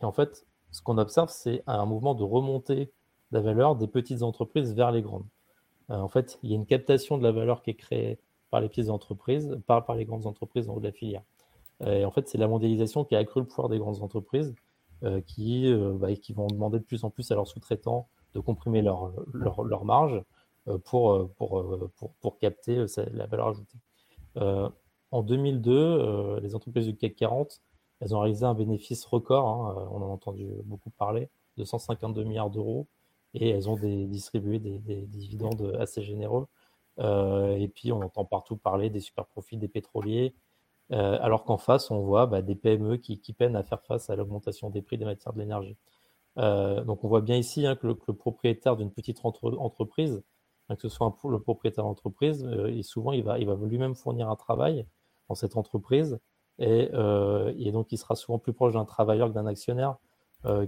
[0.00, 2.90] et, en fait, ce qu'on observe, c'est un mouvement de remontée
[3.30, 5.26] de la valeur des petites entreprises vers les grandes.
[5.90, 8.18] Euh, en fait, il y a une captation de la valeur qui est créée
[8.52, 11.22] par les petites entreprises, par, par les grandes entreprises en haut de la filière.
[11.84, 14.54] Et en fait, c'est la mondialisation qui a accru le pouvoir des grandes entreprises
[15.26, 19.12] qui, bah, qui vont demander de plus en plus à leurs sous-traitants de comprimer leur,
[19.32, 20.22] leur, leur marge
[20.68, 23.78] euh, pour, euh, pour, euh, pour, pour, capter la valeur ajoutée.
[25.10, 27.60] en 2002, les entreprises du CAC 40,
[28.00, 32.22] elles ont réalisé un bénéfice record, hein, on en a entendu beaucoup parler, de 152
[32.22, 32.86] milliards d'euros,
[33.34, 36.46] et elles ont distribué des, dividendes assez généreux.
[36.98, 40.34] Euh, et puis, on entend partout parler des super profits des pétroliers,
[40.92, 44.16] euh, alors qu'en face, on voit bah, des PME qui, peinent à faire face à
[44.16, 45.76] l'augmentation des prix des matières de l'énergie.
[46.38, 50.22] Euh, donc, on voit bien ici hein, que, le, propriétaire d'une petite entre, entreprise
[50.68, 52.48] que ce soit le propriétaire d'entreprise,
[52.82, 54.86] souvent il va, lui-même fournir un travail
[55.28, 56.18] dans cette entreprise,
[56.58, 56.88] et,
[57.72, 59.96] donc il sera souvent plus proche d'un travailleur que d'un actionnaire,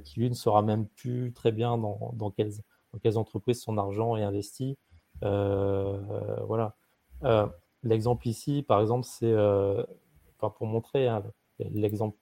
[0.02, 2.52] qui lui ne saura même plus très bien dans, quelles,
[2.92, 4.76] dans quelles entreprises son argent est investi.
[5.22, 6.76] Voilà.
[7.82, 11.22] L'exemple ici, par exemple, c'est enfin, pour montrer hein,
[11.58, 12.16] l'exemple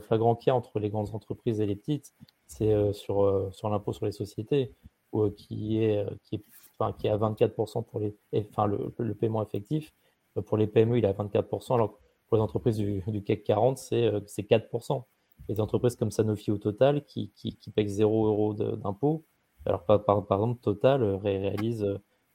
[0.00, 2.14] flagrant qu'il y a entre les grandes entreprises et les petites,
[2.46, 4.74] c'est sur, sur l'impôt sur les sociétés,
[5.36, 6.44] qui, est, qui est
[6.98, 9.92] qui à 24% pour les, enfin, le, le, paiement effectif.
[10.36, 13.44] Euh, pour les PME, il est à 24%, alors pour les entreprises du, du CAC
[13.44, 14.96] 40, c'est 4%.
[14.96, 15.00] Euh,
[15.48, 19.24] les entreprises comme Sanofi au Total qui, qui, qui payent 0 euros d'impôt,
[19.66, 21.86] alors par, par, exemple, Total euh, réalise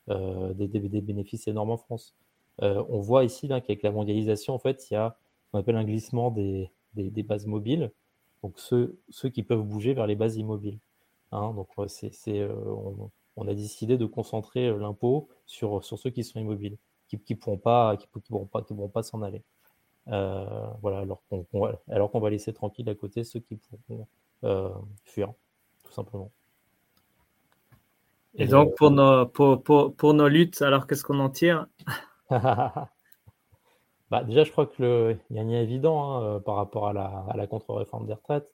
[0.09, 2.15] euh, des, des, bénéfices énormes en France.
[2.61, 5.77] Euh, on voit ici qu'avec la mondialisation, en fait, il y a ce qu'on appelle
[5.77, 7.91] un glissement des, des, des, bases mobiles,
[8.43, 10.79] donc ceux, ceux qui peuvent bouger vers les bases immobiles.
[11.31, 16.09] Hein, donc c'est, euh, on, on a décidé de concentrer euh, l'impôt sur, sur ceux
[16.09, 16.77] qui sont immobiles,
[17.07, 19.43] qui ne pourront pas, qui, pourront pas, qui pourront pas s'en aller.
[20.09, 24.07] Euh, voilà, alors qu'on qu'on va laisser tranquille à côté ceux qui pourront
[24.43, 24.69] euh,
[25.05, 25.33] fuir,
[25.83, 26.31] tout simplement.
[28.37, 31.65] Et, donc, pour nos, pour, pour, pour nos luttes, alors qu'est-ce qu'on en tire
[32.29, 36.93] bah, Déjà, je crois qu'il y a un lien évident hein, euh, par rapport à
[36.93, 38.51] la, à la contre-réforme des retraites.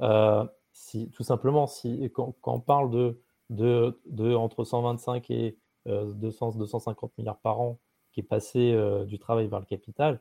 [0.00, 3.20] Euh, si, tout simplement, si, quand, quand on parle de,
[3.50, 7.78] de, de, entre 125 et 200, 250 milliards par an
[8.12, 8.74] qui est passé
[9.06, 10.20] du travail vers le capital,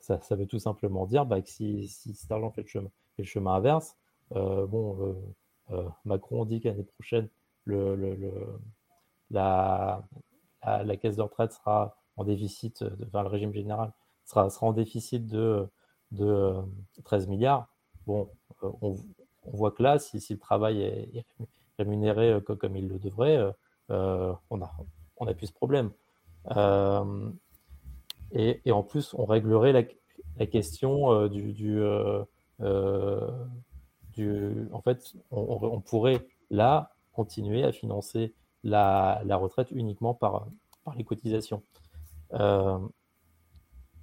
[0.00, 2.90] ça, ça, veut tout simplement dire bah, que si, si cet argent fait le chemin,
[3.16, 3.96] fait le chemin inverse,
[4.30, 5.16] bon,
[6.04, 7.28] Macron dit qu'année prochaine,
[7.64, 8.16] le,
[9.30, 10.02] la,
[10.62, 13.92] la, caisse de retraite sera en déficit, enfin le régime général
[14.24, 15.66] sera, sera en déficit de,
[16.12, 16.54] de
[17.04, 17.68] 13 milliards.
[18.06, 18.30] Bon,
[18.62, 18.96] euh, on,
[19.44, 21.24] on, voit que là, si, si le travail est,
[21.78, 23.38] rémunéré euh, comme, il le devrait,
[23.90, 24.70] euh, on a
[25.16, 25.90] on a plus ce problème.
[26.56, 27.30] Euh,
[28.32, 29.82] et, et, en plus, on réglerait la,
[30.38, 32.24] la question euh, du, du, euh,
[34.12, 40.48] du, en fait, on, pourrait là continuer à financer la, retraite uniquement par,
[40.84, 41.62] par les cotisations.
[42.34, 42.78] Euh,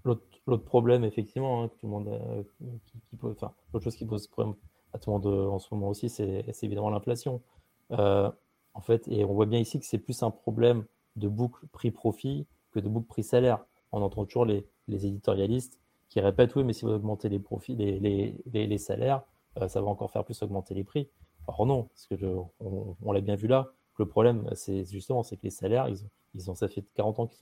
[0.03, 2.43] L'autre problème, effectivement, hein, que tout le monde, euh,
[3.23, 4.55] enfin, l'autre chose qui pose problème
[4.93, 7.41] à tout le monde euh, en ce moment aussi, c'est évidemment l'inflation.
[7.91, 8.31] Euh,
[8.73, 10.85] en fait, et on voit bien ici que c'est plus un problème
[11.15, 13.63] de boucle prix-profit que de boucle prix-salaire.
[13.91, 15.79] On entend toujours les, les, éditorialistes
[16.09, 19.23] qui répètent oui, mais si vous augmentez les profits, les, les, les salaires,
[19.67, 21.09] ça va encore faire plus augmenter les prix.
[21.47, 22.15] Or non, parce que
[22.59, 25.87] on, l'a bien vu là, le problème, c'est justement c'est que les salaires,
[26.33, 27.37] ils ont, ça fait 40 ans qu'ils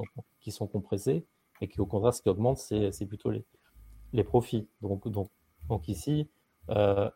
[0.51, 1.25] sont, sont compressés,
[1.61, 4.67] et qu'au contraire, ce qui augmente, c'est, plutôt les, profits.
[4.81, 5.29] Donc, donc,
[5.67, 6.29] donc ici,
[6.69, 7.09] euh,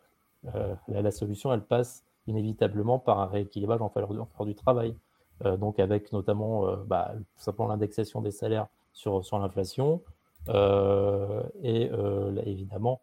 [0.55, 4.95] euh, la, solution, elle passe inévitablement par un rééquilibrage en faveur du, travail.
[5.45, 10.01] Euh, donc avec notamment bah, tout simplement l'indexation des salaires sur, l'inflation,
[11.64, 11.89] et
[12.45, 13.01] évidemment,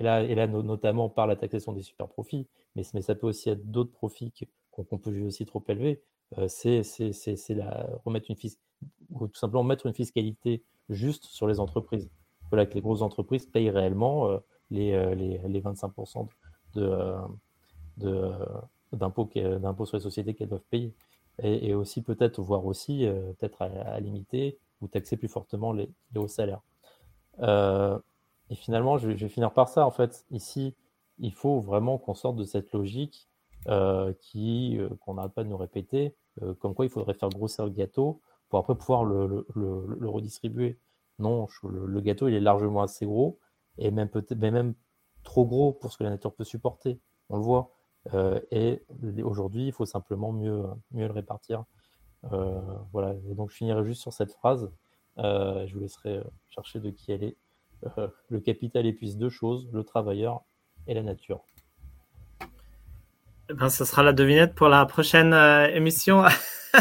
[0.00, 0.02] et
[0.34, 4.32] là, notamment par la taxation des super profits, mais, ça peut aussi être d'autres profits
[4.70, 6.02] qu'on qu peut juger aussi trop élevés.
[6.38, 6.82] Euh, c'est
[8.04, 8.36] remettre une
[9.10, 12.10] ou tout simplement mettre une fiscalité juste sur les entreprises.
[12.50, 14.38] Voilà que les grosses entreprises payent réellement euh,
[14.70, 16.28] les, euh, les, les, 25%
[16.74, 17.14] de,
[17.98, 18.32] de,
[18.92, 20.92] d'impôts sur les sociétés qu'elles doivent payer.
[21.42, 26.28] Et, aussi peut-être, voir aussi, euh, peut-être à, limiter ou taxer plus fortement les hauts
[26.28, 26.62] salaires.
[28.50, 29.86] Et finalement, je vais, finir par ça.
[29.86, 30.74] En fait, ici,
[31.18, 33.28] il faut vraiment qu'on sorte de cette logique
[33.68, 37.64] euh, euh, qu'on n'arrête pas de nous répéter, euh, comme quoi il faudrait faire grossir
[37.64, 39.46] le gâteau pour après pouvoir le,
[40.02, 40.78] redistribuer.
[41.18, 43.38] Non, le, gâteau il est largement assez gros
[43.78, 44.74] et même peut-être, mais même
[45.22, 47.00] trop gros pour ce que la nature peut supporter.
[47.30, 47.70] On le voit.
[48.50, 48.84] Et
[49.22, 51.64] aujourd'hui, il faut simplement mieux, mieux le répartir.
[52.92, 53.14] Voilà.
[53.30, 54.70] Et donc, je finirai juste sur cette phrase.
[55.16, 57.36] Je vous laisserai chercher de qui elle est.
[58.28, 60.42] le capital épuise deux choses, le travailleur
[60.86, 61.44] et la nature.
[63.50, 66.24] Eh ben, ce sera la devinette pour la prochaine euh, émission.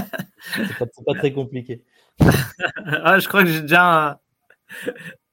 [0.56, 1.84] c'est pas, pas, très compliqué.
[2.20, 4.20] ah, je crois que j'ai déjà, un,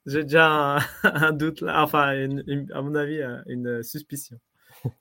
[0.07, 1.83] j'ai déjà un, un, doute là.
[1.85, 4.39] Enfin, une, une, à mon avis, euh, une suspicion.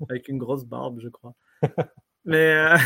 [0.10, 1.34] Avec une grosse barbe, je crois.
[2.26, 2.78] Mais euh...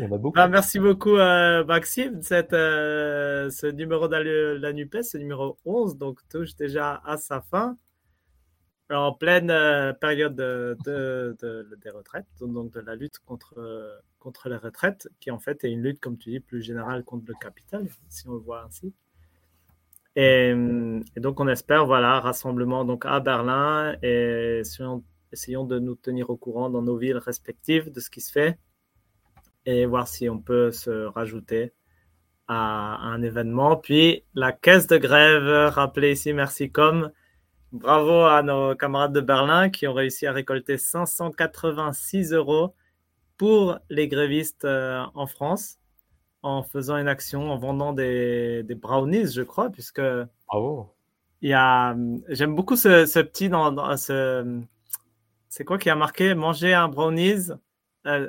[0.00, 0.38] On a beaucoup.
[0.38, 2.20] Ah, merci beaucoup, euh, Maxime.
[2.22, 4.16] Cette, euh, ce numéro de
[4.60, 7.76] la NUPES, ce numéro 11, donc touche déjà à sa fin
[8.90, 14.48] en pleine euh, période de, de, de, des retraites, donc de la lutte contre, contre
[14.48, 17.34] les retraites, qui en fait est une lutte, comme tu dis, plus générale contre le
[17.34, 18.94] capital, si on le voit ainsi.
[20.16, 20.54] Et,
[21.16, 26.30] et donc on espère, voilà, rassemblement donc à Berlin et essayons, essayons, de nous tenir
[26.30, 28.58] au courant dans nos villes respectives de ce qui se fait
[29.66, 31.72] et voir si on peut se rajouter
[32.46, 33.76] à, un événement.
[33.76, 37.10] Puis la caisse de grève, rappelez ici, merci comme
[37.70, 42.74] Bravo à nos camarades de Berlin qui ont réussi à récolter 586 euros
[43.36, 45.78] pour les grévistes euh, en France
[46.42, 50.00] en faisant une action, en vendant des, des brownies, je crois, puisque
[50.48, 50.94] Bravo.
[51.42, 51.94] il y a,
[52.28, 54.62] j'aime beaucoup ce, ce, petit dans, dans ce,
[55.58, 56.36] c'est quoi qui a marqué?
[56.36, 57.50] Manger un brownies,
[58.06, 58.28] uh,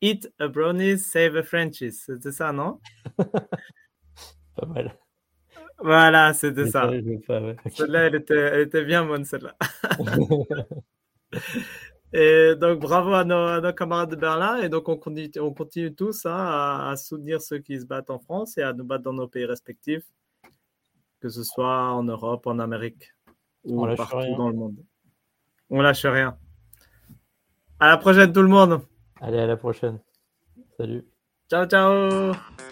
[0.00, 2.78] eat a brownies, save a Frenchies, c'était ça, non?
[3.16, 4.96] Pas mal.
[5.80, 6.88] Voilà, c'était ça.
[6.88, 7.56] Ouais.
[7.72, 9.56] Celle-là, elle était, elle était bien bonne, celle-là.
[12.12, 14.62] et donc, bravo à nos, à nos, camarades de Berlin.
[14.62, 18.10] Et donc, on continue, on continue tous hein, à, à, soutenir ceux qui se battent
[18.10, 20.06] en France et à nous battre dans nos pays respectifs,
[21.18, 23.12] que ce soit en Europe, en Amérique
[23.64, 24.36] ou partout rien.
[24.36, 24.76] dans le monde.
[25.68, 26.38] On lâche rien.
[27.80, 28.80] À la prochaine, tout le monde.
[29.20, 29.98] Allez, à la prochaine.
[30.76, 31.04] Salut.
[31.50, 32.32] Ciao, ciao.